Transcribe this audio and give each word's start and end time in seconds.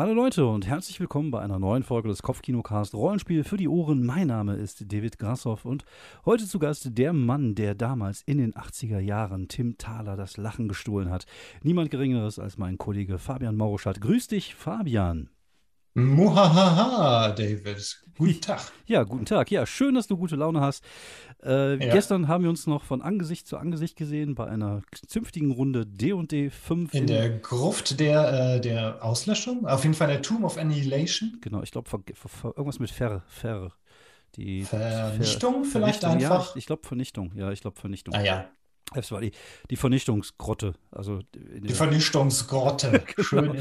Hallo 0.00 0.14
Leute 0.14 0.46
und 0.46 0.66
herzlich 0.66 0.98
willkommen 0.98 1.30
bei 1.30 1.40
einer 1.40 1.58
neuen 1.58 1.82
Folge 1.82 2.08
des 2.08 2.22
Kopfkinocast 2.22 2.94
Rollenspiel 2.94 3.44
für 3.44 3.58
die 3.58 3.68
Ohren. 3.68 4.02
Mein 4.02 4.28
Name 4.28 4.54
ist 4.54 4.90
David 4.90 5.18
Grassoff 5.18 5.66
und 5.66 5.84
heute 6.24 6.46
zu 6.46 6.58
Gast 6.58 6.96
der 6.96 7.12
Mann, 7.12 7.54
der 7.54 7.74
damals 7.74 8.22
in 8.22 8.38
den 8.38 8.54
80er 8.54 8.98
Jahren 8.98 9.48
Tim 9.48 9.76
Thaler 9.76 10.16
das 10.16 10.38
Lachen 10.38 10.68
gestohlen 10.68 11.10
hat. 11.10 11.26
Niemand 11.62 11.90
Geringeres 11.90 12.38
als 12.38 12.56
mein 12.56 12.78
Kollege 12.78 13.18
Fabian 13.18 13.58
Mauruschat. 13.58 14.00
Grüß 14.00 14.28
dich, 14.28 14.54
Fabian. 14.54 15.28
Muhahaha, 16.00 17.30
David. 17.32 18.00
Guten 18.16 18.40
Tag. 18.40 18.60
Ja, 18.86 19.02
guten 19.04 19.24
Tag. 19.24 19.50
Ja, 19.50 19.66
schön, 19.66 19.94
dass 19.94 20.06
du 20.06 20.16
gute 20.16 20.36
Laune 20.36 20.60
hast. 20.60 20.84
Äh, 21.42 21.84
ja. 21.84 21.92
Gestern 21.92 22.28
haben 22.28 22.44
wir 22.44 22.50
uns 22.50 22.66
noch 22.66 22.84
von 22.84 23.00
Angesicht 23.00 23.46
zu 23.46 23.56
Angesicht 23.56 23.96
gesehen 23.96 24.34
bei 24.34 24.46
einer 24.46 24.82
zünftigen 25.06 25.50
Runde 25.50 25.86
D&D 25.86 26.50
5. 26.50 26.92
In, 26.92 27.00
in 27.00 27.06
der 27.06 27.30
Gruft 27.38 27.98
der, 27.98 28.56
äh, 28.56 28.60
der 28.60 29.04
Auslöschung? 29.04 29.66
Auf 29.66 29.84
jeden 29.84 29.94
Fall 29.94 30.08
der 30.08 30.22
Tomb 30.22 30.44
of 30.44 30.58
Annihilation? 30.58 31.38
Genau, 31.40 31.62
ich 31.62 31.70
glaube 31.70 31.88
irgendwas 32.44 32.78
mit 32.78 32.90
Fer. 32.90 33.22
Fer. 33.26 33.72
Die 34.36 34.62
Vernichtung 34.62 35.64
Ver 35.64 35.72
vielleicht 35.72 36.00
Vernichtung, 36.00 36.32
einfach? 36.32 36.44
Ja, 36.44 36.50
ich, 36.50 36.56
ich 36.56 36.66
glaube 36.66 36.86
Vernichtung. 36.86 37.32
Ja, 37.34 37.50
ich 37.50 37.62
glaube 37.62 37.80
Vernichtung. 37.80 38.14
Ah 38.14 38.22
ja, 38.22 38.48
es 38.94 39.12
war 39.12 39.20
die, 39.20 39.32
die 39.70 39.76
Vernichtungsgrotte. 39.76 40.74
Also 40.90 41.20
die 41.34 41.72
Vernichtungsgrotte. 41.72 43.02
genau. 43.16 43.54
Schön. 43.54 43.58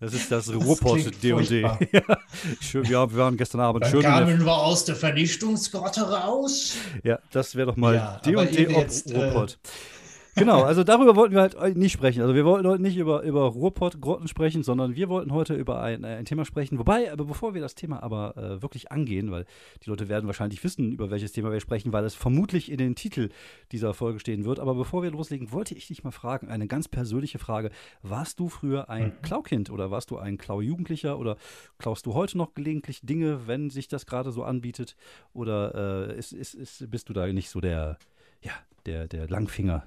Das 0.00 0.14
ist 0.14 0.32
das 0.32 0.52
Ruhrpott 0.54 1.22
D&D. 1.22 1.62
ja, 1.62 3.10
wir 3.10 3.16
waren 3.16 3.36
gestern 3.36 3.60
Abend 3.60 3.84
Dann 3.84 3.90
schön. 3.90 4.02
kamen 4.02 4.44
wir 4.44 4.52
aus 4.52 4.84
der 4.84 4.96
Vernichtungsgrotte 4.96 6.02
raus. 6.02 6.76
Ja, 7.04 7.18
das 7.30 7.54
wäre 7.54 7.68
doch 7.68 7.76
mal 7.76 8.20
D&D 8.24 8.62
ja, 8.62 8.76
Ruhrpott. 8.76 9.52
Äh, 9.52 9.68
genau, 10.38 10.62
also 10.62 10.84
darüber 10.84 11.16
wollten 11.16 11.34
wir 11.34 11.42
halt 11.42 11.76
nicht 11.76 11.92
sprechen. 11.92 12.22
Also 12.22 12.34
wir 12.34 12.44
wollten 12.44 12.66
heute 12.66 12.82
nicht 12.82 12.96
über, 12.96 13.22
über 13.22 13.42
Ruhrpott-Grotten 13.42 14.28
sprechen, 14.28 14.62
sondern 14.62 14.96
wir 14.96 15.08
wollten 15.08 15.32
heute 15.32 15.54
über 15.54 15.80
ein, 15.82 16.04
ein 16.04 16.24
Thema 16.24 16.44
sprechen. 16.44 16.78
Wobei, 16.78 17.12
aber 17.12 17.24
bevor 17.24 17.54
wir 17.54 17.60
das 17.60 17.74
Thema 17.74 18.02
aber 18.02 18.36
äh, 18.36 18.62
wirklich 18.62 18.90
angehen, 18.92 19.30
weil 19.30 19.44
die 19.84 19.90
Leute 19.90 20.08
werden 20.08 20.26
wahrscheinlich 20.26 20.62
wissen, 20.64 20.92
über 20.92 21.10
welches 21.10 21.32
Thema 21.32 21.52
wir 21.52 21.60
sprechen, 21.60 21.92
weil 21.92 22.04
es 22.04 22.14
vermutlich 22.14 22.70
in 22.70 22.78
den 22.78 22.94
Titel 22.94 23.30
dieser 23.72 23.94
Folge 23.94 24.20
stehen 24.20 24.44
wird. 24.44 24.60
Aber 24.60 24.74
bevor 24.74 25.02
wir 25.02 25.10
loslegen, 25.10 25.52
wollte 25.52 25.74
ich 25.74 25.88
dich 25.88 26.04
mal 26.04 26.10
fragen, 26.10 26.48
eine 26.48 26.66
ganz 26.66 26.88
persönliche 26.88 27.38
Frage. 27.38 27.70
Warst 28.02 28.40
du 28.40 28.48
früher 28.48 28.88
ein 28.88 29.06
mhm. 29.06 29.22
Klaukind 29.22 29.70
oder 29.70 29.90
warst 29.90 30.10
du 30.10 30.18
ein 30.18 30.38
Klau-Jugendlicher 30.38 31.18
oder 31.18 31.36
klaust 31.78 32.06
du 32.06 32.14
heute 32.14 32.38
noch 32.38 32.54
gelegentlich 32.54 33.00
Dinge, 33.02 33.46
wenn 33.46 33.70
sich 33.70 33.88
das 33.88 34.06
gerade 34.06 34.32
so 34.32 34.44
anbietet? 34.44 34.96
Oder 35.32 36.08
äh, 36.08 36.18
ist, 36.18 36.32
ist, 36.32 36.54
ist, 36.54 36.90
bist 36.90 37.08
du 37.08 37.12
da 37.12 37.26
nicht 37.26 37.50
so 37.50 37.60
der, 37.60 37.98
ja, 38.42 38.52
der, 38.86 39.08
der 39.08 39.28
Langfinger? 39.28 39.84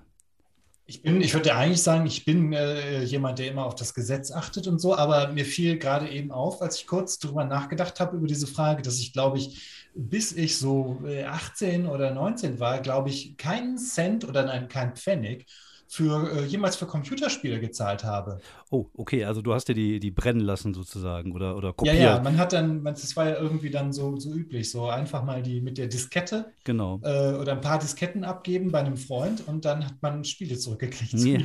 Ich 0.91 1.01
bin, 1.01 1.21
ich 1.21 1.33
würde 1.33 1.55
eigentlich 1.55 1.81
sagen, 1.81 2.05
ich 2.05 2.25
bin 2.25 2.51
äh, 2.51 3.01
jemand, 3.03 3.39
der 3.39 3.47
immer 3.47 3.65
auf 3.65 3.75
das 3.75 3.93
Gesetz 3.93 4.29
achtet 4.29 4.67
und 4.67 4.79
so, 4.79 4.93
aber 4.93 5.29
mir 5.29 5.45
fiel 5.45 5.79
gerade 5.79 6.09
eben 6.09 6.33
auf, 6.33 6.61
als 6.61 6.75
ich 6.75 6.85
kurz 6.85 7.17
darüber 7.17 7.45
nachgedacht 7.45 8.01
habe, 8.01 8.17
über 8.17 8.27
diese 8.27 8.45
Frage, 8.45 8.81
dass 8.81 8.99
ich, 8.99 9.13
glaube 9.13 9.37
ich, 9.37 9.89
bis 9.95 10.33
ich 10.33 10.57
so 10.57 11.01
18 11.25 11.85
äh, 11.85 11.87
oder 11.87 12.11
19 12.11 12.59
war, 12.59 12.81
glaube 12.81 13.07
ich, 13.07 13.37
keinen 13.37 13.77
Cent 13.77 14.27
oder 14.27 14.43
nein, 14.43 14.67
kein 14.67 14.93
Pfennig 14.93 15.45
für 15.91 16.31
äh, 16.31 16.45
jemals 16.45 16.77
für 16.77 16.85
Computerspiele 16.85 17.59
gezahlt 17.59 18.05
habe. 18.05 18.39
Oh, 18.69 18.85
okay, 18.93 19.25
also 19.25 19.41
du 19.41 19.53
hast 19.53 19.67
dir 19.67 19.73
die, 19.73 19.99
die 19.99 20.09
brennen 20.09 20.39
lassen 20.39 20.73
sozusagen 20.73 21.33
oder, 21.33 21.57
oder 21.57 21.73
kopiert. 21.73 21.97
Ja, 21.97 22.15
ja, 22.15 22.21
man 22.21 22.37
hat 22.37 22.53
dann, 22.53 22.81
das 22.85 23.13
war 23.17 23.27
ja 23.27 23.35
irgendwie 23.35 23.69
dann 23.71 23.91
so, 23.91 24.17
so 24.17 24.31
üblich, 24.31 24.71
so 24.71 24.87
einfach 24.87 25.25
mal 25.25 25.43
die 25.43 25.59
mit 25.59 25.77
der 25.77 25.87
Diskette 25.87 26.53
genau. 26.63 27.01
Äh, 27.03 27.33
oder 27.33 27.51
ein 27.51 27.59
paar 27.59 27.77
Disketten 27.77 28.23
abgeben 28.23 28.71
bei 28.71 28.79
einem 28.79 28.95
Freund 28.95 29.45
und 29.45 29.65
dann 29.65 29.85
hat 29.85 29.95
man 30.01 30.23
Spiele 30.23 30.57
zurückgekriegt. 30.57 31.11
So 31.11 31.27
ja, 31.27 31.39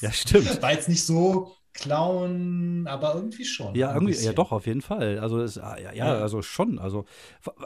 ja, 0.00 0.12
stimmt. 0.12 0.62
War 0.62 0.70
jetzt 0.70 0.88
nicht 0.88 1.04
so 1.04 1.52
klauen, 1.72 2.86
aber 2.86 3.14
irgendwie 3.14 3.44
schon. 3.44 3.74
Ja, 3.74 3.94
irgendwie, 3.94 4.14
ja 4.14 4.32
doch, 4.32 4.52
auf 4.52 4.66
jeden 4.66 4.82
Fall. 4.82 5.18
Also 5.18 5.40
es, 5.40 5.58
ah, 5.58 5.78
ja, 5.78 5.92
ja, 5.92 6.14
also 6.14 6.42
schon. 6.42 6.78
Also, 6.78 7.04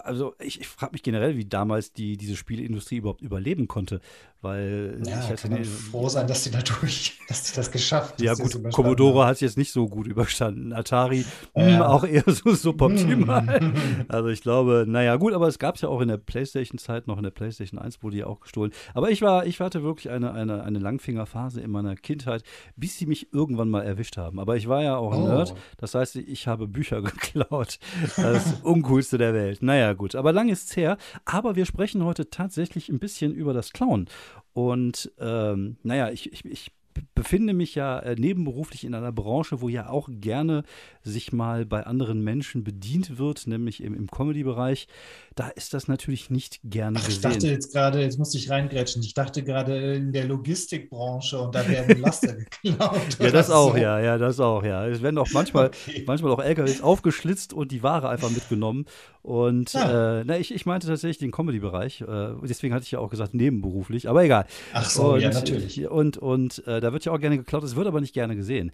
also 0.03 0.35
ich, 0.41 0.61
ich 0.61 0.69
frage 0.69 0.93
mich 0.93 1.03
generell, 1.03 1.37
wie 1.37 1.47
damals 1.47 1.93
die, 1.93 2.17
diese 2.17 2.37
Spieleindustrie 2.37 2.97
überhaupt 2.97 3.23
überleben 3.23 3.67
konnte. 3.67 4.01
Weil 4.45 5.01
ja, 5.07 5.27
ich 5.33 5.41
kann 5.41 5.53
man 5.53 5.65
froh 5.65 6.07
sein, 6.11 6.27
dass 6.27 6.45
die 6.45 6.51
dadurch, 6.51 7.19
dass 7.29 7.45
die 7.45 7.57
das 7.57 7.71
geschafft 7.71 8.21
Ja, 8.21 8.35
gut, 8.35 8.63
Commodore 8.73 9.25
hat 9.27 9.37
es 9.37 9.41
jetzt 9.41 9.57
nicht 9.57 9.73
so 9.73 9.89
gut 9.89 10.07
überstanden. 10.07 10.75
Atari 10.75 11.25
ja. 11.55 11.63
mh, 11.63 11.77
hm, 11.77 11.83
auch 11.83 12.05
eher 12.05 12.25
so 12.27 12.51
suboptimal. 12.55 13.61
Hm. 13.61 13.75
also 14.09 14.29
ich 14.29 14.43
glaube, 14.43 14.85
naja, 14.87 15.17
gut, 15.17 15.33
aber 15.33 15.49
es 15.49 15.59
gab 15.59 15.77
es 15.77 15.81
ja 15.81 15.89
auch 15.89 16.03
in 16.03 16.09
der 16.09 16.19
Playstation-Zeit, 16.19 17.07
noch 17.07 17.17
in 17.17 17.23
der 17.23 17.31
Playstation 17.31 17.81
1 17.81 18.03
wurde 18.03 18.19
ja 18.19 18.27
auch 18.27 18.41
gestohlen. 18.41 18.73
Aber 18.93 19.11
ich 19.11 19.23
war, 19.23 19.47
ich 19.47 19.61
hatte 19.61 19.83
wirklich 19.83 20.11
eine, 20.11 20.35
eine, 20.35 20.63
eine 20.63 20.79
Langfingerphase 20.79 21.63
in 21.63 21.71
meiner 21.71 21.97
Kindheit, 21.97 22.43
bis 22.77 22.99
sie 22.99 23.07
mich 23.07 23.33
irgendwann 23.33 23.71
mal 23.71 23.83
erwischt 23.83 24.04
haben. 24.17 24.39
Aber 24.39 24.57
ich 24.57 24.69
war 24.69 24.83
ja 24.83 24.97
auch 24.97 25.13
ein 25.13 25.23
oh. 25.23 25.29
Nerd. 25.29 25.55
Das 25.79 25.95
heißt, 25.95 26.17
ich 26.17 26.47
habe 26.47 26.69
Bücher 26.69 27.03
geklaut. 27.03 27.79
Das 28.17 28.61
Uncoolste 28.63 29.19
der 29.19 29.35
Welt. 29.35 29.63
Naja, 29.63 29.93
gut. 29.93 30.15
Aber 30.15 30.33
lang 30.33 30.49
ist 30.49 30.71
es 30.71 30.77
her. 30.77 30.97
Aber 31.25 31.57
wir 31.57 31.67
sprechen 31.67 32.05
heute 32.05 32.31
tatsächlich 32.31 32.89
ein 32.89 32.99
bisschen 32.99 33.35
über 33.35 33.53
das 33.53 33.73
Klauen. 33.73 34.09
Und 34.53 35.13
ähm, 35.19 35.77
naja, 35.83 36.11
ich, 36.11 36.33
ich, 36.33 36.45
ich 36.45 36.73
befinde 37.15 37.55
mich 37.55 37.75
ja 37.75 37.99
äh, 38.01 38.17
nebenberuflich 38.17 38.85
in 38.85 38.95
einer 38.95 39.13
Branche, 39.13 39.61
wo 39.61 39.69
ja 39.69 39.89
auch 39.89 40.09
gerne 40.11 40.65
sich 41.03 41.33
mal 41.33 41.65
bei 41.65 41.85
anderen 41.85 42.23
Menschen 42.23 42.65
bedient 42.65 43.19
wird, 43.19 43.47
nämlich 43.47 43.83
im, 43.83 43.95
im 43.95 44.11
Comedy-Bereich. 44.11 44.89
Da 45.35 45.49
ist 45.49 45.75
das 45.75 45.89
natürlich 45.89 46.31
nicht 46.31 46.61
gerne 46.65 46.99
Ach, 47.01 47.07
gesehen. 47.07 47.17
Ich 47.17 47.35
dachte 47.35 47.49
jetzt 47.49 47.73
gerade, 47.73 48.01
jetzt 48.01 48.19
musste 48.19 48.39
ich 48.39 48.51
reingrätschen, 48.51 49.03
ich 49.03 49.15
dachte 49.15 49.43
gerade 49.43 49.95
in 49.95 50.13
der 50.13 50.27
Logistikbranche 50.27 51.41
und 51.41 51.55
da 51.55 51.69
werden 51.69 52.01
Laster 52.01 52.35
geklaut. 52.63 53.19
ja, 53.19 53.31
das 53.31 53.51
auch, 53.51 53.73
so. 53.73 53.79
ja, 53.79 54.01
ja, 54.01 54.19
das 54.19 54.41
auch, 54.41 54.63
ja. 54.65 54.87
Es 54.87 55.03
werden 55.03 55.19
auch 55.19 55.31
manchmal, 55.33 55.69
okay. 55.69 56.05
manchmal 56.07 56.33
auch 56.33 56.43
LKWs 56.43 56.81
aufgeschlitzt 56.81 57.53
und 57.53 57.73
die 57.73 57.83
Ware 57.83 58.09
einfach 58.09 58.31
mitgenommen. 58.31 58.87
Und 59.23 59.73
ja. 59.73 60.21
äh, 60.21 60.25
na, 60.27 60.39
ich, 60.39 60.55
ich 60.55 60.67
meinte 60.67 60.87
tatsächlich 60.87 61.17
den 61.17 61.31
Comedy-Bereich. 61.31 62.03
Äh, 62.03 62.35
deswegen 62.43 62.75
hatte 62.75 62.85
ich 62.85 62.91
ja 62.91 62.99
auch 62.99 63.09
gesagt, 63.09 63.33
nebenberuflich, 63.33 64.09
aber 64.09 64.23
egal. 64.23 64.45
Ach 64.75 64.89
so, 64.89 65.15
und, 65.15 65.21
ja, 65.21 65.31
natürlich. 65.31 65.89
Und, 65.89 66.19
und 66.19 66.67
äh, 66.67 66.83
da 66.85 66.93
wird 66.93 67.05
ja 67.05 67.13
auch 67.13 67.21
gerne 67.21 67.39
geklaut, 67.39 67.65
es 67.65 67.77
wird 67.77 67.87
aber 67.87 68.01
nicht 68.01 68.15
gerne 68.15 68.37
gesehen. 68.37 68.71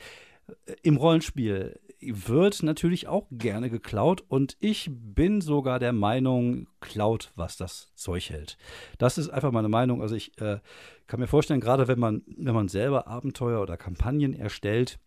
Äh, 0.67 0.75
Im 0.83 0.97
Rollenspiel 0.97 1.79
wird 2.01 2.63
natürlich 2.63 3.09
auch 3.09 3.27
gerne 3.31 3.69
geklaut 3.69 4.25
und 4.29 4.57
ich 4.61 4.91
bin 4.91 5.41
sogar 5.41 5.79
der 5.79 5.93
Meinung, 5.93 6.67
klaut, 6.81 7.31
was 7.37 7.57
das 7.57 7.93
Zeug 7.95 8.31
hält. 8.31 8.57
Das 8.99 9.19
ist 9.19 9.29
einfach 9.29 9.53
meine 9.53 9.69
Meinung. 9.69 10.01
Also 10.01 10.15
ich 10.15 10.41
äh, 10.41 10.61
kann 11.07 11.21
mir 11.21 11.27
vorstellen, 11.27 11.61
gerade 11.61 11.89
wenn 11.89 11.99
man, 11.99 12.23
wenn 12.27 12.55
man 12.55 12.69
selber 12.69 13.07
Abenteuer 13.07 13.61
oder 13.61 13.77
Kampagnen 13.77 14.33
erstellt, 14.35 14.99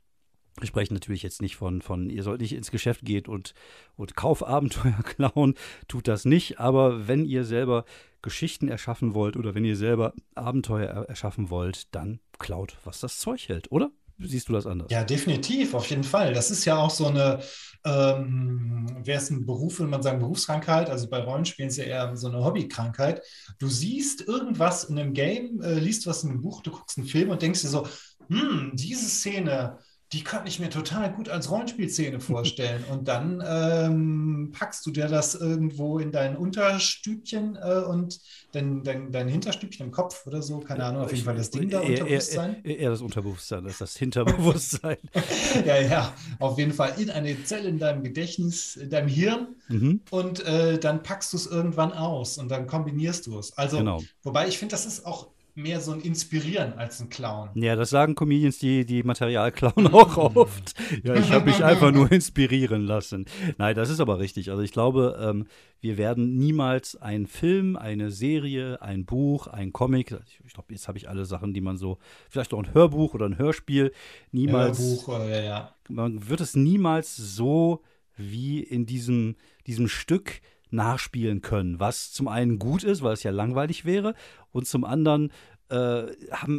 wir 0.59 0.67
sprechen 0.67 0.93
natürlich 0.93 1.23
jetzt 1.23 1.41
nicht 1.41 1.55
von, 1.55 1.81
von 1.81 2.09
ihr 2.09 2.23
sollt 2.23 2.41
nicht 2.41 2.53
ins 2.53 2.71
Geschäft 2.71 3.01
gehen 3.03 3.25
und, 3.25 3.53
und 3.95 4.15
Kaufabenteuer 4.15 4.99
klauen, 5.03 5.55
tut 5.87 6.07
das 6.07 6.25
nicht. 6.25 6.59
Aber 6.59 7.07
wenn 7.07 7.25
ihr 7.25 7.43
selber 7.43 7.85
Geschichten 8.21 8.67
erschaffen 8.67 9.13
wollt 9.13 9.35
oder 9.35 9.55
wenn 9.55 9.65
ihr 9.65 9.75
selber 9.75 10.13
Abenteuer 10.35 11.05
erschaffen 11.07 11.49
wollt, 11.49 11.93
dann 11.93 12.19
klaut, 12.39 12.77
was 12.83 12.99
das 12.99 13.19
Zeug 13.19 13.49
hält, 13.49 13.71
oder? 13.71 13.91
Siehst 14.19 14.47
du 14.47 14.53
das 14.53 14.67
anders? 14.67 14.91
Ja, 14.91 15.03
definitiv, 15.03 15.73
auf 15.73 15.89
jeden 15.89 16.03
Fall. 16.03 16.33
Das 16.33 16.51
ist 16.51 16.65
ja 16.65 16.77
auch 16.77 16.91
so 16.91 17.07
eine, 17.07 17.41
ähm, 17.83 18.87
wäre 19.03 19.17
es 19.17 19.29
ein 19.29 19.45
Beruf, 19.45 19.79
wenn 19.79 19.89
man 19.89 20.03
sagen 20.03 20.19
Berufskrankheit, 20.19 20.89
also 20.89 21.09
bei 21.09 21.19
Rollenspielen 21.19 21.69
ist 21.69 21.77
ja 21.77 21.85
eher 21.85 22.15
so 22.15 22.27
eine 22.27 22.43
Hobbykrankheit. 22.43 23.21
Du 23.57 23.67
siehst 23.67 24.21
irgendwas 24.21 24.85
in 24.85 24.99
einem 24.99 25.13
Game, 25.13 25.61
äh, 25.61 25.79
liest 25.79 26.05
was 26.05 26.23
in 26.23 26.29
einem 26.29 26.41
Buch, 26.41 26.61
du 26.61 26.71
guckst 26.71 26.97
einen 26.97 27.07
Film 27.07 27.29
und 27.31 27.41
denkst 27.41 27.61
dir 27.61 27.69
so, 27.69 27.87
hm, 28.29 28.71
diese 28.75 29.09
Szene, 29.09 29.79
die 30.13 30.23
könnte 30.23 30.47
ich 30.47 30.59
mir 30.59 30.69
total 30.69 31.11
gut 31.11 31.27
als 31.27 31.49
Rollenspielszene 31.49 32.19
vorstellen. 32.19 32.83
Und 32.91 33.07
dann 33.07 33.43
ähm, 33.45 34.51
packst 34.57 34.85
du 34.85 34.91
dir 34.91 35.07
das 35.07 35.33
irgendwo 35.33 35.97
in 35.97 36.11
dein 36.11 36.37
Unterstübchen 36.37 37.55
äh, 37.55 37.81
und 37.87 38.19
dein, 38.51 38.83
dein, 38.83 39.11
dein 39.11 39.27
Hinterstübchen 39.27 39.87
im 39.87 39.91
Kopf 39.91 40.27
oder 40.27 40.43
so, 40.43 40.59
keine 40.59 40.85
Ahnung, 40.85 41.01
auf 41.01 41.11
jeden 41.11 41.25
Fall 41.25 41.35
das 41.35 41.49
Ding 41.49 41.69
da, 41.69 41.81
eher, 41.81 42.01
Unterbewusstsein. 42.01 42.63
Eher, 42.63 42.79
eher, 42.79 42.89
das 42.91 43.01
Unterbewusstsein, 43.01 43.63
das 43.63 43.73
ist 43.73 43.81
das 43.81 43.97
Hinterbewusstsein. 43.97 44.97
ja, 45.65 45.81
ja, 45.81 46.13
auf 46.37 46.59
jeden 46.59 46.73
Fall 46.73 46.93
in 46.99 47.09
eine 47.09 47.43
Zelle 47.43 47.67
in 47.67 47.79
deinem 47.79 48.03
Gedächtnis, 48.03 48.75
in 48.75 48.91
deinem 48.91 49.07
Hirn 49.07 49.47
mhm. 49.67 50.01
und 50.11 50.45
äh, 50.45 50.77
dann 50.77 51.01
packst 51.01 51.33
du 51.33 51.37
es 51.37 51.47
irgendwann 51.47 51.91
aus 51.91 52.37
und 52.37 52.49
dann 52.49 52.67
kombinierst 52.67 53.25
du 53.25 53.39
es. 53.39 53.57
Also, 53.57 53.79
genau. 53.79 54.03
wobei 54.21 54.47
ich 54.47 54.59
finde, 54.59 54.73
das 54.73 54.85
ist 54.85 55.07
auch 55.07 55.33
mehr 55.55 55.79
so 55.79 55.91
ein 55.91 56.01
Inspirieren 56.01 56.73
als 56.73 56.99
ein 56.99 57.09
Clown. 57.09 57.49
Ja, 57.55 57.75
das 57.75 57.91
sagen 57.91 58.15
Comedians, 58.15 58.57
die, 58.57 58.85
die 58.85 59.03
Material 59.03 59.51
klauen, 59.51 59.87
auch 59.87 60.17
oft. 60.35 60.73
Ja, 61.03 61.15
ich 61.15 61.31
habe 61.31 61.45
mich 61.45 61.63
einfach 61.63 61.91
nur 61.91 62.11
inspirieren 62.11 62.85
lassen. 62.85 63.25
Nein, 63.57 63.75
das 63.75 63.89
ist 63.89 63.99
aber 63.99 64.19
richtig. 64.19 64.49
Also 64.49 64.63
ich 64.63 64.71
glaube, 64.71 65.19
ähm, 65.21 65.45
wir 65.79 65.97
werden 65.97 66.37
niemals 66.37 66.95
einen 66.95 67.27
Film, 67.27 67.75
eine 67.75 68.09
Serie, 68.09 68.81
ein 68.81 69.05
Buch, 69.05 69.47
ein 69.47 69.73
Comic, 69.73 70.17
ich 70.45 70.53
glaube, 70.53 70.73
jetzt 70.73 70.87
habe 70.87 70.97
ich 70.97 71.07
alle 71.09 71.25
Sachen, 71.25 71.53
die 71.53 71.61
man 71.61 71.77
so, 71.77 71.99
vielleicht 72.29 72.53
auch 72.53 72.63
ein 72.63 72.73
Hörbuch 72.73 73.13
oder 73.13 73.25
ein 73.27 73.37
Hörspiel, 73.37 73.91
niemals. 74.31 74.79
Hörbuch, 74.79 75.19
ja, 75.29 75.41
ja. 75.41 75.75
Man 75.89 76.29
wird 76.29 76.41
es 76.41 76.55
niemals 76.55 77.15
so 77.15 77.83
wie 78.15 78.61
in 78.61 78.85
diesem, 78.85 79.35
diesem 79.67 79.87
Stück 79.87 80.41
nachspielen 80.73 81.41
können, 81.41 81.79
was 81.79 82.11
zum 82.11 82.27
einen 82.27 82.59
gut 82.59 82.83
ist, 82.83 83.01
weil 83.01 83.13
es 83.13 83.23
ja 83.23 83.31
langweilig 83.31 83.85
wäre, 83.85 84.13
und 84.51 84.67
zum 84.67 84.83
anderen 84.83 85.31
äh, 85.69 86.03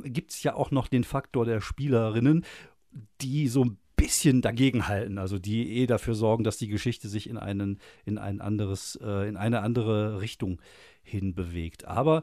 gibt 0.05 0.33
es 0.33 0.43
ja 0.43 0.55
auch 0.55 0.71
noch 0.71 0.89
den 0.89 1.05
Faktor 1.05 1.45
der 1.45 1.61
Spielerinnen, 1.61 2.45
die 3.21 3.49
so 3.49 3.65
ein 3.65 3.79
bisschen 3.97 4.43
dagegenhalten, 4.43 5.19
also 5.19 5.39
die 5.39 5.79
eh 5.79 5.87
dafür 5.87 6.15
sorgen, 6.15 6.45
dass 6.45 6.57
die 6.57 6.69
Geschichte 6.69 7.09
sich 7.09 7.29
in 7.29 7.37
einen, 7.37 7.79
in 8.05 8.19
ein 8.19 8.41
anderes, 8.41 8.99
äh, 9.03 9.29
in 9.29 9.37
eine 9.37 9.61
andere 9.61 10.21
Richtung 10.21 10.61
hinbewegt. 11.03 11.85
Aber 11.85 12.23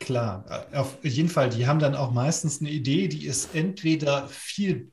Klar, 0.00 0.66
auf 0.72 0.96
jeden 1.04 1.28
Fall, 1.28 1.50
die 1.50 1.66
haben 1.66 1.78
dann 1.78 1.94
auch 1.94 2.10
meistens 2.10 2.60
eine 2.60 2.70
Idee, 2.70 3.06
die 3.06 3.26
ist 3.26 3.54
entweder 3.54 4.26
viel 4.28 4.90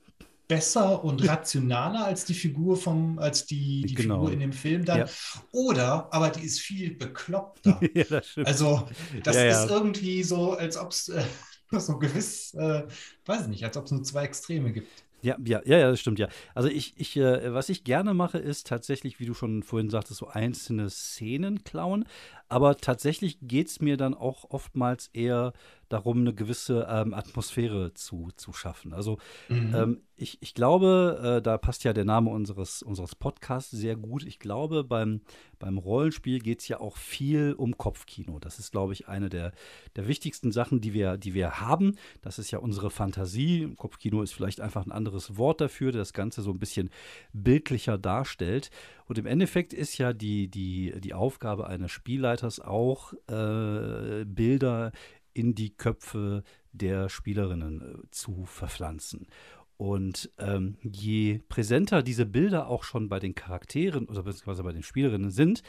besser 0.47 1.03
und 1.03 1.27
rationaler 1.27 2.05
als 2.05 2.25
die 2.25 2.33
Figur 2.33 2.77
vom, 2.77 3.19
als 3.19 3.45
die, 3.45 3.83
die 3.85 3.95
genau. 3.95 4.15
Figur 4.15 4.31
in 4.33 4.39
dem 4.39 4.53
Film 4.53 4.85
dann. 4.85 4.99
Ja. 4.99 5.05
Oder, 5.51 6.07
aber 6.13 6.29
die 6.29 6.45
ist 6.45 6.59
viel 6.59 6.95
bekloppter. 6.95 7.79
ja, 7.93 8.03
das. 8.09 8.35
Also, 8.43 8.87
das 9.23 9.35
ja, 9.35 9.63
ist 9.63 9.69
irgendwie 9.69 10.23
so, 10.23 10.53
als 10.53 10.77
ob 10.77 10.91
es 10.91 11.09
äh, 11.09 11.23
so 11.79 11.99
gewiss, 11.99 12.53
äh, 12.53 12.83
weiß 13.25 13.43
ich 13.43 13.47
nicht, 13.47 13.63
als 13.63 13.77
ob 13.77 13.85
es 13.85 13.91
nur 13.91 14.03
zwei 14.03 14.23
Extreme 14.23 14.71
gibt. 14.71 15.03
Ja, 15.23 15.35
ja, 15.43 15.61
ja, 15.65 15.79
ja, 15.79 15.89
das 15.89 15.99
stimmt, 15.99 16.19
ja. 16.19 16.27
Also 16.53 16.69
ich, 16.69 16.93
ich, 16.97 17.17
äh, 17.17 17.53
was 17.53 17.69
ich 17.69 17.83
gerne 17.83 18.13
mache, 18.13 18.37
ist 18.37 18.67
tatsächlich, 18.67 19.19
wie 19.19 19.25
du 19.25 19.33
schon 19.33 19.63
vorhin 19.63 19.89
sagtest, 19.89 20.19
so 20.19 20.27
einzelne 20.27 20.89
Szenen 20.89 21.63
klauen. 21.63 22.05
Aber 22.49 22.77
tatsächlich 22.77 23.39
geht 23.41 23.67
es 23.67 23.81
mir 23.81 23.97
dann 23.97 24.13
auch 24.13 24.49
oftmals 24.49 25.09
eher 25.13 25.53
darum, 25.89 26.19
eine 26.19 26.33
gewisse 26.33 26.87
ähm, 26.89 27.13
Atmosphäre 27.13 27.93
zu, 27.93 28.29
zu 28.35 28.53
schaffen. 28.53 28.93
Also 28.93 29.17
mhm. 29.49 29.75
ähm, 29.75 30.01
ich, 30.15 30.37
ich 30.41 30.53
glaube, 30.53 31.37
äh, 31.37 31.41
da 31.41 31.57
passt 31.57 31.83
ja 31.83 31.93
der 31.93 32.03
Name 32.03 32.29
unseres, 32.31 32.81
unseres 32.81 33.15
Podcasts 33.15 33.71
sehr 33.71 33.95
gut. 33.95 34.23
Ich 34.23 34.39
glaube, 34.39 34.83
beim, 34.83 35.21
beim 35.59 35.77
Rollenspiel 35.77 36.39
geht 36.39 36.61
es 36.61 36.67
ja 36.67 36.79
auch 36.79 36.97
viel 36.97 37.53
um 37.53 37.77
Kopfkino. 37.77 38.39
Das 38.39 38.59
ist, 38.59 38.71
glaube 38.71 38.93
ich, 38.93 39.07
eine 39.07 39.29
der, 39.29 39.51
der 39.95 40.07
wichtigsten 40.07 40.51
Sachen, 40.51 40.81
die 40.81 40.93
wir, 40.93 41.17
die 41.17 41.33
wir 41.33 41.61
haben. 41.61 41.95
Das 42.21 42.39
ist 42.39 42.51
ja 42.51 42.59
unsere 42.59 42.89
Fantasie. 42.89 43.73
Kopfkino 43.77 44.21
ist 44.21 44.33
vielleicht 44.33 44.59
einfach 44.59 44.85
ein 44.85 44.91
anderes 44.91 45.37
Wort 45.37 45.61
dafür, 45.61 45.91
das 45.91 46.13
Ganze 46.13 46.41
so 46.41 46.51
ein 46.51 46.59
bisschen 46.59 46.89
bildlicher 47.31 47.97
darstellt. 47.97 48.71
Und 49.05 49.17
im 49.17 49.25
Endeffekt 49.25 49.71
ist 49.71 49.97
ja 49.97 50.11
die, 50.13 50.49
die, 50.49 50.99
die 50.99 51.13
Aufgabe 51.13 51.67
eines 51.67 51.91
Spielleiters 52.37 52.59
auch, 52.59 53.13
äh, 53.27 54.25
Bilder 54.25 54.91
in 55.33 55.55
die 55.55 55.71
Köpfe 55.71 56.43
der 56.71 57.09
Spielerinnen 57.09 57.81
äh, 57.81 58.11
zu 58.11 58.45
verpflanzen. 58.45 59.27
Und 59.77 60.31
ähm, 60.39 60.77
je 60.81 61.39
präsenter 61.49 62.01
diese 62.01 62.25
Bilder 62.25 62.67
auch 62.67 62.83
schon 62.83 63.09
bei 63.09 63.19
den 63.19 63.35
Charakteren 63.35 64.07
oder 64.07 64.23
beziehungsweise 64.23 64.63
bei 64.63 64.71
den 64.71 64.81
Spielerinnen 64.81 65.29
sind, 65.29 65.61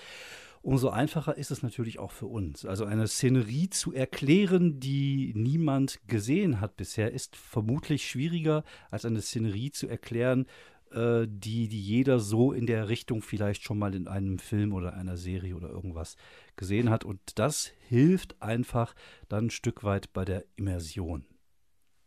umso 0.63 0.89
einfacher 0.89 1.37
ist 1.37 1.51
es 1.51 1.63
natürlich 1.63 1.99
auch 1.99 2.11
für 2.11 2.27
uns. 2.27 2.65
Also 2.65 2.87
eine 2.87 3.07
Szenerie 3.07 3.69
zu 3.69 3.93
erklären, 3.93 4.81
die 4.81 5.33
niemand 5.35 6.01
gesehen 6.09 6.61
hat 6.61 6.77
bisher, 6.77 7.13
ist 7.13 7.37
vermutlich 7.37 8.09
schwieriger 8.09 8.65
als 8.91 9.05
eine 9.05 9.21
Szenerie 9.21 9.73
zu 9.73 9.89
erklären, 9.89 10.47
äh, 10.93 11.27
die, 11.29 11.69
die 11.69 11.81
jeder 11.81 12.21
so 12.21 12.53
in 12.53 12.67
der 12.67 12.89
Richtung 12.89 13.23
vielleicht 13.23 13.63
schon 13.63 13.79
mal 13.79 13.95
in 13.95 14.09
einem 14.09 14.39
Film 14.39 14.73
oder 14.73 14.95
einer 14.95 15.17
Serie 15.17 15.55
oder 15.57 15.69
irgendwas 15.69 16.17
gesehen 16.57 16.91
hat. 16.91 17.05
Und 17.05 17.21
das 17.37 17.71
hilft 17.89 18.41
einfach 18.43 18.95
dann 19.29 19.47
ein 19.47 19.51
Stück 19.51 19.85
weit 19.85 20.13
bei 20.13 20.25
der 20.25 20.45
Immersion. 20.57 21.25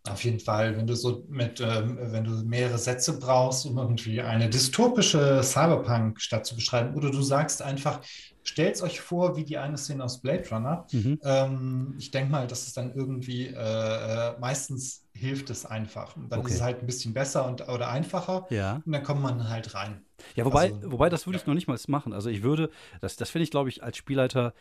Auf 0.10 0.24
jeden 0.24 0.40
Fall, 0.40 0.76
wenn 0.78 0.88
du 0.88 0.96
so 0.96 1.26
mit, 1.30 1.62
ähm, 1.62 1.96
wenn 2.02 2.24
du 2.24 2.32
mehrere 2.44 2.80
Sätze 2.80 3.20
brauchst, 3.20 3.68
um 3.68 3.78
irgendwie 3.78 4.20
eine 4.20 4.50
dystopische 4.50 5.44
Cyberpunk-Stadt 5.44 6.44
zu 6.44 6.56
beschreiben, 6.56 6.96
oder 6.96 7.12
du 7.12 7.22
sagst 7.22 7.62
einfach, 7.62 8.02
stellt 8.42 8.82
euch 8.82 9.00
vor, 9.00 9.36
wie 9.36 9.44
die 9.44 9.60
eine 9.60 9.78
Szene 9.78 10.04
aus 10.04 10.20
Blade 10.20 10.50
Runner. 10.50 10.88
Mhm. 10.92 11.20
Ähm, 11.24 11.96
ich 12.00 12.10
denke 12.10 12.32
mal, 12.32 12.48
dass 12.48 12.66
es 12.66 12.74
dann 12.74 12.96
irgendwie 12.96 13.48
äh, 13.48 13.54
äh, 13.54 14.40
meistens 14.40 15.08
hilft 15.22 15.50
es 15.52 15.66
einfach. 15.66 16.16
Und 16.16 16.32
dann 16.32 16.40
okay. 16.40 16.50
ist 16.50 16.56
es 16.56 16.62
halt 16.62 16.80
ein 16.80 16.86
bisschen 16.88 17.14
besser 17.14 17.46
und, 17.46 17.68
oder 17.70 17.90
einfacher. 17.90 18.48
Ja. 18.50 18.82
Und 18.86 18.92
dann 18.92 19.04
kommt 19.04 19.22
man 19.22 19.50
halt 19.50 19.74
rein. 19.76 20.02
Ja, 20.36 20.46
wobei, 20.46 20.74
also, 20.74 20.92
wobei 20.92 21.10
das 21.10 21.28
würde 21.28 21.38
ja. 21.38 21.42
ich 21.42 21.48
noch 21.48 21.54
nicht 21.54 21.68
mal 21.68 21.80
machen. 21.88 22.12
Also 22.12 22.30
ich 22.30 22.42
würde, 22.42 22.70
das, 23.00 23.16
das 23.16 23.30
finde 23.30 23.44
ich, 23.44 23.52
glaube 23.52 23.70
ich, 23.70 23.84
als 23.84 23.98
Spielleiter 23.98 24.54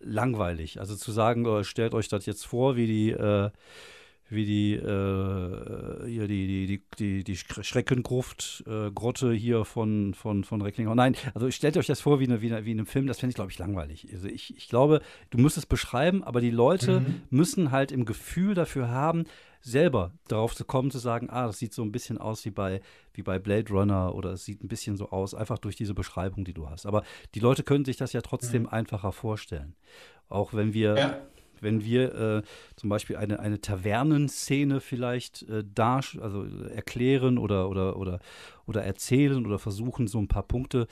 langweilig. 0.00 0.80
Also 0.80 0.96
zu 0.96 1.12
sagen, 1.12 1.44
äh, 1.44 1.62
stellt 1.62 1.94
euch 1.94 2.08
das 2.08 2.24
jetzt 2.24 2.46
vor, 2.46 2.76
wie 2.76 2.86
die 2.86 3.10
äh, 3.10 3.50
wie 4.30 4.44
die, 4.44 4.74
äh, 4.74 6.06
hier 6.06 6.28
die, 6.28 6.46
die, 6.46 6.66
die, 6.66 6.82
die, 6.98 7.24
die 7.24 7.36
Schreckengruft, 7.36 8.62
äh, 8.66 8.90
Grotte 8.90 9.32
hier 9.32 9.64
von, 9.64 10.14
von, 10.14 10.44
von 10.44 10.60
Recklinghausen. 10.60 10.96
Nein, 10.96 11.16
also 11.34 11.50
stellt 11.50 11.76
euch 11.76 11.86
das 11.86 12.00
vor 12.00 12.20
wie, 12.20 12.24
eine, 12.24 12.42
wie, 12.42 12.52
eine, 12.52 12.64
wie 12.64 12.72
in 12.72 12.78
einem 12.78 12.86
Film, 12.86 13.06
das 13.06 13.18
fände 13.18 13.30
ich, 13.30 13.36
glaube 13.36 13.50
ich, 13.50 13.58
langweilig. 13.58 14.06
Also 14.12 14.28
ich, 14.28 14.56
ich 14.56 14.68
glaube, 14.68 15.00
du 15.30 15.38
musst 15.38 15.56
es 15.56 15.66
beschreiben, 15.66 16.22
aber 16.22 16.40
die 16.40 16.50
Leute 16.50 17.00
mhm. 17.00 17.22
müssen 17.30 17.70
halt 17.70 17.90
im 17.90 18.04
Gefühl 18.04 18.54
dafür 18.54 18.88
haben, 18.88 19.24
selber 19.60 20.12
darauf 20.28 20.54
zu 20.54 20.64
kommen, 20.64 20.90
zu 20.90 20.98
sagen, 20.98 21.28
ah, 21.30 21.46
das 21.46 21.58
sieht 21.58 21.74
so 21.74 21.82
ein 21.82 21.92
bisschen 21.92 22.18
aus 22.18 22.44
wie 22.44 22.50
bei, 22.50 22.80
wie 23.14 23.22
bei 23.22 23.38
Blade 23.38 23.72
Runner 23.72 24.14
oder 24.14 24.32
es 24.32 24.44
sieht 24.44 24.62
ein 24.62 24.68
bisschen 24.68 24.96
so 24.96 25.10
aus, 25.10 25.34
einfach 25.34 25.58
durch 25.58 25.76
diese 25.76 25.94
Beschreibung, 25.94 26.44
die 26.44 26.54
du 26.54 26.68
hast. 26.68 26.86
Aber 26.86 27.02
die 27.34 27.40
Leute 27.40 27.62
können 27.62 27.84
sich 27.84 27.96
das 27.96 28.12
ja 28.12 28.20
trotzdem 28.20 28.62
mhm. 28.62 28.68
einfacher 28.68 29.12
vorstellen. 29.12 29.74
Auch 30.28 30.54
wenn 30.54 30.74
wir. 30.74 30.96
Ja 30.96 31.18
wenn 31.60 31.84
wir 31.84 32.14
äh, 32.14 32.42
zum 32.76 32.88
Beispiel 32.88 33.16
eine, 33.16 33.40
eine 33.40 33.60
Tavernenszene 33.60 34.80
vielleicht 34.80 35.42
äh, 35.48 35.64
dar, 35.66 36.04
also 36.20 36.44
erklären 36.72 37.36
oder, 37.36 37.68
oder, 37.68 37.96
oder, 37.96 38.20
oder 38.66 38.84
erzählen 38.84 39.44
oder 39.44 39.58
versuchen, 39.58 40.06
so 40.06 40.20
ein 40.20 40.28
paar 40.28 40.44
Punkte 40.44 40.82
äh, 40.82 40.86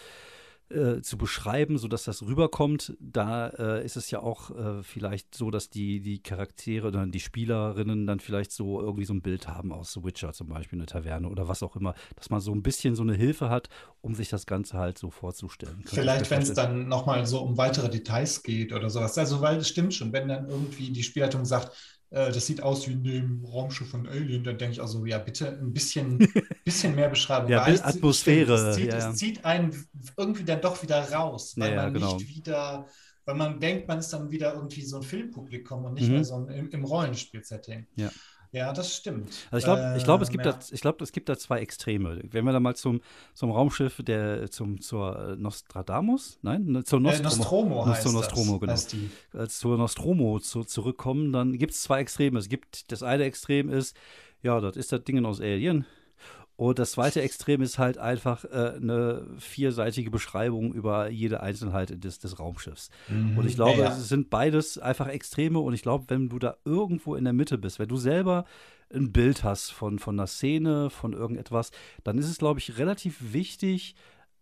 zu 1.01 1.17
beschreiben, 1.17 1.79
sodass 1.79 2.05
das 2.05 2.23
rüberkommt, 2.23 2.97
da 2.99 3.49
äh, 3.49 3.85
ist 3.85 3.97
es 3.97 4.11
ja 4.11 4.21
auch 4.21 4.51
äh, 4.51 4.83
vielleicht 4.83 5.35
so, 5.35 5.53
dass 5.53 5.71
die, 5.71 6.01
die 6.01 6.21
Charaktere 6.21 6.89
oder 6.89 7.07
die 7.07 7.21
Spielerinnen 7.21 8.07
dann 8.07 8.19
vielleicht 8.19 8.51
so 8.51 8.81
irgendwie 8.81 9.05
so 9.05 9.15
ein 9.15 9.23
Bild 9.23 9.47
haben 9.47 9.73
aus 9.73 9.93
The 9.93 10.03
Witcher 10.03 10.33
zum 10.33 10.49
Beispiel, 10.49 10.79
eine 10.79 10.87
Taverne 10.87 11.29
oder 11.29 11.47
was 11.47 11.63
auch 11.63 11.77
immer, 11.77 11.95
dass 12.17 12.31
man 12.31 12.41
so 12.41 12.53
ein 12.53 12.63
bisschen 12.63 12.97
so 12.97 13.03
eine 13.03 13.15
Hilfe 13.15 13.49
hat, 13.49 13.69
um 14.01 14.15
sich 14.15 14.29
das 14.29 14.47
Ganze 14.47 14.77
halt 14.77 14.99
so 14.99 15.11
vorzustellen. 15.11 15.85
Vielleicht, 15.87 16.31
wenn 16.31 16.43
es 16.43 16.53
dann 16.53 16.89
nochmal 16.89 17.27
so 17.27 17.41
um 17.41 17.57
weitere 17.57 17.89
Details 17.89 18.43
geht 18.43 18.73
oder 18.73 18.91
sowas. 18.91 19.17
Also, 19.19 19.41
weil 19.41 19.59
es 19.59 19.69
stimmt 19.69 19.95
schon, 19.95 20.13
wenn 20.13 20.27
dann 20.27 20.49
irgendwie 20.49 20.91
die 20.91 21.05
Spielleitung 21.05 21.45
sagt, 21.45 21.96
äh, 22.11 22.31
das 22.31 22.47
sieht 22.47 22.63
aus 22.63 22.87
wie 22.89 22.93
in 22.93 23.05
dem 23.05 23.45
Raumschiff 23.45 23.91
von 23.91 24.07
Alien. 24.07 24.45
Dann 24.45 24.59
denke 24.59 24.75
ich 24.75 24.81
also, 24.81 25.05
ja, 25.05 25.19
bitte 25.19 25.49
ein 25.49 25.73
bisschen, 25.73 26.19
bisschen 26.65 26.95
mehr 26.95 27.09
Beschreibung. 27.09 27.51
ja, 27.51 27.67
Weil 27.67 27.81
Atmosphäre. 27.83 28.55
Es, 28.55 28.77
zieht, 28.77 28.93
ja, 28.93 28.99
ja. 28.99 29.11
es 29.11 29.17
zieht 29.17 29.45
einen 29.45 29.89
irgendwie 30.17 30.45
dann 30.45 30.61
doch 30.61 30.83
wieder 30.83 31.13
raus, 31.13 31.55
weil 31.57 31.73
ja, 31.73 31.83
man 31.83 31.95
genau. 31.95 32.15
nicht 32.15 32.29
wieder, 32.29 32.87
weil 33.25 33.35
man 33.35 33.59
denkt, 33.59 33.89
man 33.89 33.99
ist 33.99 34.13
dann 34.13 34.31
wieder 34.31 34.55
irgendwie 34.55 34.83
so 34.83 34.99
ein 34.99 35.03
Filmpublikum 35.03 35.85
und 35.85 35.95
nicht 35.95 36.09
mhm. 36.09 36.15
mehr 36.15 36.25
so 36.25 36.37
ein, 36.37 36.49
im, 36.49 36.71
im 36.71 36.85
Rollenspiel-Setting. 36.85 37.87
Ja. 37.97 38.11
Ja, 38.57 38.73
das 38.73 38.97
stimmt. 38.97 39.29
Also 39.51 39.59
ich 39.59 39.65
glaube, 39.65 39.95
ich 39.99 40.05
glaube, 40.05 40.25
es 40.25 40.31
gibt 40.31 40.47
ja. 40.47 40.53
da, 40.53 40.59
ich 40.71 40.81
glaube, 40.81 41.05
es 41.05 41.13
gibt 41.13 41.29
da 41.29 41.37
zwei 41.37 41.59
Extreme. 41.61 42.23
Wenn 42.31 42.47
wir 42.47 42.53
da 42.53 42.61
mal 42.61 42.75
zum, 42.75 43.03
zum 43.35 43.51
Raumschiff 43.51 44.01
der 44.03 44.51
zum 44.51 44.81
zur 44.81 45.37
Nostradamus, 45.39 46.39
nein, 46.41 46.65
ne, 46.65 46.83
zur 46.83 47.01
Nostromo, 47.01 47.21
äh, 47.21 47.37
Nostromo 47.37 47.87
heißt 47.87 48.03
zur 48.03 48.13
Nostromo, 48.13 48.59
das, 48.65 48.89
genau. 48.89 49.05
Als 49.35 49.57
äh, 49.57 49.59
zur 49.59 49.77
Nostromo 49.77 50.41
zu, 50.41 50.65
zurückkommen, 50.65 51.35
dann 51.35 51.59
gibt 51.59 51.75
es 51.75 51.83
zwei 51.83 52.01
Extreme. 52.01 52.39
Es 52.39 52.49
gibt 52.49 52.91
das 52.91 53.03
eine 53.03 53.25
Extrem 53.25 53.69
ist, 53.69 53.95
ja, 54.43 54.59
das 54.59 54.79
ist 54.79 54.91
das 54.91 55.05
Ding 55.05 55.23
aus 55.27 55.43
Alien. 55.43 55.85
Und 56.57 56.79
das 56.79 56.93
zweite 56.93 57.21
Extrem 57.21 57.61
ist 57.61 57.79
halt 57.79 57.99
einfach 57.99 58.45
äh, 58.45 58.75
eine 58.77 59.27
vierseitige 59.39 60.11
Beschreibung 60.11 60.73
über 60.73 61.11
jede 61.11 61.43
Einzelheit 61.43 62.03
des, 62.03 62.19
des 62.19 62.39
Raumschiffs. 62.39 62.91
Mhm. 63.09 63.37
Und 63.37 63.47
ich 63.47 63.57
glaube, 63.57 63.81
ja, 63.81 63.91
ja. 63.91 63.93
es 63.93 64.09
sind 64.09 64.31
beides 64.31 64.79
einfach 64.79 65.09
Extreme. 65.09 65.59
Und 65.59 65.75
ich 65.75 65.83
glaube, 65.83 66.07
wenn 66.09 66.31
du 66.31 66.39
da 66.39 66.57
irgendwo 66.65 67.15
in 67.15 67.25
der 67.25 67.35
Mitte 67.35 67.59
bist, 67.59 67.79
wenn 67.79 67.89
du 67.89 67.97
selber 67.97 68.47
ein 68.95 69.13
Bild 69.13 69.45
hast 69.45 69.71
von, 69.71 69.99
von 69.99 70.19
einer 70.19 70.27
Szene, 70.27 70.89
von 70.89 71.13
irgendetwas, 71.13 71.73
dann 72.05 72.17
ist 72.19 72.29
es, 72.29 72.39
glaube 72.39 72.61
ich, 72.61 72.79
relativ 72.79 73.33
wichtig, 73.33 73.95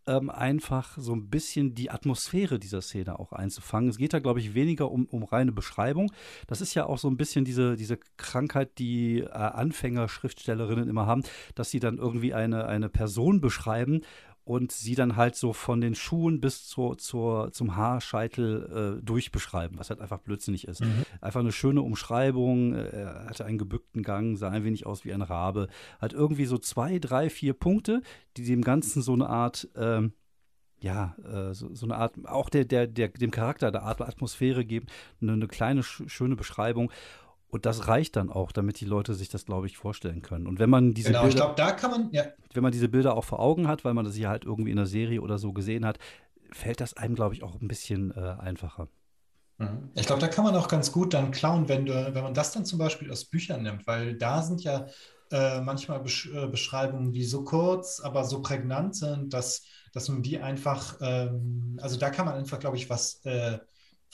ähm, 0.06 0.30
einfach 0.30 0.96
so 0.98 1.14
ein 1.14 1.30
bisschen 1.30 1.74
die 1.74 1.90
Atmosphäre 1.90 2.58
dieser 2.58 2.82
Szene 2.82 3.18
auch 3.18 3.32
einzufangen. 3.32 3.90
Es 3.90 3.98
geht 3.98 4.12
da, 4.12 4.18
glaube 4.18 4.40
ich, 4.40 4.54
weniger 4.54 4.90
um, 4.90 5.06
um 5.06 5.22
reine 5.22 5.52
Beschreibung. 5.52 6.12
Das 6.46 6.60
ist 6.60 6.74
ja 6.74 6.86
auch 6.86 6.98
so 6.98 7.08
ein 7.08 7.16
bisschen 7.16 7.44
diese, 7.44 7.76
diese 7.76 7.98
Krankheit, 8.16 8.78
die 8.78 9.20
äh, 9.20 9.28
Anfänger-Schriftstellerinnen 9.30 10.88
immer 10.88 11.06
haben, 11.06 11.22
dass 11.54 11.70
sie 11.70 11.80
dann 11.80 11.98
irgendwie 11.98 12.34
eine, 12.34 12.66
eine 12.66 12.88
Person 12.88 13.40
beschreiben 13.40 14.02
und 14.44 14.72
sie 14.72 14.94
dann 14.94 15.16
halt 15.16 15.36
so 15.36 15.52
von 15.52 15.80
den 15.80 15.94
Schuhen 15.94 16.40
bis 16.40 16.66
zur, 16.66 16.98
zur, 16.98 17.50
zum 17.52 17.76
Haarscheitel 17.76 18.98
äh, 19.00 19.04
durchbeschreiben, 19.04 19.78
was 19.78 19.88
halt 19.88 20.00
einfach 20.00 20.18
blödsinnig 20.18 20.68
ist. 20.68 20.82
Mhm. 20.82 21.04
Einfach 21.20 21.40
eine 21.40 21.52
schöne 21.52 21.80
Umschreibung, 21.80 22.74
äh, 22.74 22.88
er 22.88 23.26
hatte 23.26 23.46
einen 23.46 23.58
gebückten 23.58 24.02
Gang, 24.02 24.36
sah 24.36 24.50
ein 24.50 24.64
wenig 24.64 24.84
aus 24.84 25.04
wie 25.04 25.14
ein 25.14 25.22
Rabe. 25.22 25.68
Hat 25.98 26.12
irgendwie 26.12 26.44
so 26.44 26.58
zwei, 26.58 26.98
drei, 26.98 27.30
vier 27.30 27.54
Punkte, 27.54 28.02
die 28.36 28.44
dem 28.44 28.62
Ganzen 28.62 29.00
so 29.00 29.14
eine 29.14 29.28
Art, 29.28 29.68
ähm, 29.76 30.12
ja, 30.78 31.16
äh, 31.24 31.54
so, 31.54 31.74
so, 31.74 31.86
eine 31.86 31.96
Art, 31.96 32.14
auch 32.26 32.50
der, 32.50 32.66
der, 32.66 32.86
der, 32.86 33.08
dem 33.08 33.30
Charakter 33.30 33.70
der 33.70 33.84
Art 33.84 34.02
Atmosphäre 34.02 34.66
geben, 34.66 34.86
eine, 35.22 35.32
eine 35.32 35.48
kleine, 35.48 35.82
schöne 35.82 36.36
Beschreibung. 36.36 36.92
Und 37.54 37.66
das 37.66 37.86
reicht 37.86 38.16
dann 38.16 38.30
auch, 38.30 38.50
damit 38.50 38.80
die 38.80 38.84
Leute 38.84 39.14
sich 39.14 39.28
das, 39.28 39.46
glaube 39.46 39.68
ich, 39.68 39.76
vorstellen 39.76 40.22
können. 40.22 40.48
Und 40.48 40.58
wenn 40.58 40.68
man 40.68 40.92
diese 40.92 41.10
genau, 41.10 41.20
Bilder, 41.20 41.28
ich 41.28 41.36
glaube, 41.36 41.54
da 41.54 41.70
kann 41.70 41.92
man, 41.92 42.08
ja. 42.10 42.24
wenn 42.52 42.64
man 42.64 42.72
diese 42.72 42.88
Bilder 42.88 43.16
auch 43.16 43.22
vor 43.22 43.38
Augen 43.38 43.68
hat, 43.68 43.84
weil 43.84 43.94
man 43.94 44.04
das 44.04 44.18
ja 44.18 44.28
halt 44.28 44.44
irgendwie 44.44 44.72
in 44.72 44.76
der 44.76 44.86
Serie 44.86 45.20
oder 45.20 45.38
so 45.38 45.52
gesehen 45.52 45.86
hat, 45.86 46.00
fällt 46.50 46.80
das 46.80 46.96
einem, 46.96 47.14
glaube 47.14 47.36
ich, 47.36 47.44
auch 47.44 47.60
ein 47.60 47.68
bisschen 47.68 48.10
äh, 48.10 48.34
einfacher. 48.40 48.88
Mhm. 49.58 49.88
Ich 49.94 50.04
glaube, 50.04 50.20
da 50.20 50.26
kann 50.26 50.44
man 50.44 50.56
auch 50.56 50.66
ganz 50.66 50.90
gut 50.90 51.14
dann 51.14 51.30
klauen, 51.30 51.68
wenn, 51.68 51.86
du, 51.86 51.92
wenn 52.12 52.24
man 52.24 52.34
das 52.34 52.50
dann 52.50 52.64
zum 52.64 52.80
Beispiel 52.80 53.12
aus 53.12 53.24
Büchern 53.24 53.62
nimmt, 53.62 53.86
weil 53.86 54.16
da 54.16 54.42
sind 54.42 54.64
ja 54.64 54.88
äh, 55.30 55.60
manchmal 55.60 56.00
Besch 56.00 56.28
äh, 56.34 56.48
Beschreibungen, 56.48 57.12
die 57.12 57.22
so 57.22 57.44
kurz, 57.44 58.00
aber 58.00 58.24
so 58.24 58.42
prägnant 58.42 58.96
sind, 58.96 59.32
dass, 59.32 59.62
dass 59.92 60.08
man 60.08 60.24
die 60.24 60.40
einfach, 60.40 60.96
ähm, 61.00 61.78
also 61.80 61.96
da 62.00 62.10
kann 62.10 62.26
man 62.26 62.34
einfach, 62.34 62.58
glaube 62.58 62.78
ich, 62.78 62.90
was 62.90 63.24
äh, 63.24 63.60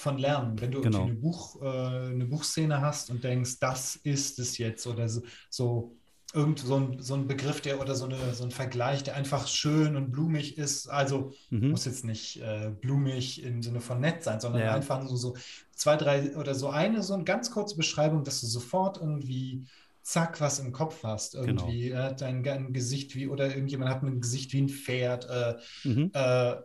von 0.00 0.18
lernen. 0.18 0.60
Wenn 0.60 0.72
du 0.72 0.80
Genau. 0.80 0.98
irgendwie 1.00 1.12
eine, 1.12 1.20
Buch, 1.20 1.60
äh, 1.62 1.66
eine 1.66 2.26
Buchszene 2.26 2.80
hast 2.80 3.10
und 3.10 3.22
denkst, 3.24 3.58
das 3.60 3.96
ist 3.96 4.38
es 4.38 4.58
jetzt 4.58 4.86
oder 4.86 5.08
so, 5.08 5.22
so 5.50 5.96
irgend 6.32 6.60
so 6.60 6.76
ein, 6.76 7.02
so 7.02 7.14
ein 7.14 7.26
Begriff, 7.26 7.60
der 7.60 7.80
oder 7.80 7.94
so, 7.96 8.04
eine, 8.04 8.34
so 8.34 8.44
ein 8.44 8.50
Vergleich, 8.52 9.02
der 9.02 9.16
einfach 9.16 9.48
schön 9.48 9.96
und 9.96 10.12
blumig 10.12 10.58
ist. 10.58 10.88
Also 10.88 11.32
Mhm. 11.50 11.70
muss 11.70 11.84
jetzt 11.84 12.04
nicht 12.04 12.36
äh, 12.40 12.70
blumig 12.80 13.42
im 13.42 13.62
Sinne 13.62 13.80
von 13.80 14.00
nett 14.00 14.22
sein, 14.22 14.40
sondern 14.40 14.62
Ja. 14.62 14.74
einfach 14.74 15.02
nur 15.02 15.16
so 15.16 15.36
zwei, 15.74 15.96
drei 15.96 16.36
oder 16.36 16.54
so 16.54 16.68
eine, 16.70 17.02
so 17.02 17.14
eine 17.14 17.24
ganz 17.24 17.50
kurze 17.50 17.76
Beschreibung, 17.76 18.22
dass 18.24 18.40
du 18.40 18.46
sofort 18.46 18.98
irgendwie 18.98 19.64
zack, 20.02 20.40
was 20.40 20.58
im 20.60 20.72
Kopf 20.72 21.02
hast. 21.02 21.32
Genau. 21.32 21.62
Irgendwie 21.66 21.90
er 21.90 22.04
hat 22.04 22.22
ein, 22.22 22.46
ein 22.48 22.72
Gesicht 22.72 23.14
wie, 23.16 23.28
oder 23.28 23.48
irgendjemand 23.54 23.90
hat 23.90 24.02
ein 24.02 24.20
Gesicht 24.20 24.52
wie 24.52 24.62
ein 24.62 24.68
Pferd. 24.68 25.28
Äh, 25.28 25.56
Mhm. 25.84 26.10
äh, 26.14 26.56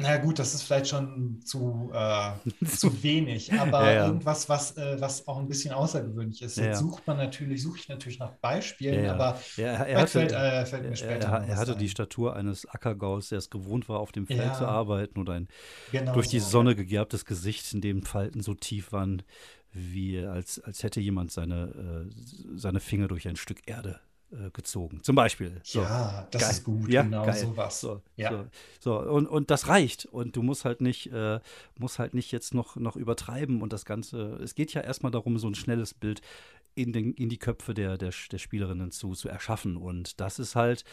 naja, 0.00 0.18
gut, 0.18 0.38
das 0.38 0.54
ist 0.54 0.62
vielleicht 0.62 0.86
schon 0.88 1.40
zu, 1.44 1.90
äh, 1.92 2.30
zu 2.64 2.90
wenig, 3.02 3.52
aber 3.52 3.84
Ja, 3.84 3.92
ja. 3.92 4.06
irgendwas, 4.06 4.48
was, 4.48 4.76
äh, 4.76 5.00
was 5.00 5.26
auch 5.26 5.38
ein 5.38 5.48
bisschen 5.48 5.74
außergewöhnlich 5.74 6.40
ist. 6.42 6.56
Jetzt 6.56 6.66
ja. 6.66 6.74
sucht 6.76 7.04
man 7.08 7.16
natürlich, 7.16 7.62
suche 7.62 7.78
ich 7.80 7.88
natürlich 7.88 8.20
nach 8.20 8.30
Beispielen, 8.34 9.10
aber 9.10 9.40
er, 9.56 9.78
hatte, 9.78 10.06
fällt, 10.06 10.32
äh, 10.32 10.64
fällt 10.66 10.84
mir 10.84 10.90
er, 10.90 10.96
später 10.96 11.28
er, 11.28 11.48
er 11.48 11.56
hatte 11.56 11.72
ein. 11.72 11.78
die 11.78 11.88
Statur 11.88 12.36
eines 12.36 12.64
Ackergaus, 12.66 13.30
der 13.30 13.38
es 13.38 13.50
gewohnt 13.50 13.88
war, 13.88 13.98
auf 13.98 14.12
dem 14.12 14.28
Feld 14.28 14.54
zu 14.54 14.68
arbeiten 14.68 15.18
und 15.18 15.28
ein 15.30 15.48
Genau 15.90 16.12
durch 16.12 16.28
die 16.28 16.38
so. 16.38 16.48
Sonne 16.48 16.76
gegerbtes 16.76 17.24
Gesicht, 17.24 17.74
in 17.74 17.80
dem 17.80 18.02
Falten 18.04 18.40
so 18.40 18.54
tief 18.54 18.92
waren, 18.92 19.22
wie 19.72 20.24
als, 20.24 20.60
als 20.60 20.84
hätte 20.84 21.00
jemand 21.00 21.32
seine, 21.32 22.06
äh, 22.08 22.56
seine 22.56 22.78
Finger 22.78 23.08
durch 23.08 23.26
ein 23.26 23.36
Stück 23.36 23.66
Erde 23.66 24.00
gezogen. 24.52 25.02
Zum 25.02 25.16
Beispiel. 25.16 25.60
So. 25.64 25.80
Ja, 25.80 26.26
das 26.30 26.42
Geil. 26.42 26.50
ist 26.50 26.64
gut, 26.64 26.88
Ja, 26.90 27.02
genau 27.02 27.24
geil. 27.24 27.34
sowas. 27.36 27.80
So, 27.80 28.02
Ja. 28.16 28.30
so, 28.30 28.46
so. 28.80 29.10
Und, 29.10 29.26
und 29.26 29.50
das 29.50 29.68
reicht. 29.68 30.06
Und 30.06 30.36
du 30.36 30.42
musst 30.42 30.64
halt 30.64 30.80
nicht, 30.80 31.10
äh, 31.12 31.40
musst 31.78 31.98
halt 31.98 32.14
nicht 32.14 32.30
jetzt 32.32 32.52
noch, 32.54 32.76
noch 32.76 32.96
übertreiben 32.96 33.62
und 33.62 33.72
das 33.72 33.84
Ganze. 33.84 34.34
Es 34.42 34.54
geht 34.54 34.74
ja 34.74 34.80
erstmal 34.82 35.12
darum, 35.12 35.38
so 35.38 35.48
ein 35.48 35.54
schnelles 35.54 35.94
Bild 35.94 36.20
in, 36.74 36.92
den, 36.92 37.12
in 37.14 37.28
die 37.28 37.38
Köpfe 37.38 37.74
der, 37.74 37.98
der, 37.98 38.12
der 38.30 38.38
Spielerinnen 38.38 38.90
zu, 38.92 39.12
zu 39.14 39.28
erschaffen. 39.28 39.76
Und 39.76 40.20
das 40.20 40.38
ist 40.38 40.54
halt, 40.54 40.84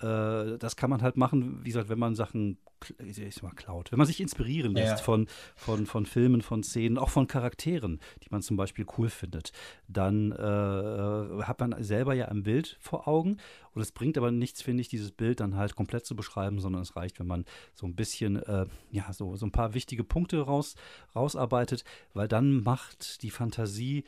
äh, 0.00 0.58
das 0.58 0.76
kann 0.76 0.90
man 0.90 1.02
halt 1.02 1.16
machen, 1.16 1.60
wie 1.64 1.68
gesagt, 1.70 1.88
wenn 1.88 1.98
man 1.98 2.14
Sachen, 2.14 2.58
ich 2.98 3.34
sag 3.34 3.42
mal, 3.42 3.54
klaut. 3.54 3.90
Wenn 3.90 3.98
man 3.98 4.06
sich 4.06 4.20
inspirieren 4.20 4.74
lässt 4.74 4.98
Ja. 4.98 5.04
von, 5.04 5.26
von, 5.56 5.86
von 5.86 6.04
Filmen, 6.06 6.42
von 6.42 6.62
Szenen, 6.62 6.98
auch 6.98 7.08
von 7.08 7.26
Charakteren, 7.26 8.00
die 8.22 8.28
man 8.30 8.42
zum 8.42 8.56
Beispiel 8.56 8.84
cool 8.98 9.08
findet, 9.08 9.52
dann 9.88 10.32
äh, 10.32 11.42
hat 11.44 11.60
man 11.60 11.82
selber 11.82 12.14
ja 12.14 12.26
ein 12.28 12.42
Bild 12.42 12.76
vor 12.80 13.08
Augen 13.08 13.38
und 13.72 13.82
es 13.82 13.92
bringt 13.92 14.16
aber 14.18 14.30
nichts, 14.30 14.62
finde 14.62 14.80
ich, 14.82 14.88
dieses 14.88 15.10
Bild 15.12 15.40
dann 15.40 15.56
halt 15.56 15.74
komplett 15.76 16.06
zu 16.06 16.14
beschreiben, 16.16 16.60
sondern 16.60 16.82
es 16.82 16.96
reicht, 16.96 17.18
wenn 17.18 17.26
man 17.26 17.44
so 17.74 17.86
ein 17.86 17.94
bisschen, 17.94 18.36
äh, 18.36 18.66
ja, 18.90 19.12
so, 19.12 19.36
so 19.36 19.46
ein 19.46 19.52
paar 19.52 19.74
wichtige 19.74 20.04
Punkte 20.04 20.40
raus, 20.40 20.74
rausarbeitet, 21.14 21.84
weil 22.14 22.28
dann 22.28 22.62
macht 22.62 23.22
die 23.22 23.30
Fantasie 23.30 24.04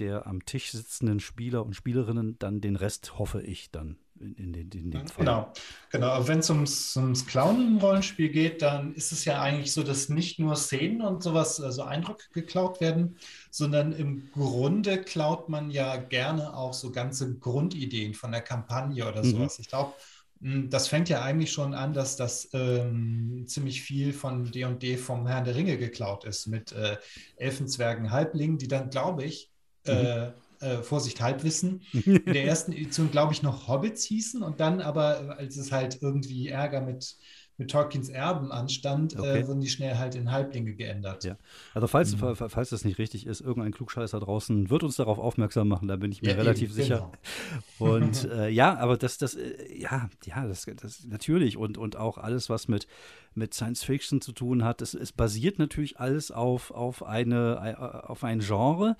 der 0.00 0.26
am 0.26 0.44
Tisch 0.44 0.72
sitzenden 0.72 1.20
Spieler 1.20 1.64
und 1.64 1.74
Spielerinnen 1.74 2.38
dann 2.38 2.60
den 2.60 2.76
Rest, 2.76 3.18
hoffe 3.18 3.42
ich, 3.42 3.70
dann 3.70 3.98
in, 4.18 4.34
in, 4.34 4.52
den- 4.52 4.70
in 4.70 4.90
dem 4.90 5.08
Fall. 5.08 5.24
Genau, 5.24 5.52
genau. 5.90 6.26
Wenn 6.26 6.38
es 6.38 6.48
ums, 6.48 6.96
ums 6.96 7.26
Klauen 7.26 7.60
im 7.60 7.76
Rollenspiel 7.78 8.30
geht, 8.30 8.62
dann 8.62 8.94
ist 8.94 9.12
es 9.12 9.24
ja 9.26 9.40
eigentlich 9.42 9.72
so, 9.72 9.82
dass 9.82 10.08
nicht 10.08 10.38
nur 10.38 10.56
Szenen 10.56 11.02
und 11.02 11.22
sowas, 11.22 11.60
also 11.60 11.82
Eindrücke 11.82 12.24
geklaut 12.32 12.80
werden, 12.80 13.18
sondern 13.50 13.92
im 13.92 14.30
Grunde 14.30 15.02
klaut 15.02 15.48
man 15.50 15.70
ja 15.70 15.96
gerne 15.96 16.56
auch 16.56 16.72
so 16.72 16.92
ganze 16.92 17.36
Grundideen 17.38 18.14
von 18.14 18.32
der 18.32 18.40
Kampagne 18.40 19.06
oder 19.06 19.22
Mhm. 19.22 19.30
sowas. 19.30 19.58
Ich 19.58 19.68
glaube, 19.68 19.94
das 20.40 20.88
fängt 20.88 21.08
ja 21.08 21.22
eigentlich 21.22 21.50
schon 21.52 21.74
an, 21.74 21.94
dass 21.94 22.16
das 22.16 22.48
ähm, 22.52 23.44
ziemlich 23.46 23.82
viel 23.82 24.12
von 24.12 24.50
D&D 24.50 24.96
vom 24.98 25.26
Herrn 25.26 25.44
der 25.44 25.54
Ringe 25.56 25.78
geklaut 25.78 26.24
ist 26.24 26.46
mit 26.46 26.72
äh, 26.72 26.96
Elfenzwergen, 27.36 28.10
Halblingen, 28.10 28.58
die 28.58 28.68
dann, 28.68 28.90
glaube 28.90 29.24
ich, 29.24 29.50
äh, 29.88 30.32
äh, 30.60 30.82
Vorsicht, 30.82 31.20
Halbwissen, 31.20 31.82
in 32.24 32.32
der 32.32 32.44
ersten 32.46 32.72
Edition, 32.72 33.10
glaube 33.10 33.32
ich, 33.32 33.42
noch 33.42 33.68
Hobbits 33.68 34.04
hießen 34.04 34.42
und 34.42 34.60
dann 34.60 34.80
aber, 34.80 35.36
als 35.38 35.56
es 35.56 35.70
halt 35.72 35.98
irgendwie 36.02 36.48
Ärger 36.48 36.80
mit, 36.80 37.16
mit 37.58 37.70
Tolkiens 37.70 38.08
Erben 38.08 38.52
anstand, 38.52 39.18
Okay. 39.18 39.40
äh, 39.42 39.46
wurden 39.46 39.60
die 39.60 39.68
schnell 39.68 39.96
halt 39.96 40.14
in 40.14 40.30
Halblinge 40.32 40.74
geändert. 40.74 41.24
Ja. 41.24 41.36
Also 41.72 41.86
falls, 41.86 42.12
Mhm. 42.12 42.18
fa- 42.18 42.48
falls 42.48 42.70
das 42.70 42.84
nicht 42.84 42.98
richtig 42.98 43.26
ist, 43.26 43.40
irgendein 43.40 43.72
Klugscheißer 43.72 44.20
draußen 44.20 44.68
wird 44.70 44.82
uns 44.82 44.96
darauf 44.96 45.18
aufmerksam 45.18 45.68
machen, 45.68 45.88
da 45.88 45.96
bin 45.96 46.12
ich 46.12 46.22
mir 46.22 46.30
Ja, 46.30 46.36
relativ 46.36 46.68
eben, 46.68 46.74
sicher. 46.74 46.96
genau. 46.96 47.12
Und 47.78 48.24
äh, 48.30 48.48
ja, 48.48 48.76
aber 48.78 48.96
das, 48.96 49.18
das, 49.18 49.34
äh, 49.34 49.74
ja, 49.78 50.08
ja, 50.24 50.46
das, 50.46 50.66
das 50.76 51.04
natürlich 51.04 51.56
und, 51.56 51.78
und 51.78 51.96
auch 51.96 52.18
alles, 52.18 52.48
was 52.50 52.68
mit, 52.68 52.86
mit 53.34 53.54
Science 53.54 53.84
Fiction 53.84 54.20
zu 54.20 54.32
tun 54.32 54.64
hat, 54.64 54.82
es, 54.82 54.94
es 54.94 55.12
basiert 55.12 55.58
natürlich 55.58 55.98
alles 56.00 56.30
auf, 56.30 56.70
auf, 56.70 57.02
eine, 57.04 57.76
äh, 57.78 58.06
auf 58.06 58.24
ein 58.24 58.40
Genre, 58.40 58.96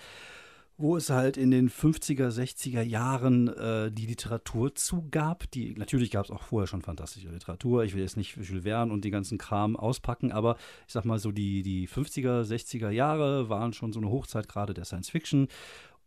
wo 0.79 0.97
es 0.97 1.09
halt 1.09 1.37
in 1.37 1.51
den 1.51 1.71
50er, 1.71 2.29
60er 2.29 2.83
Jahren 2.83 3.49
äh, 3.49 3.91
die 3.91 4.07
Literatur 4.07 4.75
zugab. 4.75 5.51
Die, 5.53 5.75
natürlich 5.75 6.11
gab 6.11 6.27
es 6.27 6.31
auch 6.31 6.43
vorher 6.43 6.67
schon 6.67 6.83
fantastische 6.83 7.31
Literatur. 7.31 7.85
Ich 7.85 7.95
will 7.95 8.03
jetzt 8.03 8.17
nicht 8.17 8.37
Jules 8.37 8.65
Verne 8.65 8.93
und 8.93 9.05
die 9.05 9.11
ganzen 9.11 9.39
Kram 9.39 9.77
auspacken, 9.77 10.33
aber 10.33 10.57
ich 10.87 10.93
sag 10.93 11.05
mal 11.05 11.19
so, 11.19 11.33
die, 11.33 11.63
die 11.63 11.89
50er, 11.89 12.43
60er 12.43 12.91
Jahre 12.91 13.49
waren 13.49 13.73
schon 13.73 13.93
so 13.93 14.01
eine 14.01 14.11
Hochzeit 14.11 14.49
gerade 14.49 14.75
der 14.75 14.85
Science 14.85 15.11
Fiction. 15.11 15.49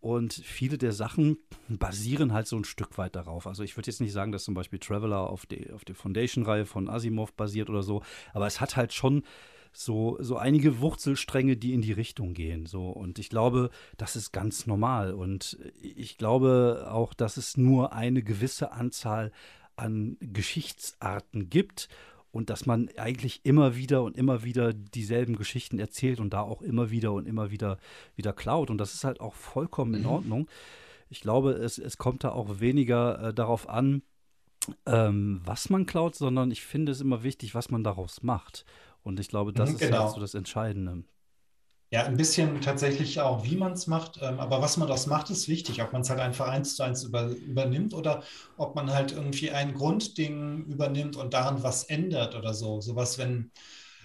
Und 0.01 0.33
viele 0.33 0.77
der 0.77 0.93
Sachen 0.93 1.39
basieren 1.67 2.31
halt 2.31 2.47
so 2.47 2.55
ein 2.55 2.63
Stück 2.63 2.97
weit 2.97 3.15
darauf. 3.17 3.47
Also 3.47 3.63
ich 3.63 3.75
würde 3.75 3.87
jetzt 3.87 3.99
nicht 3.99 4.13
sagen, 4.13 4.31
dass 4.31 4.45
zum 4.45 4.53
Beispiel 4.53 4.79
Traveler 4.79 5.29
auf 5.29 5.45
die, 5.45 5.71
auf 5.73 5.83
die 5.83 5.93
Foundation-Reihe 5.93 6.65
von 6.65 6.89
Asimov 6.89 7.33
basiert 7.33 7.69
oder 7.69 7.83
so, 7.83 8.01
aber 8.33 8.47
es 8.47 8.61
hat 8.61 8.77
halt 8.77 8.93
schon 8.93 9.23
so, 9.71 10.17
so 10.19 10.37
einige 10.37 10.79
Wurzelstränge, 10.79 11.57
die 11.57 11.73
in 11.73 11.81
die 11.81 11.93
Richtung 11.93 12.33
gehen. 12.33 12.65
So. 12.65 12.89
Und 12.89 13.19
ich 13.19 13.29
glaube, 13.29 13.69
das 13.97 14.15
ist 14.15 14.31
ganz 14.31 14.67
normal. 14.67 15.13
Und 15.13 15.57
ich 15.81 16.17
glaube 16.17 16.87
auch, 16.89 17.13
dass 17.13 17.37
es 17.37 17.57
nur 17.57 17.93
eine 17.93 18.23
gewisse 18.23 18.71
Anzahl 18.71 19.31
an 19.75 20.17
Geschichtsarten 20.19 21.49
gibt 21.49 21.87
und 22.31 22.49
dass 22.49 22.65
man 22.65 22.89
eigentlich 22.97 23.41
immer 23.43 23.75
wieder 23.75 24.03
und 24.03 24.17
immer 24.17 24.43
wieder 24.43 24.73
dieselben 24.73 25.35
Geschichten 25.35 25.79
erzählt 25.79 26.19
und 26.19 26.31
da 26.31 26.41
auch 26.41 26.61
immer 26.61 26.91
wieder 26.91 27.11
und 27.13 27.27
immer 27.27 27.49
wieder 27.49 27.77
wieder 28.15 28.33
klaut. 28.33 28.69
Und 28.69 28.77
das 28.77 28.93
ist 28.93 29.03
halt 29.03 29.19
auch 29.19 29.33
vollkommen 29.33 29.93
in 29.93 30.01
Mhm. 30.01 30.07
Ordnung. 30.07 30.49
Ich 31.09 31.21
glaube, 31.21 31.53
es, 31.53 31.79
es 31.79 31.97
kommt 31.97 32.23
da 32.23 32.31
auch 32.31 32.59
weniger 32.59 33.29
äh, 33.29 33.33
darauf 33.33 33.67
an, 33.67 34.03
ähm, 34.85 35.41
was 35.43 35.69
man 35.69 35.85
klaut, 35.87 36.15
sondern 36.15 36.51
ich 36.51 36.61
finde 36.61 36.91
es 36.91 37.01
immer 37.01 37.23
wichtig, 37.23 37.55
was 37.55 37.71
man 37.71 37.83
daraus 37.83 38.21
macht. 38.21 38.65
Und 39.03 39.19
ich 39.19 39.27
glaube, 39.29 39.53
das 39.53 39.73
Mhm, 39.73 39.75
ist 39.75 39.89
genau. 39.89 39.91
halt 39.91 40.09
so 40.09 40.19
das 40.21 40.33
Entscheidende. 40.35 41.03
Ja, 41.91 42.03
ein 42.03 42.17
bisschen 42.17 42.61
tatsächlich 42.61 43.19
auch, 43.19 43.43
wie 43.45 43.55
man 43.55 43.71
es 43.71 43.87
macht, 43.87 44.19
ähm, 44.21 44.39
aber 44.39 44.61
was 44.61 44.77
man 44.77 44.87
daraus 44.87 45.07
macht, 45.07 45.31
ist 45.31 45.47
wichtig. 45.47 45.81
Ob 45.81 45.91
man 45.91 46.01
es 46.03 46.09
halt 46.11 46.19
einfach 46.19 46.47
eins 46.47 46.75
zu 46.75 46.83
eins 46.83 47.03
über, 47.03 47.29
übernimmt 47.29 47.95
oder 47.95 48.21
ob 48.57 48.75
man 48.75 48.91
halt 48.93 49.11
irgendwie 49.11 49.49
ein 49.49 49.73
Grundding 49.73 50.65
übernimmt 50.65 51.15
und 51.15 51.33
daran 51.33 51.63
was 51.63 51.85
ändert 51.85 52.35
oder 52.35 52.53
so. 52.53 52.79
Sowas, 52.79 53.17
wenn, 53.17 53.51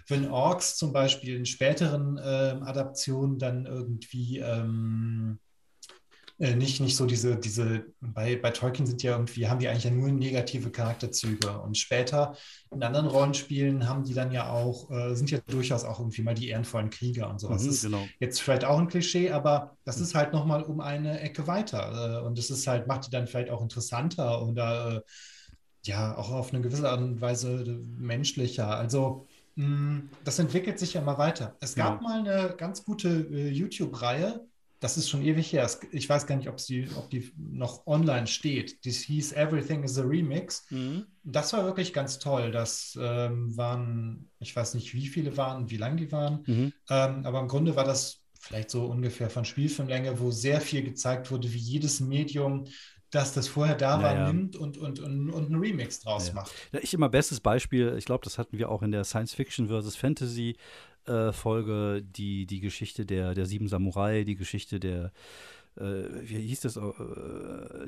wenn 0.08 0.30
Orks 0.30 0.76
zum 0.76 0.94
Beispiel 0.94 1.36
in 1.36 1.44
späteren 1.44 2.18
ähm, 2.24 2.62
Adaptionen 2.62 3.38
dann 3.38 3.66
irgendwie 3.66 4.38
ähm, 4.38 5.38
äh, 6.38 6.54
nicht, 6.56 6.80
nicht 6.80 6.96
so 6.96 7.06
diese, 7.06 7.36
diese, 7.36 7.86
bei, 8.00 8.36
bei 8.36 8.50
Tolkien 8.50 8.86
sind 8.86 9.02
ja 9.02 9.12
irgendwie, 9.12 9.48
haben 9.48 9.58
die 9.60 9.68
eigentlich 9.68 9.84
ja 9.84 9.90
nur 9.90 10.10
negative 10.10 10.70
Charakterzüge 10.70 11.60
und 11.60 11.76
später 11.78 12.36
in 12.70 12.82
anderen 12.82 13.06
Rollenspielen 13.06 13.88
haben 13.88 14.04
die 14.04 14.14
dann 14.14 14.32
ja 14.32 14.50
auch, 14.50 14.90
äh, 14.90 15.14
sind 15.14 15.30
ja 15.30 15.38
durchaus 15.46 15.84
auch 15.84 16.00
irgendwie 16.00 16.22
mal 16.22 16.34
die 16.34 16.48
ehrenvollen 16.48 16.90
Krieger 16.90 17.30
und 17.30 17.40
sowas. 17.40 17.62
Mhm, 17.62 17.66
Das 17.66 17.76
ist 17.76 17.82
genau. 17.82 18.10
jetzt 18.18 18.40
vielleicht 18.42 18.64
auch 18.64 18.78
ein 18.78 18.88
Klischee, 18.88 19.30
aber 19.30 19.76
das 19.84 20.00
ist 20.00 20.14
halt 20.14 20.32
nochmal 20.32 20.62
um 20.64 20.80
eine 20.80 21.20
Ecke 21.20 21.46
weiter 21.46 22.20
äh, 22.22 22.26
und 22.26 22.36
das 22.38 22.50
ist 22.50 22.66
halt, 22.66 22.86
macht 22.88 23.06
die 23.06 23.10
dann 23.10 23.26
vielleicht 23.28 23.50
auch 23.50 23.62
interessanter 23.62 24.42
oder 24.46 24.96
äh, 24.96 25.00
ja, 25.86 26.16
auch 26.16 26.30
auf 26.32 26.52
eine 26.52 26.62
gewisse 26.62 26.88
Art 26.88 27.00
und 27.00 27.20
Weise 27.20 27.62
äh, 27.62 27.70
menschlicher. 27.98 28.68
Also 28.76 29.26
mh, 29.56 30.04
das 30.24 30.38
entwickelt 30.38 30.78
sich 30.78 30.94
ja 30.94 31.02
immer 31.02 31.18
weiter. 31.18 31.56
Es 31.60 31.74
gab 31.76 31.98
Genau. 31.98 32.08
mal 32.08 32.20
eine 32.20 32.54
ganz 32.56 32.84
gute 32.84 33.08
äh, 33.08 33.48
YouTube-Reihe, 33.50 34.46
das 34.84 34.96
ist 34.98 35.08
schon 35.10 35.22
ewig 35.24 35.52
her. 35.52 35.68
Ich 35.92 36.08
weiß 36.08 36.26
gar 36.26 36.36
nicht, 36.36 36.48
ob, 36.48 36.60
sie, 36.60 36.88
ob 36.96 37.08
die 37.10 37.32
noch 37.36 37.86
online 37.86 38.26
steht. 38.26 38.84
Das 38.86 38.96
hieß 38.96 39.32
Everything 39.32 39.82
is 39.82 39.98
a 39.98 40.02
Remix. 40.02 40.66
Das 41.22 41.52
war 41.54 41.64
wirklich 41.64 41.92
ganz 41.94 42.18
toll. 42.18 42.50
Das 42.52 42.98
ähm, 43.00 43.56
waren, 43.56 44.30
ich 44.38 44.54
weiß 44.54 44.74
nicht, 44.74 44.92
wie 44.94 45.06
viele 45.06 45.36
waren, 45.36 45.70
wie 45.70 45.78
lang 45.78 45.96
die 45.96 46.12
waren, 46.12 46.46
Mhm. 46.46 46.72
ähm, 46.90 47.24
aber 47.24 47.40
im 47.40 47.48
Grunde 47.48 47.76
war 47.76 47.84
das 47.84 48.22
vielleicht 48.38 48.70
so 48.70 48.84
ungefähr 48.86 49.30
von 49.30 49.44
Spielfilmlänge, 49.46 50.20
wo 50.20 50.30
sehr 50.30 50.60
viel 50.60 50.82
gezeigt 50.82 51.30
wurde, 51.30 51.50
wie 51.52 51.58
jedes 51.58 52.00
Medium, 52.00 52.64
das 53.10 53.32
das 53.32 53.48
vorher 53.48 53.76
da 53.76 54.02
Ja, 54.02 54.02
war, 54.02 54.14
nimmt 54.14 54.56
und, 54.56 54.76
und, 54.76 55.00
und, 55.00 55.30
und 55.30 55.46
einen 55.46 55.56
Remix 55.56 56.00
draus 56.00 56.28
Ja. 56.28 56.34
macht. 56.34 56.62
Ja, 56.72 56.80
ich 56.82 56.94
immer 56.94 57.08
bestes 57.08 57.40
Beispiel, 57.40 57.94
ich 57.98 58.04
glaube, 58.04 58.24
das 58.24 58.38
hatten 58.38 58.58
wir 58.58 58.68
auch 58.70 58.82
in 58.82 58.92
der 58.92 59.04
Science 59.04 59.34
Fiction 59.34 59.66
versus 59.68 59.96
Fantasy 59.96 60.56
äh, 61.06 61.32
Folge, 61.32 62.02
die, 62.02 62.46
die 62.46 62.60
Geschichte 62.60 63.06
der, 63.06 63.34
der 63.34 63.46
sieben 63.46 63.68
Samurai, 63.68 64.24
die 64.24 64.36
Geschichte 64.36 64.80
der 64.80 65.12
äh, 65.76 66.04
wie 66.22 66.38
hieß 66.38 66.60
das, 66.60 66.76
äh, 66.76 66.82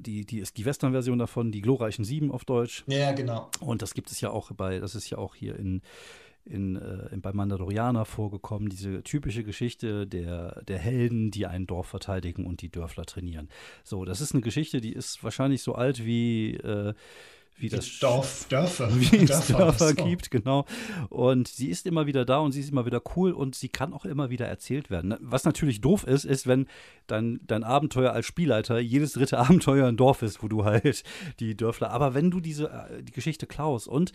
die, 0.00 0.24
die 0.24 0.40
ist 0.40 0.56
die 0.56 0.64
Western-Version 0.64 1.18
davon, 1.18 1.52
die 1.52 1.60
glorreichen 1.60 2.04
Sieben 2.04 2.32
auf 2.32 2.44
Deutsch. 2.44 2.84
Ja, 2.88 3.12
genau. 3.12 3.50
Und 3.60 3.82
das 3.82 3.94
gibt 3.94 4.10
es 4.10 4.20
ja 4.20 4.30
auch 4.30 4.50
bei, 4.52 4.80
das 4.80 4.94
ist 4.94 5.08
ja 5.08 5.18
auch 5.18 5.36
hier 5.36 5.56
in, 5.56 5.82
in, 6.44 6.76
in, 6.76 7.20
bei 7.20 7.32
Mandalorianer 7.32 8.04
vorgekommen, 8.04 8.68
diese 8.68 9.02
typische 9.02 9.44
Geschichte 9.44 10.06
der, 10.06 10.62
der 10.64 10.78
Helden, 10.78 11.30
die 11.30 11.46
ein 11.46 11.66
Dorf 11.66 11.86
verteidigen 11.86 12.44
und 12.44 12.62
die 12.62 12.70
Dörfler 12.70 13.04
trainieren. 13.04 13.48
So, 13.84 14.04
das 14.04 14.20
ist 14.20 14.32
eine 14.32 14.42
Geschichte, 14.42 14.80
die 14.80 14.92
ist 14.92 15.22
wahrscheinlich 15.22 15.62
so 15.62 15.74
alt 15.74 16.04
wie 16.04 16.54
äh, 16.54 16.94
wie 17.58 17.68
das 17.68 17.98
Dorf, 17.98 18.46
Dörfer, 18.48 18.88
wie 19.00 19.24
es 19.24 19.46
Dörfer, 19.48 19.94
gibt, 19.94 20.30
genau. 20.30 20.66
Und 21.08 21.48
sie 21.48 21.68
ist 21.68 21.86
immer 21.86 22.06
wieder 22.06 22.24
da 22.24 22.38
und 22.38 22.52
sie 22.52 22.60
ist 22.60 22.70
immer 22.70 22.84
wieder 22.84 23.00
cool 23.16 23.32
und 23.32 23.54
sie 23.54 23.68
kann 23.68 23.92
auch 23.92 24.04
immer 24.04 24.30
wieder 24.30 24.46
erzählt 24.46 24.90
werden. 24.90 25.14
Was 25.20 25.44
natürlich 25.44 25.80
doof 25.80 26.04
ist, 26.04 26.24
ist, 26.24 26.46
wenn 26.46 26.66
dein, 27.06 27.40
dein 27.46 27.64
Abenteuer 27.64 28.12
als 28.12 28.26
Spielleiter 28.26 28.78
jedes 28.78 29.12
dritte 29.12 29.38
Abenteuer 29.38 29.86
ein 29.88 29.96
Dorf 29.96 30.22
ist, 30.22 30.42
wo 30.42 30.48
du 30.48 30.64
halt 30.64 31.02
die 31.40 31.56
Dörfler. 31.56 31.90
Aber 31.90 32.14
wenn 32.14 32.30
du 32.30 32.40
diese 32.40 32.66
äh, 32.66 33.02
die 33.02 33.12
Geschichte 33.12 33.46
klaust 33.46 33.88
und 33.88 34.12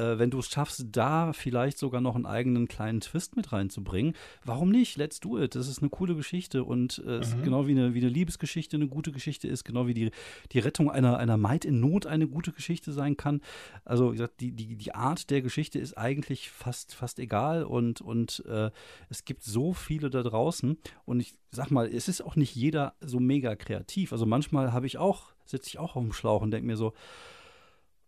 äh, 0.00 0.18
wenn 0.18 0.30
du 0.30 0.38
es 0.38 0.48
schaffst, 0.48 0.86
da 0.90 1.32
vielleicht 1.32 1.78
sogar 1.78 2.00
noch 2.00 2.14
einen 2.14 2.26
eigenen 2.26 2.68
kleinen 2.68 3.00
Twist 3.00 3.36
mit 3.36 3.52
reinzubringen, 3.52 4.14
warum 4.44 4.70
nicht? 4.70 4.96
Let's 4.96 5.20
do 5.20 5.38
it. 5.38 5.54
Das 5.54 5.68
ist 5.68 5.80
eine 5.80 5.90
coole 5.90 6.14
Geschichte 6.14 6.64
und 6.64 7.02
äh, 7.06 7.18
mhm. 7.18 7.42
genau 7.44 7.66
wie 7.66 7.72
eine, 7.72 7.94
wie 7.94 8.00
eine 8.00 8.08
Liebesgeschichte 8.08 8.76
eine 8.76 8.88
gute 8.88 9.12
Geschichte 9.12 9.48
ist, 9.48 9.64
genau 9.64 9.86
wie 9.86 9.94
die, 9.94 10.10
die 10.52 10.58
Rettung 10.58 10.90
einer, 10.90 11.18
einer 11.18 11.36
Maid 11.36 11.64
in 11.64 11.80
Not 11.80 12.06
eine 12.06 12.26
gute 12.26 12.52
Geschichte 12.52 12.92
sein 12.92 13.16
kann. 13.16 13.40
Also, 13.84 14.12
wie 14.12 14.16
gesagt, 14.16 14.40
die, 14.40 14.52
die, 14.52 14.76
die 14.76 14.94
Art 14.94 15.30
der 15.30 15.42
Geschichte 15.42 15.78
ist 15.78 15.98
eigentlich 15.98 16.50
fast, 16.50 16.94
fast 16.94 17.18
egal 17.18 17.64
und, 17.64 18.00
und 18.00 18.42
äh, 18.48 18.70
es 19.08 19.24
gibt 19.24 19.42
so 19.42 19.74
viele 19.74 20.10
da 20.10 20.22
draußen 20.22 20.78
und 21.04 21.20
ich 21.20 21.34
sag 21.50 21.70
mal, 21.70 21.86
es 21.86 22.08
ist 22.08 22.22
auch 22.22 22.36
nicht 22.36 22.54
jeder 22.54 22.94
so 23.00 23.20
mega 23.20 23.56
kreativ. 23.56 24.12
Also 24.12 24.24
manchmal 24.24 24.72
habe 24.72 24.86
ich 24.86 24.98
auch, 24.98 25.32
sitze 25.44 25.68
ich 25.68 25.78
auch 25.78 25.96
auf 25.96 26.02
dem 26.02 26.12
Schlauch 26.12 26.42
und 26.42 26.52
denke 26.52 26.66
mir 26.66 26.76
so, 26.76 26.94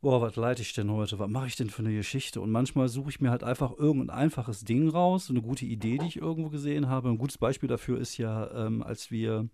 boah, 0.03 0.21
was 0.21 0.37
leite 0.37 0.63
ich 0.63 0.75
denn 0.75 0.91
heute? 0.91 1.19
Was 1.19 1.31
mache 1.31 1.47
ich 1.47 1.57
denn 1.57 1.71
für 1.71 1.83
eine 1.83 1.95
Geschichte? 1.95 2.41
Und 2.41 2.51
manchmal 2.51 2.89
suche 2.89 3.09
ich 3.09 3.21
mir 3.21 3.31
halt 3.31 3.45
einfach 3.45 3.79
irgendein 3.79 4.11
einfaches 4.11 4.65
Ding 4.65 4.89
raus, 4.89 5.31
eine 5.31 5.41
gute 5.41 5.65
Idee, 5.65 5.97
die 5.97 6.07
ich 6.07 6.17
irgendwo 6.17 6.51
gesehen 6.51 6.89
habe. 6.89 7.09
Ein 7.09 7.19
gutes 7.19 7.39
Beispiel 7.39 7.69
dafür 7.69 7.99
ist 7.99 8.19
ja, 8.19 8.67
ähm, 8.67 8.83
als 8.83 9.11
wir 9.11 9.49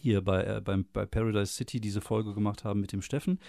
hier 0.00 0.22
bei, 0.22 0.44
äh, 0.44 0.60
beim, 0.60 0.86
bei 0.92 1.04
Paradise 1.04 1.52
City 1.52 1.80
diese 1.80 2.00
Folge 2.00 2.32
gemacht 2.32 2.64
haben 2.64 2.80
mit 2.80 2.92
dem 2.92 3.02
Steffen. 3.02 3.40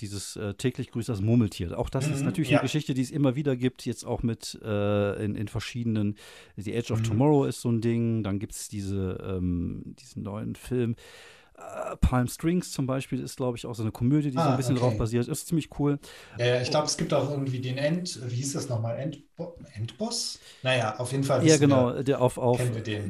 Dieses 0.00 0.36
äh, 0.36 0.54
täglich 0.54 0.90
grüßt 0.90 1.08
das 1.08 1.20
Murmeltier. 1.20 1.78
Auch 1.78 1.90
das 1.90 2.08
mhm, 2.08 2.14
ist 2.14 2.22
natürlich 2.22 2.50
ja. 2.50 2.58
eine 2.58 2.64
Geschichte, 2.64 2.94
die 2.94 3.02
es 3.02 3.10
immer 3.12 3.36
wieder 3.36 3.56
gibt, 3.56 3.86
jetzt 3.86 4.04
auch 4.04 4.22
mit 4.22 4.58
äh, 4.62 5.24
in, 5.24 5.36
in 5.36 5.48
verschiedenen. 5.48 6.16
The 6.56 6.74
Edge 6.74 6.92
of 6.92 7.00
mhm. 7.00 7.04
Tomorrow 7.04 7.44
ist 7.44 7.60
so 7.60 7.70
ein 7.70 7.80
Ding. 7.80 8.24
Dann 8.24 8.40
gibt 8.40 8.52
es 8.52 8.68
diese, 8.68 9.18
ähm, 9.24 9.94
diesen 9.98 10.24
neuen 10.24 10.56
Film 10.56 10.96
Uh, 11.58 11.96
Palm 11.96 12.28
Strings 12.28 12.70
zum 12.70 12.86
Beispiel 12.86 13.20
ist, 13.20 13.36
glaube 13.36 13.56
ich, 13.56 13.66
auch 13.66 13.74
so 13.74 13.82
eine 13.82 13.90
Komödie, 13.90 14.30
die 14.30 14.38
ah, 14.38 14.44
so 14.44 14.50
ein 14.50 14.56
bisschen 14.56 14.76
okay. 14.76 14.84
drauf 14.86 14.96
basiert. 14.96 15.26
Ist 15.26 15.48
ziemlich 15.48 15.70
cool. 15.80 15.98
Ja, 16.38 16.60
ich 16.60 16.70
glaube, 16.70 16.86
es 16.86 16.96
gibt 16.96 17.12
auch 17.12 17.28
irgendwie 17.28 17.60
den 17.60 17.78
End, 17.78 18.20
wie 18.30 18.36
hieß 18.36 18.52
das 18.52 18.68
nochmal? 18.68 18.96
Endbo 18.98 19.56
Endboss? 19.74 20.38
Naja, 20.62 20.96
auf 20.98 21.10
jeden 21.10 21.24
Fall. 21.24 21.44
Ja, 21.44 21.56
genau, 21.56 21.94
wir, 21.94 22.04
der 22.04 22.20
auf, 22.20 22.38
auf 22.38 22.60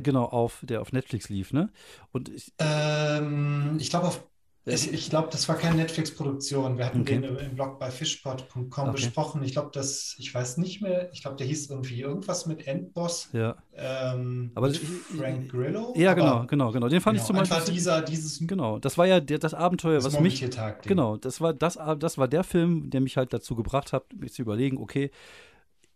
genau, 0.02 0.25
auf, 0.25 0.61
der 0.62 0.81
auf 0.81 0.93
Netflix 0.93 1.28
lief, 1.28 1.52
ne? 1.52 1.71
Und 2.12 2.31
ich, 2.31 2.55
ähm, 2.59 3.76
ich 3.78 3.90
glaube 3.90 4.07
auf 4.07 4.25
ich, 4.69 4.93
ich 4.93 5.11
glaube, 5.11 5.29
das 5.31 5.49
war 5.49 5.57
keine 5.57 5.77
Netflix-Produktion. 5.77 6.79
Wir 6.79 6.87
hatten 6.87 7.01
okay. 7.03 7.19
den 7.19 7.37
im 7.37 7.55
Blog 7.55 7.79
bei 7.79 7.91
fishpot.com 7.91 8.65
okay. 8.67 8.93
besprochen. 8.93 9.43
Ich 9.43 9.53
glaube, 9.53 9.71
das, 9.73 10.15
ich 10.19 10.33
weiß 10.33 10.59
nicht 10.59 10.81
mehr, 10.83 11.11
ich 11.13 11.23
glaube, 11.23 11.37
der 11.37 11.47
hieß 11.47 11.71
irgendwie 11.71 12.01
irgendwas 12.01 12.47
mit 12.47 12.67
Endboss. 12.67 13.29
Ja. 13.33 13.57
Ähm, 13.75 14.50
aber 14.54 14.73
Frank 14.73 15.50
Grillo. 15.50 15.95
Ja, 15.97 16.15
genau, 16.15 16.47
genau, 16.47 16.71
genau. 16.71 16.89
Den 16.89 17.00
fand 17.00 17.17
genau, 17.17 17.23
ich 17.23 17.26
zum 17.26 17.37
Beispiel. 17.37 17.75
Dieser, 17.75 18.02
dieses, 18.02 18.39
genau, 18.47 18.78
das 18.78 18.99
war 18.99 19.07
ja 19.07 19.21
der, 19.21 19.39
das 19.39 19.54
Abenteuer, 19.54 19.97
das 19.97 20.13
was 20.13 20.21
mich. 20.21 20.45
Genau, 20.83 21.17
das 21.17 21.41
war 21.41 21.52
das, 21.52 21.78
das 21.99 22.19
war 22.19 22.28
der 22.28 22.45
Film, 22.45 22.91
der 22.91 23.00
mich 23.00 23.17
halt 23.17 23.33
dazu 23.33 23.54
gebracht 23.54 23.93
hat, 23.93 24.04
mir 24.15 24.31
zu 24.31 24.43
überlegen, 24.43 24.78
okay, 24.78 25.11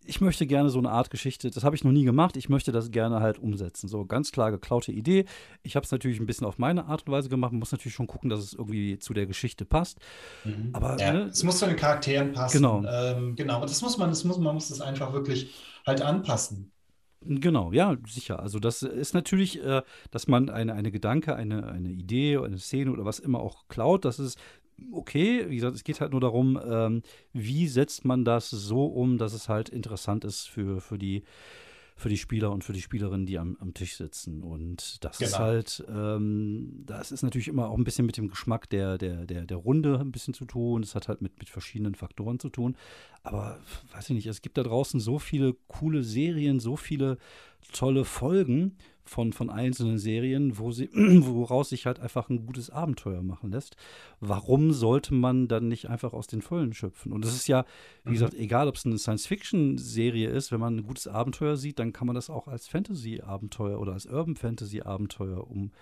ich 0.05 0.21
möchte 0.21 0.47
gerne 0.47 0.71
so 0.71 0.79
eine 0.79 0.91
Art 0.91 1.11
Geschichte, 1.11 1.51
das 1.51 1.65
habe 1.65 1.77
ich 1.77 1.85
noch 1.85 1.93
nie 1.93 2.05
gemacht, 2.05 2.37
ich 2.37 2.49
möchte 2.49 2.73
das 2.73 2.91
gerne 2.91 3.21
halt 3.21 3.39
umsetzen. 3.39 3.89
So 3.89 4.05
ganz 4.05 4.33
klar 4.33 4.51
geklaute 4.51 4.93
Idee. 4.93 5.25
Ich 5.63 5.77
habe 5.77 5.85
es 5.85 5.93
natürlich 5.93 6.21
ein 6.21 6.27
bisschen 6.27 6.47
auf 6.47 6.59
meine 6.59 6.87
Art 6.87 7.07
und 7.07 7.13
Weise 7.13 7.29
gemacht, 7.29 7.53
man 7.53 7.61
muss 7.61 7.73
natürlich 7.73 7.95
schon 7.95 8.07
gucken, 8.07 8.31
dass 8.31 8.41
es 8.41 8.53
irgendwie 8.53 8.99
zu 8.99 9.15
der 9.15 9.27
Geschichte 9.27 9.65
passt. 9.65 9.99
Mhm. 10.45 10.71
Aber 10.73 10.99
ja, 10.99 11.13
ne, 11.13 11.23
es 11.25 11.43
muss 11.43 11.59
zu 11.59 11.67
den 11.67 11.77
Charakteren 11.77 12.33
passen. 12.33 12.59
Genau. 12.59 12.85
Ähm, 12.85 13.37
genau. 13.37 13.61
Und 13.61 13.71
das 13.71 13.83
muss 13.83 13.99
man, 13.99 14.11
das 14.11 14.25
muss, 14.25 14.39
man 14.39 14.55
muss 14.55 14.69
das 14.69 14.81
einfach 14.81 15.13
wirklich 15.13 15.55
halt 15.87 16.03
anpassen. 16.03 16.73
Genau, 17.25 17.73
ja, 17.73 17.97
sicher. 18.07 18.41
Also 18.41 18.59
das 18.59 18.83
ist 18.83 19.15
natürlich, 19.15 19.63
äh, 19.63 19.83
dass 20.11 20.27
man 20.27 20.51
eine, 20.51 20.75
eine 20.75 20.91
Gedanke, 20.91 21.37
eine, 21.37 21.69
eine 21.69 21.91
Idee, 21.91 22.39
eine 22.39 22.59
Szene 22.59 22.91
oder 22.91 23.05
was 23.05 23.21
immer 23.21 23.41
auch 23.41 23.69
klaut, 23.69 24.05
das 24.05 24.19
ist 24.19 24.39
okay. 24.91 25.49
Wie 25.49 25.57
gesagt, 25.57 25.77
es 25.77 25.85
geht 25.85 26.01
halt 26.01 26.13
nur 26.13 26.21
darum, 26.21 26.59
ähm, 26.65 27.03
wie 27.33 27.69
setzt 27.69 28.05
man 28.05 28.25
das 28.25 28.51
so 28.51 28.87
um, 28.87 29.19
dass 29.19 29.33
es 29.33 29.49
halt 29.49 29.69
interessant 29.69 30.25
ist 30.25 30.49
für, 30.49 30.81
für 30.81 30.99
die 30.99 31.23
für 32.03 32.09
die 32.09 32.19
Spieler 32.19 32.51
und 32.51 32.65
für 32.65 32.73
die 32.73 32.81
Spielerinnen, 32.81 33.27
die 33.27 33.39
am, 33.39 33.57
am 33.61 33.75
Tisch 33.75 33.97
sitzen. 33.97 34.43
Und 34.43 35.05
das 35.05 35.19
genau. 35.19 35.29
ist 35.29 35.39
halt, 35.39 35.85
ähm, 35.89 36.83
das 36.85 37.13
ist 37.13 37.23
natürlich 37.23 37.49
immer 37.49 37.69
auch 37.69 37.77
ein 37.77 37.85
bisschen 37.85 38.07
mit 38.07 38.17
dem 38.17 38.29
Geschmack 38.29 38.69
der, 38.71 38.99
der, 38.99 39.27
der, 39.27 39.47
der 39.47 39.57
Runde 39.57 39.99
ein 40.01 40.11
bisschen 40.11 40.35
zu 40.35 40.45
tun. 40.45 40.83
Es 40.83 40.95
hat 40.95 41.09
halt 41.09 41.23
mit, 41.23 41.39
mit 41.39 41.49
verschiedenen 41.49 41.95
Faktoren 41.95 42.39
zu 42.39 42.49
tun. 42.49 42.77
Aber 43.23 43.61
weiß 43.93 44.11
ich 44.11 44.17
nicht, 44.17 44.27
es 44.27 44.43
gibt 44.43 44.59
da 44.59 44.63
draußen 44.63 45.01
so 45.01 45.19
viele 45.19 45.55
coole 45.69 46.03
Serien, 46.03 46.61
so 46.61 46.77
viele 46.77 47.19
tolle 47.73 48.05
Folgen 48.05 48.77
von, 49.05 49.33
von 49.33 49.51
einzelnen 49.51 49.99
Serien, 49.99 50.59
wo 50.59 50.71
sie, 50.71 50.89
woraus 50.95 51.71
sich 51.71 51.87
halt 51.87 52.01
einfach 52.01 52.29
ein 52.29 52.47
gutes 52.47 52.71
Abenteuer 52.71 53.23
machen 53.23 53.51
lässt. 53.51 53.77
Warum 54.21 54.73
sollte 54.73 55.15
man 55.15 55.49
dann 55.49 55.69
nicht 55.69 55.89
einfach 55.89 56.13
aus 56.13 56.27
den 56.27 56.43
Vollen 56.43 56.73
schöpfen? 56.73 57.13
Und 57.13 57.25
es 57.25 57.35
ist 57.35 57.49
ja, 57.49 57.65
wie 58.05 58.11
mhm. 58.11 58.15
gesagt, 58.15 58.35
egal 58.35 58.69
ob 58.69 58.77
es 58.77 58.87
eine 58.87 58.99
Science-Fiction-Serie 58.99 60.29
ist, 60.29 60.53
wenn 60.53 60.61
man 60.61 60.77
ein 60.77 60.87
gutes 60.87 61.09
Abenteuer 61.09 61.57
sieht, 61.57 61.79
dann 61.79 61.93
kann 61.93 62.07
man 62.07 62.15
das 62.15 62.31
auch 62.31 62.49
als 62.49 62.69
Fantasy-Abenteuer 62.69 63.79
oder 63.79 63.93
als 63.93 64.07
Urban 64.07 64.37
Fantasy-Abenteuer 64.37 65.49
um, 65.51 65.73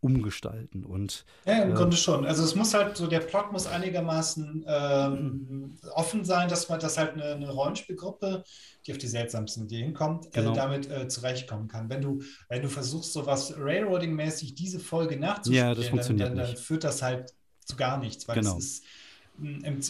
umgestalten. 0.00 0.84
Und, 0.84 1.24
ja, 1.44 1.62
im 1.62 1.72
äh, 1.72 1.74
Grunde 1.74 1.96
schon. 1.96 2.24
Also 2.24 2.42
es 2.42 2.54
muss 2.54 2.72
halt 2.74 2.96
so, 2.96 3.06
der 3.06 3.20
Plot 3.20 3.52
muss 3.52 3.66
einigermaßen 3.66 4.64
ähm, 4.66 5.78
offen 5.94 6.24
sein, 6.24 6.48
dass 6.48 6.68
man 6.68 6.80
das 6.80 6.96
halt 6.96 7.14
eine, 7.14 7.34
eine 7.34 7.50
Rollenspielgruppe, 7.50 8.44
die 8.86 8.92
auf 8.92 8.98
die 8.98 9.08
seltsamsten 9.08 9.64
Ideen 9.64 9.92
kommt, 9.92 10.26
äh, 10.26 10.30
genau. 10.40 10.52
äh, 10.52 10.56
damit 10.56 10.90
äh, 10.90 11.08
zurechtkommen 11.08 11.68
kann. 11.68 11.90
Wenn 11.90 12.00
du, 12.00 12.22
wenn 12.48 12.62
du 12.62 12.68
versuchst, 12.68 13.12
sowas 13.12 13.54
Railroading-mäßig 13.58 14.54
diese 14.54 14.80
Folge 14.80 15.18
nachzuspielen, 15.18 15.68
ja, 15.68 15.74
das 15.74 15.88
funktioniert 15.88 16.28
dann, 16.30 16.36
dann, 16.36 16.46
dann 16.46 16.56
führt 16.56 16.84
das 16.84 17.02
halt 17.02 17.34
zu 17.64 17.76
gar 17.76 17.98
nichts, 17.98 18.26
weil 18.26 18.36
genau. 18.36 18.56
es 18.56 18.64
ist 18.64 18.84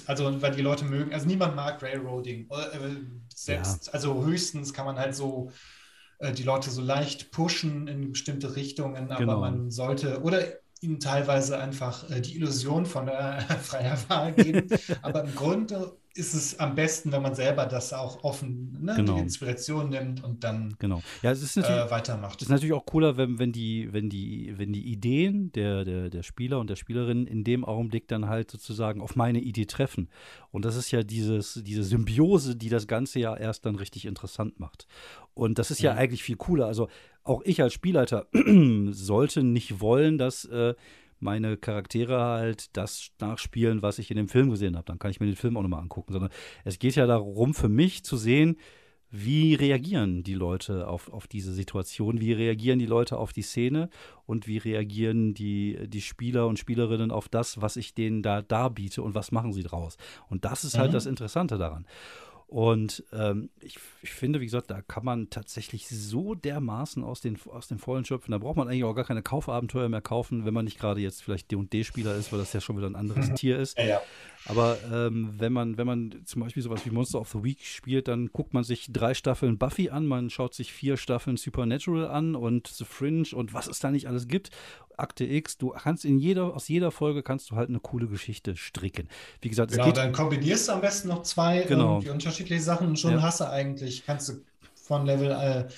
also 0.07 0.41
weil 0.41 0.55
die 0.55 0.63
Leute 0.63 0.85
mögen, 0.85 1.13
also 1.13 1.27
niemand 1.27 1.57
mag 1.57 1.83
Railroading. 1.83 2.49
Äh, 2.51 2.79
selbst, 3.35 3.87
ja. 3.89 3.93
also 3.93 4.25
höchstens 4.25 4.73
kann 4.73 4.87
man 4.87 4.97
halt 4.97 5.15
so 5.15 5.51
äh, 6.21 6.33
die 6.33 6.43
Leute 6.43 6.71
so 6.71 6.81
leicht 6.81 7.33
pushen 7.33 7.89
in 7.89 8.13
bestimmte 8.13 8.55
Richtungen, 8.55 9.11
aber 9.11 9.19
genau. 9.19 9.41
man 9.41 9.71
sollte, 9.71 10.23
oder 10.23 10.41
ihnen 10.81 11.01
teilweise 11.01 11.59
einfach 11.59 12.09
äh, 12.11 12.21
die 12.21 12.37
Illusion 12.37 12.87
von 12.87 13.07
der 13.07 13.41
freier 13.63 13.99
Wahl 14.09 14.33
geben. 14.33 14.69
aber 15.03 15.25
im 15.25 15.35
Grunde 15.35 15.97
ist 16.15 16.35
es 16.35 16.59
am 16.59 16.75
besten, 16.75 17.13
wenn 17.13 17.23
man 17.23 17.35
selber 17.35 17.67
das 17.67 17.93
auch 17.93 18.25
offen, 18.25 18.77
ne, 18.81 18.95
genau. 18.97 19.15
die 19.15 19.21
Inspiration 19.21 19.91
nimmt 19.91 20.25
und 20.25 20.43
dann 20.43 20.75
genau. 20.81 21.03
ja, 21.23 21.31
es 21.31 21.41
ist 21.41 21.57
natürlich, 21.57 21.87
äh, 21.87 21.91
weitermacht. 21.91 22.37
Es 22.37 22.43
ist 22.43 22.49
natürlich 22.49 22.73
auch 22.73 22.85
cooler, 22.85 23.17
wenn, 23.17 23.39
wenn, 23.39 23.53
die, 23.53 23.93
wenn, 23.93 24.11
die, 24.11 24.55
wenn 24.57 24.73
die 24.73 24.91
Ideen 24.91 25.53
der, 25.53 25.85
der, 25.85 26.11
der 26.11 26.23
Spieler 26.25 26.59
und 26.59 26.69
der 26.69 26.77
Spielerin 26.77 27.27
in 27.27 27.45
dem 27.45 27.65
Augenblick 27.65 28.09
dann 28.09 28.29
halt 28.29 28.51
sozusagen 28.51 29.01
auf 29.01 29.15
meine 29.15 29.41
Idee 29.41 29.67
treffen. 29.67 30.09
Und 30.51 30.65
das 30.65 30.75
ist 30.75 30.91
ja 30.91 31.05
dieses, 31.05 31.61
diese 31.65 31.85
Symbiose, 31.85 32.57
die 32.57 32.71
das 32.71 32.89
Ganze 32.89 33.21
ja 33.21 33.37
erst 33.37 33.65
dann 33.65 33.77
richtig 33.77 34.05
interessant 34.05 34.59
macht. 34.59 34.89
Und 35.35 35.59
das 35.61 35.71
ist 35.71 35.81
ja, 35.81 35.93
ja 35.93 35.97
eigentlich 35.97 36.25
viel 36.25 36.37
cooler. 36.37 36.67
Also 36.67 36.89
auch 37.23 37.43
ich 37.45 37.63
als 37.63 37.73
Spielleiter 37.73 38.27
sollte 38.91 39.45
nicht 39.45 39.81
wollen, 39.81 40.19
dass 40.19 40.45
äh, 40.47 40.75
meine 41.21 41.57
Charaktere 41.57 42.21
halt 42.21 42.77
das 42.77 43.11
nachspielen, 43.21 43.83
was 43.83 43.99
ich 43.99 44.11
in 44.11 44.17
dem 44.17 44.29
Film 44.29 44.51
gesehen 44.51 44.77
habe. 44.77 44.87
Dann 44.87 44.99
kann 44.99 45.11
ich 45.11 45.21
mir 45.21 45.27
den 45.27 45.37
Film 45.37 45.57
auch 45.57 45.63
nochmal 45.63 45.83
angucken. 45.83 46.13
Sondern 46.13 46.31
es 46.65 46.79
geht 46.79 46.97
ja 46.97 47.07
darum, 47.07 47.55
für 47.55 47.69
mich 47.69 48.05
zu 48.05 48.17
sehen, 48.17 48.57
wie 49.11 49.55
reagieren 49.55 50.23
die 50.23 50.35
Leute 50.35 50.87
auf, 50.87 51.13
auf 51.13 51.27
diese 51.27 51.53
Situation, 51.53 52.21
wie 52.21 52.33
reagieren 52.33 52.79
die 52.79 52.87
Leute 52.87 53.19
auf 53.19 53.33
die 53.33 53.43
Szene 53.43 53.91
und 54.25 54.47
wie 54.47 54.59
reagieren 54.59 55.35
die, 55.35 55.79
die 55.89 56.01
Spieler 56.01 56.47
und 56.47 56.61
Spielerinnen 56.61 57.11
auf 57.11 57.29
das, 57.29 57.61
was 57.61 57.77
ich 57.77 57.95
denen 57.95 58.23
da 58.23 58.41
darbiete 58.41 59.03
und 59.03 59.17
was 59.17 59.33
machen 59.33 59.53
sie 59.53 59.65
draus. 59.65 59.97
Und 60.29 60.45
das 60.45 60.63
ist 60.63 60.79
halt 60.79 60.91
mhm. 60.91 60.95
das 60.95 61.07
Interessante 61.07 61.59
daran. 61.59 61.87
Und 62.51 63.05
ähm, 63.13 63.49
ich, 63.61 63.79
ich, 64.03 64.11
finde, 64.11 64.41
wie 64.41 64.45
gesagt, 64.45 64.73
da 64.73 64.83
kann 64.83 65.05
man 65.05 65.31
tatsächlich 65.31 65.89
so 65.89 66.35
dermaßen 66.35 67.05
aus 67.05 67.21
den, 67.21 67.39
aus 67.49 67.69
den 67.69 67.79
Vollen 67.79 68.05
schöpfen. 68.05 68.33
Da 68.33 68.39
braucht 68.39 68.57
man 68.57 68.67
eigentlich 68.67 68.83
auch 68.83 68.95
gar 68.95 69.05
keine 69.05 69.23
Kaufabenteuer 69.23 69.89
mehr 69.89 70.01
kaufen, 70.01 70.45
wenn 70.45 70.53
man 70.53 70.65
nicht 70.65 70.77
gerade 70.77 71.01
jetzt 71.01 71.23
vielleicht 71.23 71.53
D&D-Spieler 71.53 72.17
ist, 72.17 72.33
weil 72.33 72.41
das 72.41 72.53
ja 72.53 72.61
schon 72.61 72.77
wieder 72.77 72.89
ein 72.89 72.97
anderes 72.97 73.33
Tier 73.35 73.57
ist. 73.57 73.79
Ja, 73.79 73.85
ja. 73.85 74.03
Aber 74.47 74.79
ähm, 74.93 75.35
wenn 75.39 75.53
man, 75.53 75.79
wenn 75.79 75.87
man 75.87 76.23
zum 76.25 76.43
Beispiel 76.43 76.61
sowas 76.61 76.85
wie 76.85 76.91
Monster 76.91 77.21
of 77.21 77.29
the 77.29 77.45
Week 77.45 77.61
spielt, 77.65 78.09
dann 78.09 78.33
guckt 78.33 78.53
man 78.53 78.65
sich 78.65 78.91
drei 78.91 79.15
Staffeln 79.15 79.57
Buffy 79.57 79.91
an, 79.91 80.07
man 80.07 80.29
schaut 80.29 80.55
sich 80.55 80.73
vier 80.73 80.97
Staffeln 80.97 81.37
Supernatural 81.37 82.09
an 82.09 82.35
und 82.35 82.67
The 82.67 82.85
Fringe 82.85 83.29
und 83.33 83.55
was 83.55 83.69
es 83.69 83.79
da 83.79 83.93
nicht 83.93 84.09
alles 84.09 84.27
gibt 84.27 84.51
Akte 85.01 85.25
X. 85.25 85.59
Du 85.59 85.71
kannst 85.71 86.05
in 86.05 86.19
jeder, 86.19 86.55
aus 86.55 86.69
jeder 86.69 86.91
Folge 86.91 87.23
kannst 87.23 87.51
du 87.51 87.57
halt 87.57 87.69
eine 87.69 87.81
coole 87.81 88.07
Geschichte 88.07 88.57
stricken. 88.57 89.09
Wie 89.41 89.49
gesagt, 89.49 89.73
genau, 89.73 89.91
dann 89.93 90.13
kombinierst 90.13 90.69
du 90.69 90.73
am 90.73 90.81
besten 90.81 91.09
noch 91.09 91.23
zwei 91.23 91.63
genau. 91.63 91.99
unterschiedliche 91.99 92.63
Sachen 92.63 92.89
und 92.89 92.99
schon 92.99 93.13
ja. 93.13 93.23
hast 93.23 93.41
du 93.41 93.49
eigentlich, 93.49 94.05
kannst 94.05 94.29
du 94.29 94.35
von 94.75 95.07
Level 95.07 95.31
äh, 95.31 95.69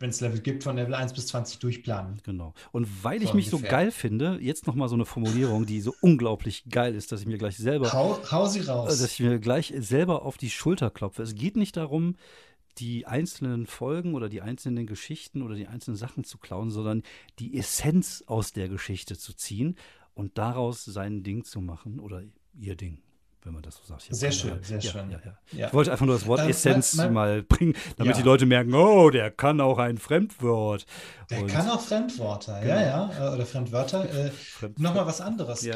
wenn 0.00 0.10
es 0.10 0.20
Level 0.20 0.40
gibt, 0.40 0.62
von 0.62 0.76
Level 0.76 0.94
1 0.94 1.12
bis 1.12 1.26
20 1.28 1.58
durchplanen. 1.58 2.20
Genau. 2.24 2.54
Und 2.70 2.86
weil 3.02 3.22
ich 3.22 3.34
mich 3.34 3.52
ungefähr. 3.52 3.70
so 3.70 3.76
geil 3.76 3.90
finde, 3.90 4.38
jetzt 4.40 4.66
nochmal 4.66 4.88
so 4.88 4.94
eine 4.94 5.04
Formulierung, 5.04 5.66
die 5.66 5.80
so 5.80 5.94
unglaublich 6.00 6.64
geil 6.70 6.94
ist, 6.94 7.10
dass 7.10 7.20
ich 7.20 7.26
mir 7.26 7.38
gleich 7.38 7.56
selber. 7.56 7.92
Hau, 7.92 8.18
hau 8.30 8.46
sie 8.46 8.60
raus. 8.60 8.88
Dass 9.00 9.12
ich 9.12 9.20
mir 9.20 9.38
gleich 9.40 9.74
selber 9.78 10.24
auf 10.24 10.36
die 10.36 10.50
Schulter 10.50 10.90
klopfe. 10.90 11.22
Es 11.22 11.34
geht 11.34 11.56
nicht 11.56 11.76
darum, 11.76 12.14
die 12.78 13.06
einzelnen 13.06 13.66
Folgen 13.66 14.14
oder 14.14 14.28
die 14.28 14.42
einzelnen 14.42 14.86
Geschichten 14.86 15.42
oder 15.42 15.54
die 15.54 15.66
einzelnen 15.66 15.96
Sachen 15.96 16.24
zu 16.24 16.38
klauen, 16.38 16.70
sondern 16.70 17.02
die 17.38 17.56
Essenz 17.58 18.24
aus 18.26 18.52
der 18.52 18.68
Geschichte 18.68 19.18
zu 19.18 19.34
ziehen 19.34 19.76
und 20.14 20.38
daraus 20.38 20.84
sein 20.84 21.22
Ding 21.22 21.44
zu 21.44 21.60
machen 21.60 22.00
oder 22.00 22.22
ihr 22.54 22.76
Ding 22.76 23.02
wenn 23.48 23.54
man 23.54 23.62
das 23.62 23.76
so 23.76 23.84
sagt. 23.84 24.02
Sehr 24.10 24.30
schön, 24.30 24.50
Ahnung. 24.50 24.64
sehr 24.64 24.78
ja, 24.78 24.90
schön. 24.90 25.10
Ja, 25.10 25.18
ja. 25.52 25.66
Ich 25.68 25.72
wollte 25.72 25.90
einfach 25.90 26.04
nur 26.04 26.14
das 26.14 26.26
Wort 26.26 26.40
äh, 26.40 26.50
Essenz 26.50 26.94
mein, 26.96 27.06
mein, 27.06 27.14
mal 27.14 27.42
bringen, 27.42 27.74
damit 27.96 28.16
die 28.16 28.22
Leute 28.22 28.46
merken, 28.46 28.74
oh, 28.74 29.10
der 29.10 29.30
kann 29.30 29.60
auch 29.60 29.78
ein 29.78 29.96
Fremdwort. 29.96 30.84
Der 31.30 31.42
Und, 31.42 31.46
kann 31.46 31.68
auch 31.68 31.80
Fremdworte, 31.80 32.58
genau. 32.60 32.74
ja, 32.74 32.80
ja, 32.82 33.30
äh, 33.30 33.34
oder 33.34 33.46
Fremdwörter. 33.46 34.26
Äh, 34.26 34.30
Nochmal 34.76 35.06
was 35.06 35.20
anderes. 35.20 35.66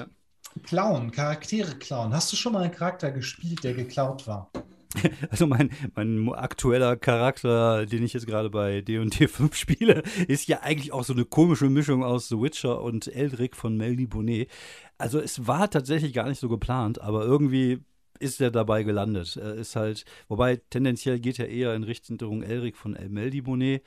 Klauen, 0.64 1.12
Charaktere 1.12 1.76
klauen. 1.76 2.12
Hast 2.12 2.30
du 2.30 2.36
schon 2.36 2.52
mal 2.52 2.62
einen 2.62 2.72
Charakter 2.72 3.10
gespielt, 3.10 3.64
der 3.64 3.72
geklaut 3.72 4.26
war? 4.26 4.50
Also 5.30 5.46
mein, 5.46 5.70
mein 5.94 6.32
aktueller 6.32 6.96
Charakter, 6.96 7.86
den 7.86 8.02
ich 8.02 8.12
jetzt 8.12 8.26
gerade 8.26 8.50
bei 8.50 8.80
D&D 8.80 9.28
5 9.28 9.54
spiele, 9.56 10.02
ist 10.28 10.48
ja 10.48 10.60
eigentlich 10.60 10.92
auch 10.92 11.04
so 11.04 11.12
eine 11.12 11.24
komische 11.24 11.68
Mischung 11.68 12.04
aus 12.04 12.28
The 12.28 12.40
Witcher 12.40 12.82
und 12.82 13.08
Eldrick 13.08 13.56
von 13.56 13.76
Melody 13.76 14.06
Bonnet. 14.06 14.50
Also 14.98 15.18
es 15.20 15.46
war 15.46 15.70
tatsächlich 15.70 16.12
gar 16.12 16.28
nicht 16.28 16.40
so 16.40 16.48
geplant, 16.48 17.00
aber 17.00 17.24
irgendwie 17.24 17.80
ist 18.20 18.40
er 18.40 18.50
dabei 18.50 18.84
gelandet. 18.84 19.36
Er 19.36 19.54
ist 19.54 19.76
halt, 19.76 20.04
wobei 20.28 20.56
tendenziell 20.70 21.18
geht 21.18 21.38
er 21.38 21.48
eher 21.48 21.74
in 21.74 21.82
Richtung 21.82 22.42
Elric 22.42 22.76
von 22.76 22.96
Melody 23.08 23.40
Bonnet. 23.42 23.82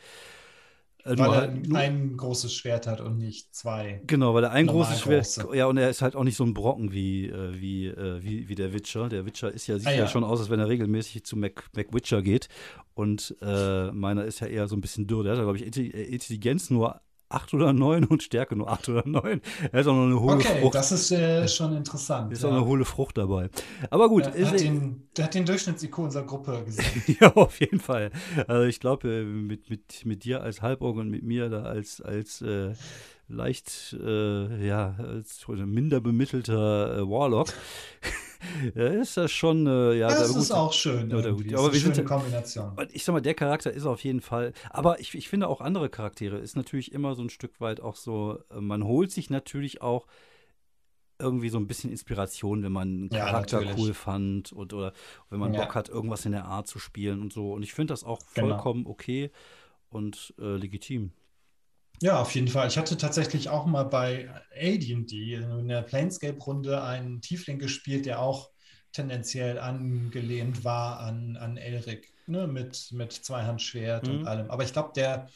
Äh, 1.06 1.20
weil 1.20 1.30
er 1.30 1.42
halt 1.42 1.76
ein 1.76 2.18
großes 2.18 2.52
Schwert 2.52 2.88
hat 2.88 3.00
und 3.00 3.20
nicht 3.20 3.54
zwei. 3.54 4.02
Genau, 4.08 4.34
weil 4.34 4.46
er 4.46 4.52
ein 4.52 4.66
großes 4.66 5.02
Schwert. 5.02 5.54
Ja, 5.54 5.68
und 5.68 5.78
er 5.78 5.90
ist 5.90 6.02
halt 6.02 6.16
auch 6.16 6.24
nicht 6.24 6.36
so 6.36 6.44
ein 6.44 6.56
Brocken 6.56 6.92
wie, 6.92 7.28
äh, 7.28 7.54
wie, 7.60 7.86
äh, 7.88 8.24
wie, 8.24 8.50
wie 8.50 8.56
der 8.56 8.74
Witcher. 8.74 9.08
Der 9.08 9.24
Witcher 9.24 9.52
ist 9.52 9.68
ja, 9.68 9.78
sieht 9.78 9.88
ah, 9.88 9.92
ja. 9.92 9.98
ja. 10.00 10.08
schon 10.08 10.24
aus, 10.24 10.40
als 10.40 10.50
wenn 10.50 10.60
er 10.60 10.68
regelmäßig 10.68 11.24
zu 11.24 11.38
Mac, 11.38 11.70
Mac 11.76 11.94
Witcher 11.94 12.24
geht. 12.24 12.50
Und 12.96 13.36
äh, 13.42 13.92
meiner 13.92 14.26
ist 14.26 14.40
ja 14.40 14.48
eher 14.48 14.68
so 14.68 14.76
ein 14.76 14.82
bisschen 14.82 15.06
dürr. 15.06 15.24
Der 15.24 15.34
hat, 15.34 15.42
glaube 15.42 15.58
ich, 15.58 15.78
Intelligenz 15.78 16.72
nur 16.72 17.00
8 17.30 17.54
oder 17.54 17.74
9 17.74 18.06
und 18.06 18.24
Stärke 18.24 18.56
nur 18.56 18.70
8 18.70 18.90
oder 18.90 19.04
9. 19.06 19.42
Er 19.72 19.80
ist 19.80 19.88
auch 19.88 19.94
noch 19.94 20.06
eine 20.06 20.20
hohle 20.20 20.36
okay, 20.36 20.62
Frucht. 20.62 20.76
das 20.76 20.92
ist 20.92 21.12
äh, 21.12 21.48
schon 21.48 21.76
interessant. 21.76 22.32
Ist 22.32 22.44
ja. 22.44 22.50
auch 22.50 22.54
eine 22.54 22.66
hohle 22.66 22.86
Frucht 22.86 23.18
dabei. 23.18 23.50
Aber 23.90 24.10
gut. 24.10 24.26
Der, 24.26 24.48
hat, 24.48 24.60
den, 24.60 25.08
der 25.18 25.26
hat 25.26 25.34
den 25.34 25.46
Durchschnitts-IQ 25.46 25.98
unserer 25.98 26.24
Gruppe 26.24 26.64
gesehen. 26.66 27.04
ja, 27.20 27.34
auf 27.34 27.60
jeden 27.60 27.80
Fall. 27.80 28.12
Also 28.48 28.66
ich 28.66 28.80
glaube, 28.80 29.08
äh, 29.10 29.24
mit, 29.24 29.70
mit, 29.70 30.06
mit 30.06 30.24
dir 30.24 30.44
als 30.44 30.62
Halborg 30.62 30.98
und 30.98 31.10
mit 31.10 31.24
mir 31.24 31.50
da 31.50 31.64
als, 31.64 32.00
als 32.02 32.42
äh, 32.42 32.74
leicht, 33.28 33.96
äh, 34.00 34.66
ja, 34.66 34.96
als 35.00 35.46
minder 35.48 36.00
bemittelter 36.02 36.98
äh, 36.98 37.10
Warlock 37.10 37.50
ja, 38.76 38.88
ist 38.88 39.18
das 39.18 39.32
schon, 39.32 39.68
äh, 39.68 39.94
ja. 39.94 40.08
Das 40.08 40.36
ist 40.36 40.52
auch 40.52 40.74
schön. 40.74 41.10
Ja. 41.10 41.18
Aber 41.18 41.74
wir 41.74 41.80
sind, 41.80 42.06
Kombination. 42.06 42.76
Ich 42.92 43.04
sag 43.04 43.14
mal, 43.14 43.22
der 43.22 43.34
Charakter 43.34 43.72
ist 43.72 43.86
auf 43.86 44.04
jeden 44.04 44.22
Fall, 44.22 44.54
aber 44.70 45.00
ich, 45.00 45.14
ich 45.16 45.30
finde 45.30 45.48
auch 45.48 45.62
andere 45.62 45.90
Charaktere 45.90 46.38
ist 46.38 46.56
natürlich 46.56 46.92
immer 46.92 47.16
so 47.16 47.24
ein 47.24 47.30
Stück 47.30 47.60
weit 47.62 47.80
auch 47.80 47.96
so, 47.96 48.40
äh, 48.52 48.62
man 48.62 48.84
holt 48.84 49.12
sich 49.12 49.30
natürlich 49.30 49.82
auch 49.82 50.08
irgendwie 51.20 51.50
so 51.50 51.58
ein 51.58 51.68
bisschen 51.68 51.92
Inspiration, 51.92 52.64
wenn 52.64 52.72
man 52.72 52.88
einen 52.88 53.10
Charakter 53.10 53.62
ja, 53.62 53.74
cool 53.78 53.94
fand 53.94 54.52
und, 54.52 54.74
oder 54.74 54.94
wenn 55.30 55.40
man 55.40 55.54
ja. 55.54 55.62
Bock 55.62 55.76
hat, 55.76 55.90
irgendwas 55.90 56.26
in 56.26 56.34
der 56.34 56.46
Art 56.46 56.68
zu 56.68 56.80
spielen 56.80 57.22
und 57.22 57.32
so. 57.32 57.54
Und 57.54 57.64
ich 57.64 57.74
finde 57.74 57.94
das 57.94 58.04
auch 58.04 58.20
genau. 58.34 58.50
vollkommen 58.50 58.84
genau. 58.84 58.92
okay 58.92 59.32
und 59.90 60.34
äh, 60.40 60.58
legitim. 60.58 61.12
Ja, 62.06 62.22
auf 62.22 62.36
jeden 62.36 62.50
Fall. 62.50 62.68
Ich 62.68 62.78
hatte 62.78 62.98
tatsächlich 62.98 63.50
auch 63.50 63.66
mal 63.66 63.82
bei 63.82 64.30
AD&D 64.56 65.34
in 65.34 65.68
der 65.68 65.82
Planescape-Runde 65.82 66.84
einen 66.84 67.20
Tiefling 67.20 67.58
gespielt, 67.58 68.06
der 68.06 68.22
auch 68.22 68.52
tendenziell 68.92 69.58
angelehnt 69.58 70.64
war 70.64 71.00
an, 71.00 71.36
an 71.36 71.58
Elric, 71.58 72.14
ne? 72.28 72.46
mit, 72.46 72.90
mit 72.92 73.12
Zweihandschwert 73.12 74.08
mhm. 74.08 74.20
und 74.20 74.28
allem. 74.28 74.52
Aber 74.52 74.64
ich 74.64 74.72
glaube, 74.72 74.92
der 74.96 75.30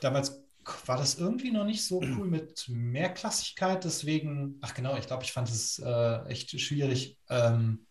damals 0.00 0.42
war 0.86 0.96
das 0.96 1.16
irgendwie 1.16 1.50
noch 1.50 1.66
nicht 1.66 1.84
so 1.84 2.00
cool 2.00 2.26
mit 2.26 2.70
Mehrklassigkeit. 2.70 3.84
Deswegen, 3.84 4.56
ach 4.62 4.72
genau, 4.72 4.96
ich 4.96 5.06
glaube, 5.06 5.24
ich 5.24 5.32
fand 5.32 5.50
es 5.50 5.78
äh, 5.78 6.24
echt 6.24 6.58
schwierig, 6.58 7.18
ähm, 7.28 7.84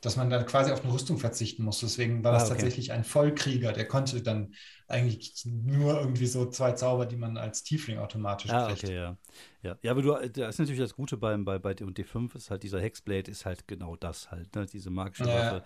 dass 0.00 0.16
man 0.16 0.28
dann 0.28 0.44
quasi 0.44 0.72
auf 0.72 0.82
eine 0.82 0.92
Rüstung 0.92 1.18
verzichten 1.18 1.62
muss. 1.62 1.78
Deswegen 1.78 2.24
war 2.24 2.32
das 2.32 2.42
ah, 2.42 2.46
okay. 2.46 2.54
tatsächlich 2.54 2.90
ein 2.90 3.04
Vollkrieger, 3.04 3.72
der 3.72 3.86
konnte 3.86 4.22
dann 4.22 4.54
eigentlich 4.88 5.44
nur 5.44 6.00
irgendwie 6.00 6.26
so 6.26 6.48
zwei 6.48 6.72
Zauber, 6.72 7.06
die 7.06 7.16
man 7.16 7.36
als 7.36 7.62
Tiefling 7.62 7.98
automatisch 7.98 8.50
ah, 8.50 8.66
kriegt. 8.66 8.84
okay, 8.84 8.94
ja. 8.94 9.16
Ja, 9.62 9.76
ja 9.82 9.90
aber 9.90 10.02
du, 10.02 10.12
das 10.28 10.54
ist 10.54 10.58
natürlich 10.58 10.80
das 10.80 10.94
Gute 10.94 11.16
beim, 11.16 11.44
bei, 11.44 11.58
bei 11.58 11.72
D&D5, 11.72 12.36
ist 12.36 12.50
halt 12.50 12.62
dieser 12.62 12.80
Hexblade 12.80 13.30
ist 13.30 13.46
halt 13.46 13.66
genau 13.66 13.96
das 13.96 14.30
halt, 14.30 14.54
ne? 14.54 14.66
diese 14.66 14.90
magische 14.90 15.26
Waffe. 15.26 15.56
Ja 15.56 15.64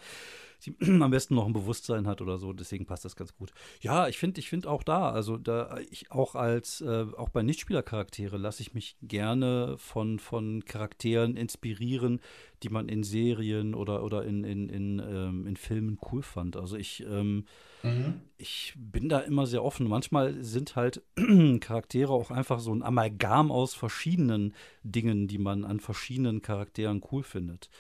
die 0.65 0.75
am 1.03 1.11
besten 1.11 1.35
noch 1.35 1.47
ein 1.47 1.53
Bewusstsein 1.53 2.07
hat 2.07 2.21
oder 2.21 2.39
so. 2.39 2.53
Deswegen 2.53 2.87
passt 2.87 3.05
das 3.05 3.17
ganz 3.17 3.35
gut. 3.35 3.53
Ja, 3.81 4.09
ich 4.09 4.19
finde, 4.19 4.41
ich 4.41 4.49
finde 4.49 4.71
auch 4.71 4.83
da, 4.83 5.11
also 5.11 5.37
da 5.37 5.79
ich 5.91 6.11
auch 6.11 6.35
als, 6.35 6.81
äh, 6.81 7.07
auch 7.17 7.29
bei 7.29 7.43
Nichtspielercharaktere 7.43 8.37
lasse 8.37 8.63
ich 8.63 8.75
mich 8.75 8.97
gerne 9.03 9.77
von, 9.79 10.19
von 10.19 10.65
Charakteren 10.65 11.37
inspirieren, 11.37 12.21
die 12.63 12.69
man 12.69 12.89
in 12.89 13.03
Serien 13.03 13.75
oder, 13.75 14.03
oder 14.03 14.25
in, 14.25 14.45
in, 14.45 14.69
in, 14.69 14.99
ähm, 14.99 15.47
in 15.47 15.57
Filmen 15.57 15.99
cool 16.11 16.23
fand. 16.23 16.57
Also 16.57 16.77
ich, 16.77 17.05
ähm, 17.05 17.47
mhm. 17.83 18.21
ich 18.39 18.75
bin 18.77 19.09
da 19.09 19.21
immer 19.21 19.47
sehr 19.47 19.65
offen. 19.65 19.89
Manchmal 19.89 20.43
sind 20.43 20.77
halt 20.77 21.03
Charaktere 21.61 22.13
auch 22.13 22.31
einfach 22.31 22.61
so 22.61 22.75
ein 22.75 22.83
Amalgam 22.83 23.51
aus 23.51 23.75
verschiedenen 23.75 24.55
Dingen, 24.83 25.29
die 25.29 25.39
man 25.39 25.65
an 25.65 25.81
verschiedenen 25.81 26.43
Charakteren 26.43 27.03
cool 27.11 27.23
findet. 27.23 27.71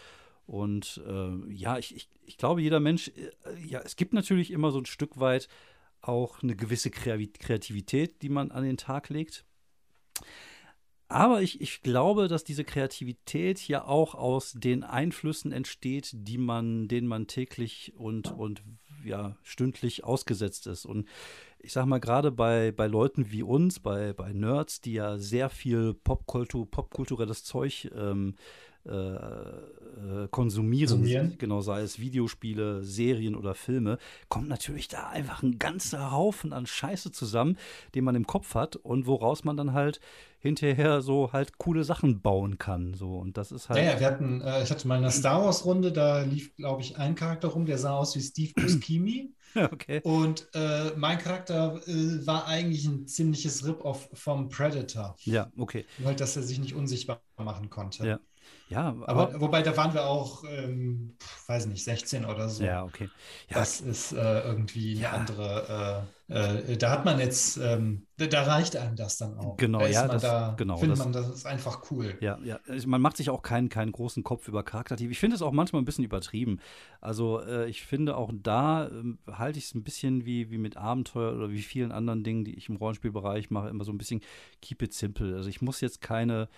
Und 0.46 1.00
äh, 1.06 1.52
ja, 1.52 1.78
ich, 1.78 1.94
ich, 1.94 2.08
ich, 2.26 2.36
glaube, 2.36 2.60
jeder 2.60 2.80
Mensch, 2.80 3.08
äh, 3.08 3.30
ja, 3.64 3.80
es 3.84 3.94
gibt 3.96 4.12
natürlich 4.12 4.50
immer 4.50 4.72
so 4.72 4.78
ein 4.78 4.86
Stück 4.86 5.20
weit 5.20 5.48
auch 6.00 6.42
eine 6.42 6.56
gewisse 6.56 6.90
Kreativität, 6.90 8.22
die 8.22 8.30
man 8.30 8.50
an 8.50 8.64
den 8.64 8.76
Tag 8.76 9.10
legt. 9.10 9.44
Aber 11.10 11.42
ich, 11.42 11.60
ich 11.60 11.82
glaube, 11.82 12.28
dass 12.28 12.44
diese 12.44 12.62
Kreativität 12.62 13.66
ja 13.66 13.84
auch 13.84 14.14
aus 14.14 14.52
den 14.52 14.84
Einflüssen 14.84 15.50
entsteht, 15.50 16.10
die 16.14 16.38
man, 16.38 16.86
denen 16.86 17.08
man 17.08 17.26
täglich 17.26 17.92
und, 17.96 18.30
und 18.30 18.62
ja, 19.04 19.36
stündlich 19.42 20.04
ausgesetzt 20.04 20.66
ist. 20.66 20.86
Und 20.86 21.06
ich 21.58 21.72
sag 21.72 21.86
mal, 21.86 22.00
gerade 22.00 22.30
bei, 22.30 22.72
bei 22.72 22.86
Leuten 22.86 23.30
wie 23.30 23.42
uns, 23.42 23.80
bei, 23.80 24.12
bei 24.12 24.32
Nerds, 24.32 24.80
die 24.80 24.94
ja 24.94 25.18
sehr 25.18 25.50
viel 25.50 25.94
Popkultur, 25.94 26.70
popkulturelles 26.70 27.44
Zeug 27.44 27.90
ähm, 27.94 28.36
äh, 28.88 28.92
äh, 28.92 30.28
konsumieren, 30.30 30.88
Konsumieren. 30.88 31.34
genau 31.38 31.60
sei 31.60 31.82
es 31.82 31.98
Videospiele, 31.98 32.82
Serien 32.82 33.34
oder 33.34 33.54
Filme, 33.54 33.98
kommt 34.28 34.48
natürlich 34.48 34.88
da 34.88 35.08
einfach 35.08 35.42
ein 35.42 35.58
ganzer 35.58 36.12
Haufen 36.12 36.52
an 36.52 36.66
Scheiße 36.66 37.12
zusammen, 37.12 37.58
den 37.94 38.04
man 38.04 38.14
im 38.14 38.26
Kopf 38.26 38.54
hat 38.54 38.76
und 38.76 39.06
woraus 39.06 39.44
man 39.44 39.56
dann 39.56 39.74
halt 39.74 40.00
hinterher 40.38 41.02
so 41.02 41.32
halt 41.32 41.58
coole 41.58 41.84
Sachen 41.84 42.22
bauen 42.22 42.56
kann. 42.56 42.94
So 42.94 43.18
und 43.18 43.36
das 43.36 43.52
ist 43.52 43.68
halt. 43.68 43.78
Ja, 43.78 43.92
ja 43.92 44.00
wir 44.00 44.06
hatten, 44.06 44.40
äh, 44.40 44.62
ich 44.62 44.70
hatte 44.70 44.88
mal 44.88 44.96
eine 44.96 45.10
Star 45.10 45.44
Wars 45.44 45.64
Runde, 45.66 45.92
da 45.92 46.22
lief, 46.22 46.56
glaube 46.56 46.80
ich, 46.80 46.96
ein 46.96 47.14
Charakter 47.14 47.48
rum, 47.48 47.66
der 47.66 47.76
sah 47.76 47.96
aus 47.96 48.16
wie 48.16 48.22
Steve 48.22 48.52
Buscemi. 48.54 49.34
okay. 49.54 50.00
Und 50.04 50.48
äh, 50.54 50.92
mein 50.96 51.18
Charakter 51.18 51.80
äh, 51.86 52.26
war 52.26 52.46
eigentlich 52.46 52.86
ein 52.86 53.06
ziemliches 53.06 53.66
Rip-Off 53.66 54.08
vom 54.14 54.48
Predator. 54.48 55.16
Ja, 55.24 55.50
okay. 55.58 55.84
Weil 55.98 56.16
dass 56.16 56.36
er 56.36 56.42
sich 56.42 56.58
nicht 56.58 56.74
unsichtbar 56.74 57.20
machen 57.36 57.68
konnte. 57.68 58.06
Ja. 58.06 58.20
Ja, 58.70 58.88
aber, 58.88 59.08
aber, 59.08 59.40
wobei 59.40 59.62
da 59.62 59.76
waren 59.76 59.92
wir 59.94 60.06
auch, 60.06 60.44
ähm, 60.44 61.16
weiß 61.48 61.66
nicht, 61.66 61.82
16 61.82 62.24
oder 62.24 62.48
so. 62.48 62.62
Ja, 62.62 62.84
okay. 62.84 63.10
Ja. 63.48 63.58
Das 63.58 63.80
ist 63.80 64.12
äh, 64.12 64.40
irgendwie 64.42 64.92
eine 64.92 65.00
ja. 65.00 65.10
andere. 65.10 66.06
Äh, 66.28 66.72
äh, 66.72 66.76
da 66.76 66.92
hat 66.92 67.04
man 67.04 67.18
jetzt, 67.18 67.56
ähm, 67.56 68.06
da 68.16 68.42
reicht 68.42 68.76
einem 68.76 68.94
das 68.94 69.18
dann 69.18 69.36
auch. 69.36 69.56
Genau, 69.56 69.84
ja, 69.84 70.06
das, 70.06 70.22
da, 70.22 70.54
genau. 70.56 70.76
Findet 70.76 70.98
man, 70.98 71.12
das 71.12 71.28
ist 71.28 71.46
einfach 71.46 71.90
cool. 71.90 72.16
Ja, 72.20 72.38
ja. 72.44 72.60
Also 72.68 72.86
man 72.86 73.00
macht 73.00 73.16
sich 73.16 73.28
auch 73.30 73.42
keinen, 73.42 73.68
keinen 73.68 73.90
großen 73.90 74.22
Kopf 74.22 74.46
über 74.46 74.62
Charaktertiefe. 74.62 75.10
Ich 75.10 75.18
finde 75.18 75.34
es 75.34 75.42
auch 75.42 75.50
manchmal 75.50 75.82
ein 75.82 75.84
bisschen 75.84 76.04
übertrieben. 76.04 76.60
Also 77.00 77.40
äh, 77.40 77.68
ich 77.68 77.82
finde 77.82 78.16
auch 78.16 78.30
da 78.32 78.86
ähm, 78.86 79.18
halte 79.26 79.58
ich 79.58 79.64
es 79.64 79.74
ein 79.74 79.82
bisschen 79.82 80.24
wie, 80.24 80.52
wie 80.52 80.58
mit 80.58 80.76
Abenteuer 80.76 81.34
oder 81.34 81.50
wie 81.50 81.62
vielen 81.62 81.90
anderen 81.90 82.22
Dingen, 82.22 82.44
die 82.44 82.54
ich 82.54 82.68
im 82.68 82.76
Rollenspielbereich 82.76 83.50
mache, 83.50 83.68
immer 83.68 83.82
so 83.82 83.90
ein 83.90 83.98
bisschen 83.98 84.20
keep 84.62 84.80
it 84.82 84.94
simple. 84.94 85.34
Also 85.34 85.48
ich 85.48 85.60
muss 85.60 85.80
jetzt 85.80 86.00
keine 86.00 86.48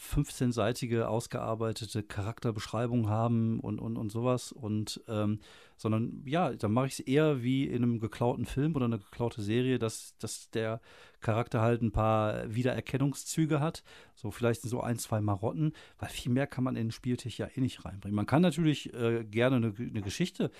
15-seitige 0.00 1.04
ausgearbeitete 1.04 2.02
Charakterbeschreibung 2.02 3.08
haben 3.08 3.60
und, 3.60 3.78
und, 3.78 3.96
und 3.96 4.10
sowas. 4.10 4.52
Und 4.52 5.00
ähm, 5.08 5.40
sondern 5.80 6.22
ja, 6.26 6.52
dann 6.52 6.72
mache 6.72 6.88
ich 6.88 6.92
es 6.92 7.00
eher 7.00 7.42
wie 7.42 7.64
in 7.64 7.82
einem 7.82 8.00
geklauten 8.00 8.44
Film 8.44 8.76
oder 8.76 8.84
einer 8.84 8.98
geklaute 8.98 9.40
Serie, 9.40 9.78
dass, 9.78 10.14
dass 10.18 10.50
der 10.50 10.78
Charakter 11.20 11.62
halt 11.62 11.80
ein 11.80 11.90
paar 11.90 12.54
Wiedererkennungszüge 12.54 13.60
hat, 13.60 13.82
so 14.14 14.30
vielleicht 14.30 14.60
so 14.60 14.82
ein, 14.82 14.98
zwei 14.98 15.22
Marotten, 15.22 15.72
weil 15.98 16.10
viel 16.10 16.32
mehr 16.32 16.46
kann 16.46 16.64
man 16.64 16.76
in 16.76 16.88
den 16.88 16.92
Spieltisch 16.92 17.38
ja 17.38 17.48
eh 17.54 17.60
nicht 17.60 17.84
reinbringen. 17.86 18.14
Man 18.14 18.26
kann 18.26 18.42
natürlich 18.42 18.92
äh, 18.92 19.24
gerne 19.24 19.56
eine, 19.56 19.74
eine, 19.78 20.02
Geschichte 20.02 20.50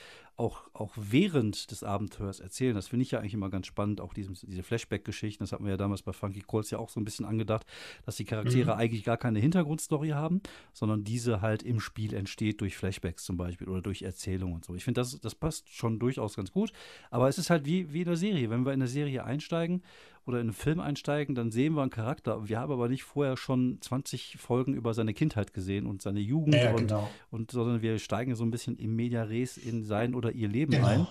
auch, 0.40 0.62
auch 0.72 0.94
während 0.96 1.70
des 1.70 1.84
Abenteuers 1.84 2.40
erzählen. 2.40 2.74
Das 2.74 2.88
finde 2.88 3.02
ich 3.02 3.10
ja 3.10 3.20
eigentlich 3.20 3.34
immer 3.34 3.50
ganz 3.50 3.66
spannend, 3.66 4.00
auch 4.00 4.14
diese, 4.14 4.32
diese 4.46 4.62
Flashback-Geschichten, 4.62 5.44
das 5.44 5.52
hatten 5.52 5.64
wir 5.64 5.72
ja 5.72 5.76
damals 5.76 6.02
bei 6.02 6.14
Funky 6.14 6.40
Calls 6.40 6.70
ja 6.70 6.78
auch 6.78 6.88
so 6.88 6.98
ein 6.98 7.04
bisschen 7.04 7.26
angedacht, 7.26 7.66
dass 8.06 8.16
die 8.16 8.24
Charaktere 8.24 8.72
mhm. 8.72 8.80
eigentlich 8.80 9.04
gar 9.04 9.18
keine 9.18 9.38
Hintergrundstory 9.38 10.08
haben, 10.08 10.40
sondern 10.72 11.04
diese 11.04 11.42
halt 11.42 11.62
im 11.62 11.78
Spiel 11.78 12.14
entsteht 12.14 12.62
durch 12.62 12.76
Flashbacks 12.76 13.24
zum 13.24 13.36
Beispiel 13.36 13.68
oder 13.68 13.82
durch 13.82 14.00
Erzählungen 14.02 14.54
und 14.54 14.64
so. 14.64 14.74
Ich 14.74 14.82
finde, 14.82 15.02
das, 15.02 15.20
das 15.20 15.34
passt 15.34 15.68
schon 15.68 15.98
durchaus 15.98 16.36
ganz 16.36 16.50
gut, 16.50 16.72
aber 17.10 17.28
es 17.28 17.36
ist 17.36 17.50
halt 17.50 17.66
wie, 17.66 17.92
wie 17.92 18.00
in 18.00 18.06
der 18.06 18.16
Serie. 18.16 18.48
Wenn 18.48 18.64
wir 18.64 18.72
in 18.72 18.80
der 18.80 18.88
Serie 18.88 19.24
einsteigen 19.24 19.82
oder 20.26 20.38
in 20.38 20.48
einen 20.48 20.52
Film 20.52 20.80
einsteigen, 20.80 21.34
dann 21.34 21.50
sehen 21.50 21.74
wir 21.74 21.82
einen 21.82 21.90
Charakter. 21.90 22.48
Wir 22.48 22.58
haben 22.58 22.72
aber 22.72 22.88
nicht 22.88 23.02
vorher 23.02 23.36
schon 23.36 23.78
20 23.80 24.36
Folgen 24.38 24.74
über 24.74 24.94
seine 24.94 25.14
Kindheit 25.14 25.54
gesehen 25.54 25.86
und 25.86 26.02
seine 26.02 26.20
Jugend 26.20 26.54
ja, 26.54 26.70
und, 26.70 26.88
genau. 26.88 27.08
und, 27.30 27.50
sondern 27.50 27.82
wir 27.82 27.98
steigen 27.98 28.34
so 28.34 28.44
ein 28.44 28.50
bisschen 28.50 28.76
im 28.76 28.94
Media 28.94 29.22
Res 29.22 29.56
in 29.56 29.82
sein 29.82 30.14
oder 30.14 30.32
ihr 30.32 30.48
Leben 30.48 30.72
genau. 30.72 30.86
ein. 30.86 31.06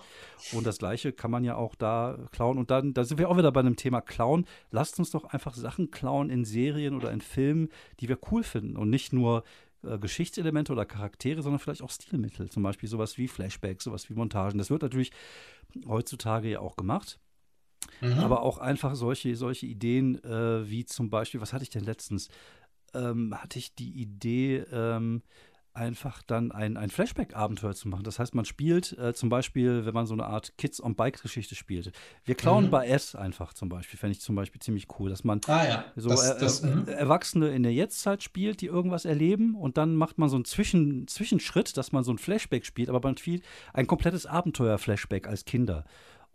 Und 0.53 0.65
das 0.65 0.77
Gleiche 0.77 1.11
kann 1.11 1.31
man 1.31 1.43
ja 1.43 1.55
auch 1.55 1.75
da 1.75 2.17
klauen. 2.31 2.57
Und 2.57 2.71
dann, 2.71 2.93
da 2.93 3.03
sind 3.03 3.17
wir 3.17 3.29
auch 3.29 3.37
wieder 3.37 3.51
bei 3.51 3.59
einem 3.59 3.75
Thema 3.75 4.01
Klauen. 4.01 4.45
Lasst 4.71 4.99
uns 4.99 5.11
doch 5.11 5.25
einfach 5.25 5.55
Sachen 5.55 5.91
klauen 5.91 6.29
in 6.29 6.45
Serien 6.45 6.95
oder 6.95 7.11
in 7.11 7.21
Filmen, 7.21 7.69
die 7.99 8.09
wir 8.09 8.17
cool 8.31 8.43
finden 8.43 8.77
und 8.77 8.89
nicht 8.89 9.11
nur 9.11 9.43
äh, 9.83 9.97
Geschichtselemente 9.97 10.71
oder 10.71 10.85
Charaktere, 10.85 11.41
sondern 11.41 11.59
vielleicht 11.59 11.81
auch 11.81 11.89
Stilmittel. 11.89 12.49
Zum 12.49 12.63
Beispiel 12.63 12.89
sowas 12.89 13.17
wie 13.17 13.27
Flashbacks, 13.27 13.85
sowas 13.85 14.09
wie 14.09 14.13
Montagen. 14.13 14.57
Das 14.57 14.69
wird 14.69 14.81
natürlich 14.81 15.11
heutzutage 15.87 16.49
ja 16.49 16.59
auch 16.59 16.75
gemacht. 16.75 17.19
Mhm. 18.01 18.19
Aber 18.19 18.41
auch 18.41 18.57
einfach 18.57 18.95
solche, 18.95 19.35
solche 19.35 19.65
Ideen, 19.65 20.23
äh, 20.23 20.69
wie 20.69 20.85
zum 20.85 21.09
Beispiel, 21.09 21.41
was 21.41 21.53
hatte 21.53 21.63
ich 21.63 21.69
denn 21.69 21.83
letztens? 21.83 22.29
Ähm, 22.93 23.35
hatte 23.39 23.59
ich 23.59 23.75
die 23.75 23.91
Idee, 23.91 24.65
ähm, 24.71 25.21
einfach 25.73 26.21
dann 26.23 26.51
ein, 26.51 26.77
ein 26.77 26.89
Flashback-Abenteuer 26.89 27.73
zu 27.73 27.87
machen. 27.87 28.03
Das 28.03 28.19
heißt, 28.19 28.35
man 28.35 28.45
spielt 28.45 28.97
äh, 28.97 29.13
zum 29.13 29.29
Beispiel, 29.29 29.85
wenn 29.85 29.93
man 29.93 30.05
so 30.05 30.13
eine 30.13 30.25
Art 30.25 30.57
Kids 30.57 30.81
on 30.81 30.95
Bike-Geschichte 30.95 31.55
spielt. 31.55 31.91
Wir 32.25 32.35
klauen 32.35 32.65
mhm. 32.65 32.69
bei 32.69 32.87
S 32.87 33.15
einfach 33.15 33.53
zum 33.53 33.69
Beispiel, 33.69 33.97
fände 33.97 34.11
ich 34.11 34.21
zum 34.21 34.35
Beispiel 34.35 34.61
ziemlich 34.61 34.87
cool, 34.99 35.09
dass 35.09 35.23
man 35.23 35.39
ah, 35.47 35.65
ja. 35.65 35.85
so 35.95 36.09
das, 36.09 36.37
das, 36.37 36.63
äh, 36.63 36.67
äh, 36.67 36.91
Erwachsene 36.91 37.49
in 37.49 37.63
der 37.63 37.73
Jetztzeit 37.73 38.23
spielt, 38.23 38.61
die 38.61 38.65
irgendwas 38.65 39.05
erleben 39.05 39.55
und 39.55 39.77
dann 39.77 39.95
macht 39.95 40.17
man 40.17 40.27
so 40.27 40.35
einen 40.35 40.45
Zwischen, 40.45 41.07
Zwischenschritt, 41.07 41.77
dass 41.77 41.91
man 41.91 42.03
so 42.03 42.11
ein 42.11 42.17
Flashback 42.17 42.65
spielt, 42.65 42.89
aber 42.89 42.99
man 43.01 43.15
spielt 43.15 43.43
ein 43.73 43.87
komplettes 43.87 44.25
Abenteuer-Flashback 44.25 45.27
als 45.27 45.45
Kinder. 45.45 45.85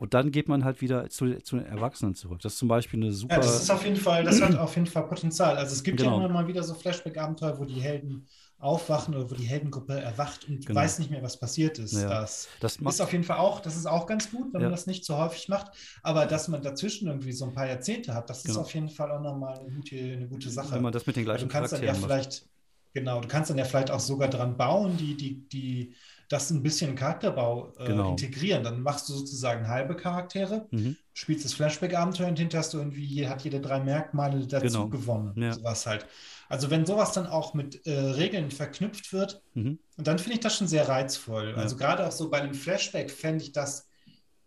Und 0.04 0.12
dann 0.12 0.30
geht 0.30 0.48
man 0.50 0.66
halt 0.66 0.82
wieder 0.82 1.08
zu, 1.08 1.40
zu 1.42 1.56
den 1.56 1.64
Erwachsenen 1.64 2.14
zurück. 2.14 2.38
Das 2.42 2.52
ist 2.52 2.58
zum 2.58 2.68
Beispiel 2.68 3.02
eine 3.02 3.10
super. 3.10 3.36
Ja, 3.36 3.40
das 3.40 3.62
ist 3.62 3.70
auf 3.70 3.84
jeden 3.84 3.96
Fall, 3.96 4.22
das 4.22 4.38
hat 4.42 4.54
auf 4.54 4.74
jeden 4.74 4.86
Fall 4.86 5.06
Potenzial. 5.06 5.56
Also 5.56 5.72
es 5.72 5.82
gibt 5.82 5.96
genau. 5.96 6.18
ja 6.18 6.26
immer 6.26 6.28
mal 6.28 6.46
wieder 6.46 6.62
so 6.62 6.74
Flashback-Abenteuer, 6.74 7.58
wo 7.58 7.64
die 7.64 7.80
Helden 7.80 8.26
aufwachen 8.58 9.14
oder 9.14 9.30
wo 9.30 9.34
die 9.34 9.44
Heldengruppe 9.44 9.98
erwacht 9.98 10.46
und 10.46 10.66
genau. 10.66 10.78
weiß 10.78 10.98
nicht 10.98 11.10
mehr, 11.10 11.22
was 11.22 11.40
passiert 11.40 11.78
ist. 11.78 11.94
Ja. 11.94 12.20
Das, 12.20 12.48
das 12.60 12.76
ist 12.76 13.00
auf 13.00 13.12
jeden 13.12 13.24
Fall 13.24 13.38
auch, 13.38 13.60
das 13.60 13.76
ist 13.76 13.86
auch 13.86 14.06
ganz 14.06 14.30
gut, 14.30 14.52
wenn 14.52 14.60
ja. 14.60 14.66
man 14.66 14.72
das 14.72 14.86
nicht 14.86 15.06
so 15.06 15.16
häufig 15.16 15.48
macht. 15.48 15.68
Aber 16.02 16.26
dass 16.26 16.48
man 16.48 16.60
dazwischen 16.60 17.08
irgendwie 17.08 17.32
so 17.32 17.46
ein 17.46 17.54
paar 17.54 17.66
Jahrzehnte 17.66 18.12
hat, 18.12 18.28
das 18.28 18.42
genau. 18.42 18.56
ist 18.56 18.60
auf 18.66 18.74
jeden 18.74 18.90
Fall 18.90 19.10
auch 19.10 19.22
nochmal 19.22 19.58
eine 19.58 19.70
gute, 19.70 19.96
eine 19.96 20.28
gute 20.28 20.50
Sache. 20.50 20.74
Wenn 20.74 20.82
man 20.82 20.92
das 20.92 21.06
mit 21.06 21.16
den 21.16 21.24
gleichen 21.24 21.48
Du 21.48 21.50
kannst 21.50 21.72
dann 21.72 21.82
ja 21.82 21.94
vielleicht, 21.94 22.46
genau, 22.92 23.22
du 23.22 23.28
kannst 23.28 23.48
dann 23.48 23.56
ja 23.56 23.64
vielleicht 23.64 23.90
auch 23.90 24.00
sogar 24.00 24.28
dran 24.28 24.58
bauen, 24.58 24.98
die, 24.98 25.16
die, 25.16 25.48
die 25.48 25.94
das 26.28 26.50
ein 26.50 26.62
bisschen 26.62 26.94
Charakterbau 26.94 27.72
äh, 27.78 27.86
genau. 27.86 28.10
integrieren. 28.10 28.64
Dann 28.64 28.80
machst 28.80 29.08
du 29.08 29.12
sozusagen 29.12 29.68
halbe 29.68 29.96
Charaktere, 29.96 30.66
mhm. 30.70 30.96
spielst 31.12 31.44
das 31.44 31.54
Flashback-Abenteuer 31.54 32.28
und 32.28 32.38
hinter 32.38 32.58
hast 32.58 32.74
du 32.74 32.78
irgendwie, 32.78 33.28
hat 33.28 33.42
jede 33.42 33.60
drei 33.60 33.80
Merkmale 33.80 34.46
dazu 34.46 34.66
genau. 34.66 34.88
gewonnen. 34.88 35.32
Ja. 35.36 35.52
Sowas 35.52 35.86
halt. 35.86 36.06
Also 36.48 36.70
wenn 36.70 36.86
sowas 36.86 37.12
dann 37.12 37.26
auch 37.26 37.54
mit 37.54 37.86
äh, 37.86 37.92
Regeln 37.92 38.50
verknüpft 38.50 39.12
wird, 39.12 39.42
mhm. 39.54 39.78
dann 39.96 40.18
finde 40.18 40.34
ich 40.34 40.40
das 40.40 40.56
schon 40.56 40.68
sehr 40.68 40.88
reizvoll. 40.88 41.50
Ja. 41.50 41.56
Also 41.56 41.76
gerade 41.76 42.06
auch 42.06 42.12
so 42.12 42.30
bei 42.30 42.40
einem 42.40 42.54
Flashback 42.54 43.10
fände 43.10 43.44
ich 43.44 43.52
das 43.52 43.88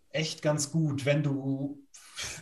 echt 0.10 0.42
ganz 0.42 0.72
gut, 0.72 1.06
wenn 1.06 1.24
du 1.24 1.84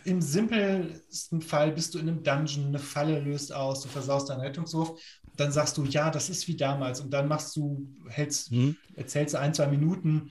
im 0.04 0.22
simpelsten 0.22 1.42
Fall 1.42 1.72
bist 1.72 1.94
du 1.94 1.98
in 1.98 2.08
einem 2.08 2.22
Dungeon, 2.22 2.68
eine 2.68 2.78
Falle 2.78 3.20
löst 3.20 3.52
aus, 3.52 3.82
du 3.82 3.88
versaust 3.88 4.30
deinen 4.30 4.40
Rettungswurf, 4.40 5.00
dann 5.36 5.52
sagst 5.52 5.76
du, 5.76 5.84
ja, 5.84 6.10
das 6.10 6.30
ist 6.30 6.48
wie 6.48 6.56
damals 6.56 7.00
und 7.00 7.10
dann 7.10 7.28
machst 7.28 7.56
du, 7.56 7.86
hältst, 8.08 8.52
mhm. 8.52 8.76
erzählst 8.94 9.34
du 9.34 9.38
ein, 9.38 9.54
zwei 9.54 9.66
Minuten 9.66 10.30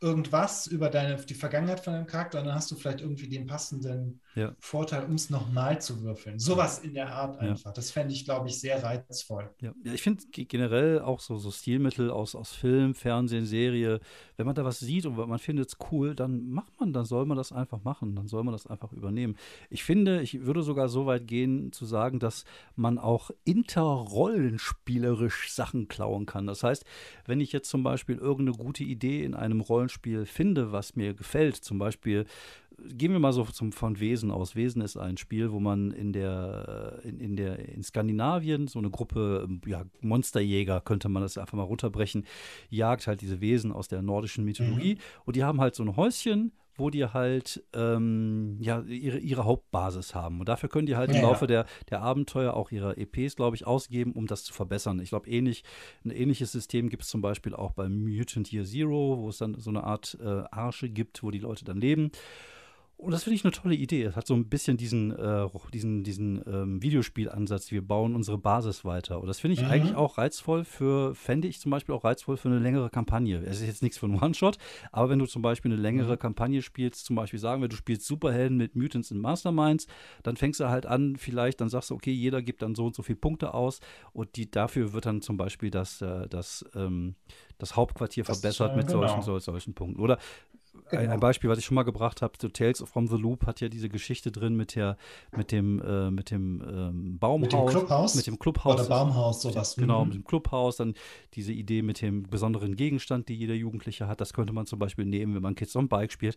irgendwas 0.00 0.66
über 0.66 0.90
deine, 0.90 1.16
die 1.16 1.34
Vergangenheit 1.34 1.80
von 1.80 1.94
deinem 1.94 2.06
Charakter 2.06 2.38
und 2.38 2.46
dann 2.46 2.54
hast 2.54 2.70
du 2.70 2.76
vielleicht 2.76 3.00
irgendwie 3.00 3.28
den 3.28 3.46
passenden 3.46 4.20
ja. 4.36 4.54
Vorteil, 4.60 5.04
um 5.06 5.14
es 5.14 5.30
nochmal 5.30 5.80
zu 5.80 6.02
würfeln. 6.02 6.38
Sowas 6.38 6.80
in 6.80 6.92
der 6.92 7.10
Art 7.10 7.38
einfach. 7.38 7.70
Ja. 7.70 7.72
Das 7.72 7.90
fände 7.90 8.12
ich, 8.12 8.26
glaube 8.26 8.48
ich, 8.48 8.60
sehr 8.60 8.82
reizvoll. 8.82 9.48
Ja, 9.62 9.72
ja 9.82 9.94
ich 9.94 10.02
finde 10.02 10.24
generell 10.30 11.00
auch 11.00 11.20
so, 11.20 11.38
so 11.38 11.50
Stilmittel 11.50 12.10
aus, 12.10 12.34
aus 12.34 12.52
Film, 12.52 12.94
Fernsehen, 12.94 13.46
Serie, 13.46 13.98
wenn 14.36 14.44
man 14.44 14.54
da 14.54 14.62
was 14.62 14.78
sieht 14.78 15.06
und 15.06 15.16
man 15.16 15.38
findet 15.38 15.70
es 15.70 15.78
cool, 15.90 16.14
dann 16.14 16.50
macht 16.50 16.78
man, 16.78 16.92
dann 16.92 17.06
soll 17.06 17.24
man 17.24 17.38
das 17.38 17.50
einfach 17.50 17.82
machen, 17.82 18.14
dann 18.14 18.28
soll 18.28 18.44
man 18.44 18.52
das 18.52 18.66
einfach 18.66 18.92
übernehmen. 18.92 19.36
Ich 19.70 19.84
finde, 19.84 20.20
ich 20.20 20.44
würde 20.44 20.62
sogar 20.62 20.90
so 20.90 21.06
weit 21.06 21.26
gehen 21.26 21.72
zu 21.72 21.86
sagen, 21.86 22.18
dass 22.18 22.44
man 22.74 22.98
auch 22.98 23.30
interrollenspielerisch 23.44 25.50
Sachen 25.50 25.88
klauen 25.88 26.26
kann. 26.26 26.46
Das 26.46 26.62
heißt, 26.62 26.84
wenn 27.24 27.40
ich 27.40 27.52
jetzt 27.52 27.70
zum 27.70 27.82
Beispiel 27.82 28.18
irgendeine 28.18 28.58
gute 28.58 28.84
Idee 28.84 29.24
in 29.24 29.34
einem 29.34 29.62
Rollenspiel 29.62 30.26
finde, 30.26 30.72
was 30.72 30.94
mir 30.94 31.14
gefällt, 31.14 31.56
zum 31.56 31.78
Beispiel 31.78 32.26
gehen 32.78 33.12
wir 33.12 33.18
mal 33.18 33.32
so 33.32 33.44
zum, 33.44 33.72
von 33.72 34.00
Wesen 34.00 34.30
aus. 34.30 34.54
Wesen 34.54 34.82
ist 34.82 34.96
ein 34.96 35.16
Spiel, 35.16 35.52
wo 35.52 35.60
man 35.60 35.90
in 35.92 36.12
der, 36.12 37.00
in, 37.04 37.20
in 37.20 37.36
der, 37.36 37.58
in 37.68 37.82
Skandinavien 37.82 38.68
so 38.68 38.78
eine 38.78 38.90
Gruppe, 38.90 39.48
ja, 39.66 39.84
Monsterjäger 40.00 40.80
könnte 40.80 41.08
man 41.08 41.22
das 41.22 41.38
einfach 41.38 41.56
mal 41.56 41.62
runterbrechen, 41.62 42.26
jagt 42.68 43.06
halt 43.06 43.20
diese 43.20 43.40
Wesen 43.40 43.72
aus 43.72 43.88
der 43.88 44.02
nordischen 44.02 44.44
Mythologie. 44.44 44.94
Mhm. 44.94 45.00
Und 45.24 45.36
die 45.36 45.44
haben 45.44 45.60
halt 45.60 45.74
so 45.74 45.82
ein 45.82 45.96
Häuschen, 45.96 46.52
wo 46.78 46.90
die 46.90 47.06
halt 47.06 47.64
ähm, 47.72 48.58
ja, 48.60 48.82
ihre, 48.82 49.18
ihre 49.18 49.44
Hauptbasis 49.44 50.14
haben. 50.14 50.40
Und 50.40 50.48
dafür 50.48 50.68
können 50.68 50.86
die 50.86 50.96
halt 50.96 51.10
ja, 51.10 51.16
im 51.16 51.22
Laufe 51.22 51.46
der, 51.46 51.66
der 51.90 52.02
Abenteuer 52.02 52.54
auch 52.54 52.70
ihre 52.70 52.96
EPs, 52.96 53.36
glaube 53.36 53.56
ich, 53.56 53.66
ausgeben, 53.66 54.12
um 54.12 54.26
das 54.26 54.44
zu 54.44 54.52
verbessern. 54.52 55.00
Ich 55.00 55.10
glaube, 55.10 55.28
ähnlich, 55.30 55.64
ein 56.04 56.10
ähnliches 56.10 56.52
System 56.52 56.88
gibt 56.88 57.04
es 57.04 57.08
zum 57.08 57.22
Beispiel 57.22 57.54
auch 57.54 57.72
bei 57.72 57.88
Mutant 57.88 58.52
Year 58.52 58.64
Zero, 58.64 59.18
wo 59.18 59.28
es 59.28 59.38
dann 59.38 59.58
so 59.58 59.70
eine 59.70 59.84
Art 59.84 60.18
äh, 60.20 60.42
Arsche 60.50 60.88
gibt, 60.88 61.22
wo 61.22 61.30
die 61.30 61.38
Leute 61.38 61.64
dann 61.64 61.80
leben. 61.80 62.10
Und 62.98 63.10
das 63.12 63.24
finde 63.24 63.36
ich 63.36 63.44
eine 63.44 63.52
tolle 63.52 63.74
Idee. 63.74 64.04
Es 64.04 64.16
hat 64.16 64.26
so 64.26 64.32
ein 64.32 64.48
bisschen 64.48 64.78
diesen, 64.78 65.10
äh, 65.14 65.46
diesen, 65.72 66.02
diesen 66.02 66.42
ähm, 66.46 66.82
Videospielansatz. 66.82 67.70
Wir 67.70 67.86
bauen 67.86 68.14
unsere 68.14 68.38
Basis 68.38 68.86
weiter. 68.86 69.20
Und 69.20 69.26
das 69.26 69.38
finde 69.38 69.52
ich 69.54 69.60
mhm. 69.60 69.70
eigentlich 69.70 69.94
auch 69.94 70.16
reizvoll 70.16 70.64
für, 70.64 71.14
fände 71.14 71.46
ich 71.46 71.60
zum 71.60 71.70
Beispiel 71.70 71.94
auch 71.94 72.04
reizvoll 72.04 72.38
für 72.38 72.48
eine 72.48 72.58
längere 72.58 72.88
Kampagne. 72.88 73.42
Es 73.44 73.60
ist 73.60 73.66
jetzt 73.66 73.82
nichts 73.82 73.98
für 73.98 74.06
einen 74.06 74.18
One-Shot, 74.22 74.56
aber 74.92 75.10
wenn 75.10 75.18
du 75.18 75.26
zum 75.26 75.42
Beispiel 75.42 75.72
eine 75.72 75.80
längere 75.80 76.14
mhm. 76.14 76.18
Kampagne 76.18 76.62
spielst, 76.62 77.04
zum 77.04 77.16
Beispiel 77.16 77.38
sagen 77.38 77.60
wir, 77.60 77.68
du 77.68 77.76
spielst 77.76 78.06
Superhelden 78.06 78.56
mit 78.56 78.76
Mutants 78.76 79.12
und 79.12 79.20
Masterminds, 79.20 79.86
dann 80.22 80.36
fängst 80.36 80.60
du 80.60 80.70
halt 80.70 80.86
an, 80.86 81.16
vielleicht, 81.16 81.60
dann 81.60 81.68
sagst 81.68 81.90
du, 81.90 81.94
okay, 81.94 82.12
jeder 82.12 82.40
gibt 82.40 82.62
dann 82.62 82.74
so 82.74 82.86
und 82.86 82.94
so 82.94 83.02
viele 83.02 83.16
Punkte 83.16 83.52
aus 83.52 83.80
und 84.14 84.36
die, 84.36 84.50
dafür 84.50 84.94
wird 84.94 85.04
dann 85.04 85.20
zum 85.20 85.36
Beispiel 85.36 85.70
das, 85.70 86.00
äh, 86.00 86.28
das, 86.28 86.64
ähm, 86.74 87.14
das 87.58 87.76
Hauptquartier 87.76 88.24
das 88.24 88.38
verbessert 88.38 88.70
ist, 88.70 88.74
äh, 88.74 88.76
mit 88.78 88.86
genau. 88.86 89.00
solchen, 89.00 89.22
solchen, 89.22 89.44
solchen 89.44 89.74
Punkten. 89.74 90.00
Oder 90.00 90.18
Genau. 90.90 91.12
Ein, 91.12 91.20
Beispiel, 91.20 91.50
was 91.50 91.58
ich 91.58 91.64
schon 91.64 91.74
mal 91.74 91.82
gebracht 91.82 92.22
habe, 92.22 92.34
so 92.40 92.48
Tales 92.48 92.82
from 92.86 93.06
the 93.06 93.16
Loop 93.16 93.46
hat 93.46 93.60
ja 93.60 93.68
diese 93.68 93.88
Geschichte 93.88 94.30
drin 94.30 94.56
mit 94.56 94.74
der, 94.74 94.96
mit 95.36 95.52
dem, 95.52 95.80
äh, 95.82 96.10
mit 96.10 96.30
dem 96.30 96.62
ähm, 96.66 97.18
Baumhaus. 97.18 97.40
Mit 97.40 97.52
dem 97.52 97.66
Clubhaus? 97.66 98.14
Mit 98.14 98.26
dem 98.26 98.38
Clubhaus. 98.38 98.80
Oder 98.80 98.88
Baumhaus, 98.88 99.42
sowas. 99.42 99.76
Genau, 99.76 100.04
mhm. 100.04 100.08
mit 100.10 100.18
dem 100.18 100.24
Clubhaus. 100.24 100.76
Dann 100.76 100.94
diese 101.34 101.52
Idee 101.52 101.82
mit 101.82 102.00
dem 102.00 102.22
besonderen 102.24 102.76
Gegenstand, 102.76 103.28
die 103.28 103.34
jeder 103.34 103.54
Jugendliche 103.54 104.06
hat. 104.06 104.20
Das 104.20 104.32
könnte 104.32 104.52
man 104.52 104.66
zum 104.66 104.78
Beispiel 104.78 105.04
nehmen, 105.04 105.34
wenn 105.34 105.42
man 105.42 105.54
Kids 105.54 105.74
on 105.76 105.88
Bike 105.88 106.12
spielt. 106.12 106.36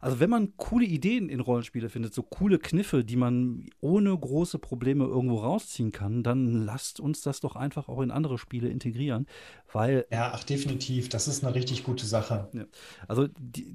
Also 0.00 0.18
wenn 0.18 0.30
man 0.30 0.56
coole 0.56 0.86
Ideen 0.86 1.28
in 1.28 1.40
Rollenspiele 1.40 1.90
findet, 1.90 2.14
so 2.14 2.22
coole 2.22 2.58
Kniffe, 2.58 3.04
die 3.04 3.16
man 3.16 3.66
ohne 3.80 4.16
große 4.16 4.58
Probleme 4.58 5.04
irgendwo 5.04 5.36
rausziehen 5.36 5.92
kann, 5.92 6.22
dann 6.22 6.64
lasst 6.64 7.00
uns 7.00 7.20
das 7.20 7.40
doch 7.40 7.54
einfach 7.54 7.88
auch 7.88 8.00
in 8.00 8.10
andere 8.10 8.38
Spiele 8.38 8.68
integrieren, 8.68 9.26
weil 9.72 10.06
ja, 10.10 10.32
ach 10.34 10.44
definitiv, 10.44 11.10
das 11.10 11.28
ist 11.28 11.44
eine 11.44 11.54
richtig 11.54 11.84
gute 11.84 12.06
Sache. 12.06 12.48
Ja. 12.52 12.64
Also 13.08 13.28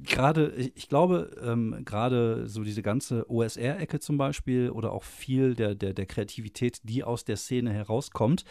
gerade, 0.03 0.51
ich 0.75 0.89
glaube, 0.89 1.31
ähm, 1.43 1.83
gerade 1.85 2.47
so 2.47 2.63
diese 2.63 2.81
ganze 2.81 3.29
OSR-Ecke 3.29 3.99
zum 3.99 4.17
Beispiel 4.17 4.71
oder 4.71 4.91
auch 4.91 5.03
viel 5.03 5.53
der, 5.53 5.75
der, 5.75 5.93
der 5.93 6.05
Kreativität, 6.07 6.79
die 6.83 7.03
aus 7.03 7.23
der 7.23 7.37
Szene 7.37 7.71
herauskommt, 7.71 8.45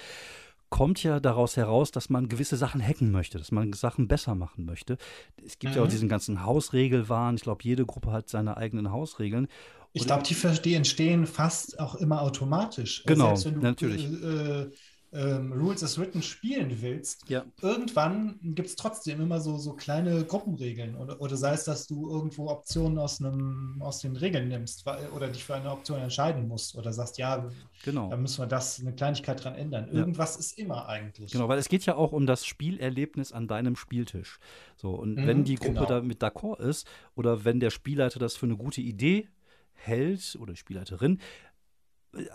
kommt 0.75 1.05
ja 1.05 1.21
daraus 1.21 1.57
heraus, 1.57 1.93
dass 1.93 2.11
man 2.11 2.29
gewisse 2.29 2.57
Sachen 2.57 2.85
hacken 2.85 3.13
möchte, 3.13 3.39
dass 3.39 3.53
man 3.53 3.73
Sachen 3.75 4.09
besser 4.09 4.35
machen 4.35 4.65
möchte. 4.65 4.99
Es 5.47 5.61
gibt 5.61 5.75
mhm. 5.75 5.77
ja 5.77 5.83
auch 5.83 5.87
mhm. 5.87 5.93
diesen 5.93 6.09
ganzen 6.09 6.45
Hausregelwahn. 6.45 7.37
Ich 7.37 7.43
glaube, 7.43 7.63
jede 7.63 7.87
Gruppe 7.87 8.11
hat 8.11 8.29
seine 8.29 8.57
eigenen 8.57 8.91
Hausregeln. 8.91 9.47
Ich 9.93 10.05
glaube, 10.05 10.25
die, 10.25 10.35
die, 10.65 10.75
entstehen 10.75 11.27
fast 11.29 11.79
auch 11.79 11.95
immer 11.95 12.23
automatisch. 12.23 13.05
Genau, 13.07 13.37
du, 13.41 13.51
natürlich. 13.53 14.05
Äh, 14.05 14.63
äh, 14.63 14.71
ähm, 15.15 15.53
Rules 15.53 15.83
as 15.85 15.99
Written 15.99 16.23
spielen 16.23 16.83
willst, 16.83 17.29
ja. 17.29 17.45
irgendwann 17.63 18.39
gibt 18.43 18.69
es 18.69 18.77
trotzdem 18.77 19.21
immer 19.21 19.41
so, 19.41 19.57
so 19.59 19.73
kleine 19.75 20.25
Gruppenregeln. 20.25 20.97
Oder, 20.97 21.21
oder 21.21 21.37
sei 21.37 21.53
es, 21.53 21.65
dass 21.65 21.87
du 21.87 22.11
irgendwo 22.11 22.49
Optionen 22.49 22.99
aus, 22.99 23.21
einem, 23.21 23.81
aus 23.81 24.01
den 24.01 24.17
Regeln 24.17 24.49
nimmst 24.49 24.85
oder 25.15 25.29
dich 25.29 25.45
für 25.45 25.55
eine 25.55 25.71
Option 25.71 26.01
entscheiden 26.01 26.49
musst 26.49 26.77
oder 26.77 26.93
sagst, 26.93 27.19
ja, 27.19 27.49
genau. 27.85 28.11
da 28.11 28.17
müssen 28.17 28.43
wir 28.43 28.47
das, 28.47 28.81
eine 28.81 28.93
Kleinigkeit 28.93 29.43
dran 29.43 29.55
ändern. 29.55 29.89
Irgendwas 29.89 30.35
ja. 30.35 30.41
ist 30.41 30.59
immer 30.59 30.89
eigentlich. 30.89 31.31
Genau, 31.31 31.49
weil 31.49 31.59
es 31.59 31.69
geht 31.69 31.87
ja 31.87 31.95
auch 31.95 32.13
um 32.13 32.27
das 32.27 32.45
Spielerlebnis 32.45 33.31
an 33.33 33.47
deinem 33.47 33.77
Spieltisch. 33.77 34.41
So, 34.77 34.91
und 34.91 35.17
mhm, 35.17 35.27
wenn 35.27 35.45
die 35.45 35.55
Gruppe 35.55 35.75
genau. 35.75 35.87
damit 35.87 36.23
d'accord 36.23 36.61
ist 36.61 36.89
oder 37.15 37.45
wenn 37.45 37.61
der 37.61 37.71
Spielleiter 37.71 38.19
das 38.19 38.35
für 38.35 38.47
eine 38.47 38.57
gute 38.57 38.81
Idee 38.81 39.29
hält 39.75 40.37
oder 40.41 40.53
die 40.53 40.59
Spielleiterin, 40.59 41.21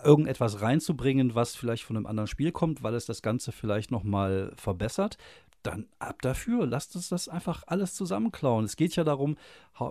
irgendetwas 0.04 0.60
reinzubringen, 0.60 1.34
was 1.34 1.56
vielleicht 1.56 1.84
von 1.84 1.96
einem 1.96 2.06
anderen 2.06 2.26
Spiel 2.26 2.52
kommt, 2.52 2.82
weil 2.82 2.94
es 2.94 3.06
das 3.06 3.22
Ganze 3.22 3.52
vielleicht 3.52 3.90
noch 3.90 4.04
mal 4.04 4.52
verbessert, 4.56 5.16
dann 5.62 5.86
ab 5.98 6.22
dafür. 6.22 6.66
Lasst 6.66 6.96
uns 6.96 7.08
das 7.08 7.28
einfach 7.28 7.62
alles 7.66 7.94
zusammenklauen. 7.94 8.64
Es 8.64 8.76
geht 8.76 8.96
ja 8.96 9.04
darum, 9.04 9.36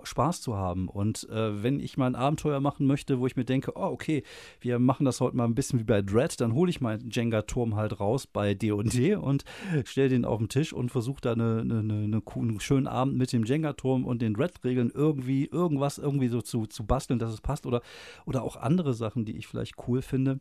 Spaß 0.02 0.40
zu 0.40 0.56
haben. 0.56 0.88
Und 0.88 1.28
äh, 1.30 1.62
wenn 1.62 1.80
ich 1.80 1.96
mal 1.96 2.06
ein 2.06 2.14
Abenteuer 2.14 2.60
machen 2.60 2.86
möchte, 2.86 3.18
wo 3.18 3.26
ich 3.26 3.36
mir 3.36 3.44
denke, 3.44 3.72
oh, 3.74 3.86
okay, 3.86 4.22
wir 4.60 4.78
machen 4.78 5.04
das 5.04 5.20
heute 5.20 5.36
mal 5.36 5.44
ein 5.44 5.54
bisschen 5.54 5.80
wie 5.80 5.84
bei 5.84 6.02
Dread, 6.02 6.40
dann 6.40 6.54
hole 6.54 6.70
ich 6.70 6.80
meinen 6.80 7.10
Jenga-Turm 7.10 7.74
halt 7.74 7.98
raus 7.98 8.26
bei 8.26 8.54
D&D 8.54 9.14
und 9.16 9.44
stelle 9.84 10.08
den 10.08 10.24
auf 10.24 10.38
den 10.38 10.48
Tisch 10.48 10.72
und 10.72 10.90
versuche 10.90 11.20
da 11.20 11.32
eine, 11.32 11.60
eine, 11.60 11.80
eine, 11.80 12.22
einen 12.34 12.60
schönen 12.60 12.86
Abend 12.86 13.16
mit 13.16 13.32
dem 13.32 13.44
Jenga-Turm 13.44 14.04
und 14.04 14.22
den 14.22 14.34
Dread-Regeln 14.34 14.90
irgendwie 14.94 15.46
irgendwas 15.46 15.98
irgendwie 15.98 16.28
so 16.28 16.40
zu, 16.40 16.66
zu 16.66 16.86
basteln, 16.86 17.18
dass 17.18 17.32
es 17.32 17.40
passt. 17.40 17.66
Oder, 17.66 17.82
oder 18.26 18.42
auch 18.42 18.56
andere 18.56 18.94
Sachen, 18.94 19.24
die 19.24 19.36
ich 19.36 19.46
vielleicht 19.46 19.74
cool 19.88 20.02
finde. 20.02 20.40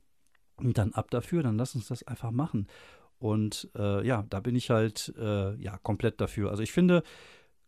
Und 0.57 0.77
dann 0.77 0.93
ab 0.93 1.09
dafür, 1.09 1.41
dann 1.41 1.57
lass 1.57 1.75
uns 1.75 1.87
das 1.87 2.03
einfach 2.03 2.31
machen. 2.31 2.67
Und 3.19 3.69
äh, 3.75 4.05
ja, 4.05 4.25
da 4.29 4.39
bin 4.39 4.55
ich 4.55 4.69
halt 4.69 5.13
äh, 5.19 5.55
ja 5.61 5.77
komplett 5.77 6.19
dafür. 6.21 6.49
Also 6.49 6.63
ich 6.63 6.71
finde, 6.71 7.03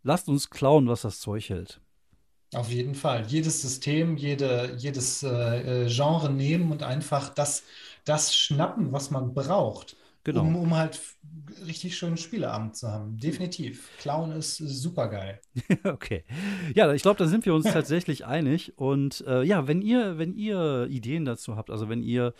lasst 0.04 0.30
uns 0.30 0.50
klauen, 0.50 0.88
was 0.88 1.02
das 1.02 1.20
Zeug 1.20 1.50
hält. 1.50 1.82
Auf 2.54 2.70
jeden 2.70 2.96
Fall. 2.96 3.26
Jedes 3.28 3.62
System, 3.62 4.18
jede, 4.18 4.76
jedes 4.78 5.24
äh, 5.24 5.86
äh 5.86 5.90
Genre 5.90 6.30
nehmen 6.30 6.72
und 6.72 6.84
einfach 6.84 7.30
das, 7.30 7.64
das 8.04 8.36
schnappen, 8.36 8.92
was 8.92 9.10
man 9.12 9.34
braucht. 9.34 9.96
Genau. 10.24 10.42
Um, 10.42 10.56
um 10.56 10.76
halt 10.76 11.00
richtig 11.66 11.98
schönen 11.98 12.18
Spieleabend 12.18 12.76
zu 12.76 12.90
haben. 12.90 13.18
Definitiv. 13.18 13.90
Clown 13.98 14.32
ist 14.34 14.58
super 14.58 15.08
geil. 15.08 15.42
okay. 15.84 16.26
Ja, 16.76 16.94
ich 16.94 17.02
glaube, 17.02 17.18
da 17.18 17.28
sind 17.28 17.46
wir 17.46 17.56
uns 17.56 17.66
tatsächlich 17.74 18.26
einig. 18.26 18.78
Und 18.78 19.24
äh, 19.28 19.44
ja, 19.44 19.68
wenn 19.68 19.82
ihr, 19.82 20.20
wenn 20.20 20.34
ihr 20.34 20.88
Ideen 20.92 21.26
dazu 21.26 21.56
habt, 21.56 21.72
also 21.72 21.90
wenn 21.90 22.04
ihr 22.04 22.34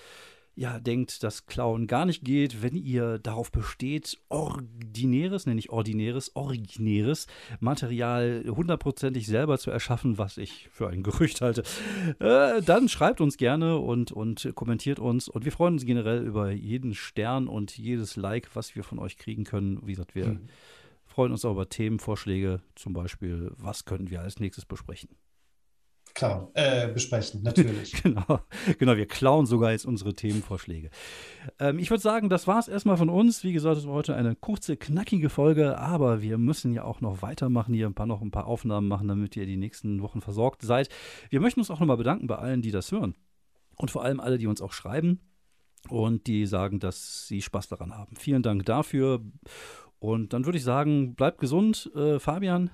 ja, 0.62 0.80
denkt, 0.80 1.24
dass 1.24 1.48
Klauen 1.48 1.88
gar 1.88 2.06
nicht 2.06 2.24
geht, 2.24 2.62
wenn 2.62 2.76
ihr 2.76 3.18
darauf 3.18 3.52
besteht, 3.52 4.20
ordinäres, 4.30 5.48
nenne 5.48 5.58
ich 5.58 5.72
ordinäres, 5.72 6.36
originäres 6.36 7.26
Material 7.60 8.44
hundertprozentig 8.48 9.26
selber 9.26 9.58
zu 9.58 9.72
erschaffen, 9.72 10.20
was 10.20 10.38
ich 10.38 10.70
für 10.72 10.88
ein 10.88 11.02
Gerücht 11.02 11.42
halte, 11.42 11.64
äh, 12.20 12.62
dann 12.62 12.90
schreibt 12.90 13.22
uns 13.22 13.38
gerne 13.38 13.80
und, 13.80 14.12
und 14.12 14.52
kommentiert 14.54 15.00
uns. 15.00 15.28
Und 15.30 15.46
wir 15.46 15.52
freuen 15.52 15.74
uns 15.74 15.86
generell 15.88 16.24
über 16.24 16.52
jeden 16.52 16.94
Stern 16.94 17.48
und 17.48 17.76
jedes 17.76 18.16
Like, 18.16 18.56
was 18.56 18.76
wir 18.76 18.84
von 18.84 19.00
euch 19.00 19.18
kriegen 19.18 19.46
können. 19.46 19.82
Wie 19.88 19.94
gesagt, 19.94 20.14
wir 20.14 20.28
mhm. 20.28 20.48
freuen 21.08 21.32
uns 21.32 21.44
auch 21.44 21.54
über 21.54 21.70
Themenvorschläge, 21.70 22.62
zum 22.76 22.94
Beispiel, 22.94 23.52
was 23.58 23.86
können 23.86 24.12
wir 24.12 24.22
als 24.22 24.40
nächstes 24.40 24.66
besprechen. 24.66 25.10
Klauen, 26.14 26.48
äh, 26.54 26.88
besprechen, 26.88 27.42
natürlich. 27.44 28.04
genau, 28.04 28.40
genau, 28.78 28.96
wir 28.96 29.06
klauen 29.06 29.46
sogar 29.46 29.72
jetzt 29.72 29.86
unsere 29.86 30.14
Themenvorschläge. 30.14 30.90
Ähm, 31.60 31.80
ich 31.80 31.90
würde 31.90 32.02
sagen, 32.02 32.30
das 32.30 32.48
war 32.48 32.60
es 32.60 32.68
erstmal 32.68 32.98
von 32.98 33.10
uns. 33.10 33.44
Wie 33.44 33.54
gesagt, 33.54 33.78
es 33.78 33.88
war 33.88 33.94
heute 33.94 34.16
eine 34.16 34.36
kurze, 34.36 34.78
knackige 34.78 35.30
Folge, 35.30 35.78
aber 35.78 36.22
wir 36.22 36.38
müssen 36.38 36.74
ja 36.74 36.84
auch 36.84 37.02
noch 37.02 37.22
weitermachen, 37.22 37.74
hier 37.74 37.88
ein 37.88 37.94
paar, 37.94 38.06
noch 38.06 38.22
ein 38.22 38.32
paar 38.32 38.48
Aufnahmen 38.48 38.88
machen, 38.88 39.08
damit 39.08 39.36
ihr 39.36 39.46
die 39.46 39.58
nächsten 39.58 40.02
Wochen 40.02 40.22
versorgt 40.22 40.62
seid. 40.62 40.90
Wir 41.30 41.40
möchten 41.40 41.60
uns 41.60 41.72
auch 41.72 41.80
nochmal 41.80 41.98
bedanken 41.98 42.28
bei 42.28 42.38
allen, 42.38 42.62
die 42.62 42.72
das 42.72 42.92
hören. 42.92 43.16
Und 43.78 43.92
vor 43.92 44.04
allem 44.04 44.20
alle, 44.20 44.38
die 44.38 44.48
uns 44.48 44.62
auch 44.62 44.74
schreiben 44.74 45.20
und 45.90 46.28
die 46.28 46.46
sagen, 46.46 46.80
dass 46.80 47.28
sie 47.28 47.42
Spaß 47.42 47.68
daran 47.68 47.98
haben. 47.98 48.16
Vielen 48.16 48.44
Dank 48.44 48.66
dafür. 48.66 49.22
Und 50.00 50.34
dann 50.34 50.46
würde 50.46 50.58
ich 50.58 50.64
sagen, 50.64 51.16
bleibt 51.16 51.40
gesund. 51.40 51.92
Äh, 51.96 52.20
Fabian, 52.20 52.72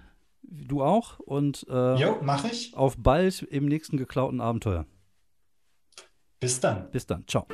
Du 0.49 0.83
auch. 0.83 1.19
Und 1.19 1.65
äh, 1.69 1.95
jo, 1.95 2.19
mach 2.21 2.45
ich. 2.45 2.75
Auf 2.75 2.95
bald 2.97 3.41
im 3.43 3.65
nächsten 3.65 3.97
geklauten 3.97 4.41
Abenteuer. 4.41 4.85
Bis 6.39 6.59
dann. 6.59 6.89
Bis 6.91 7.05
dann. 7.05 7.25
Ciao. 7.27 7.47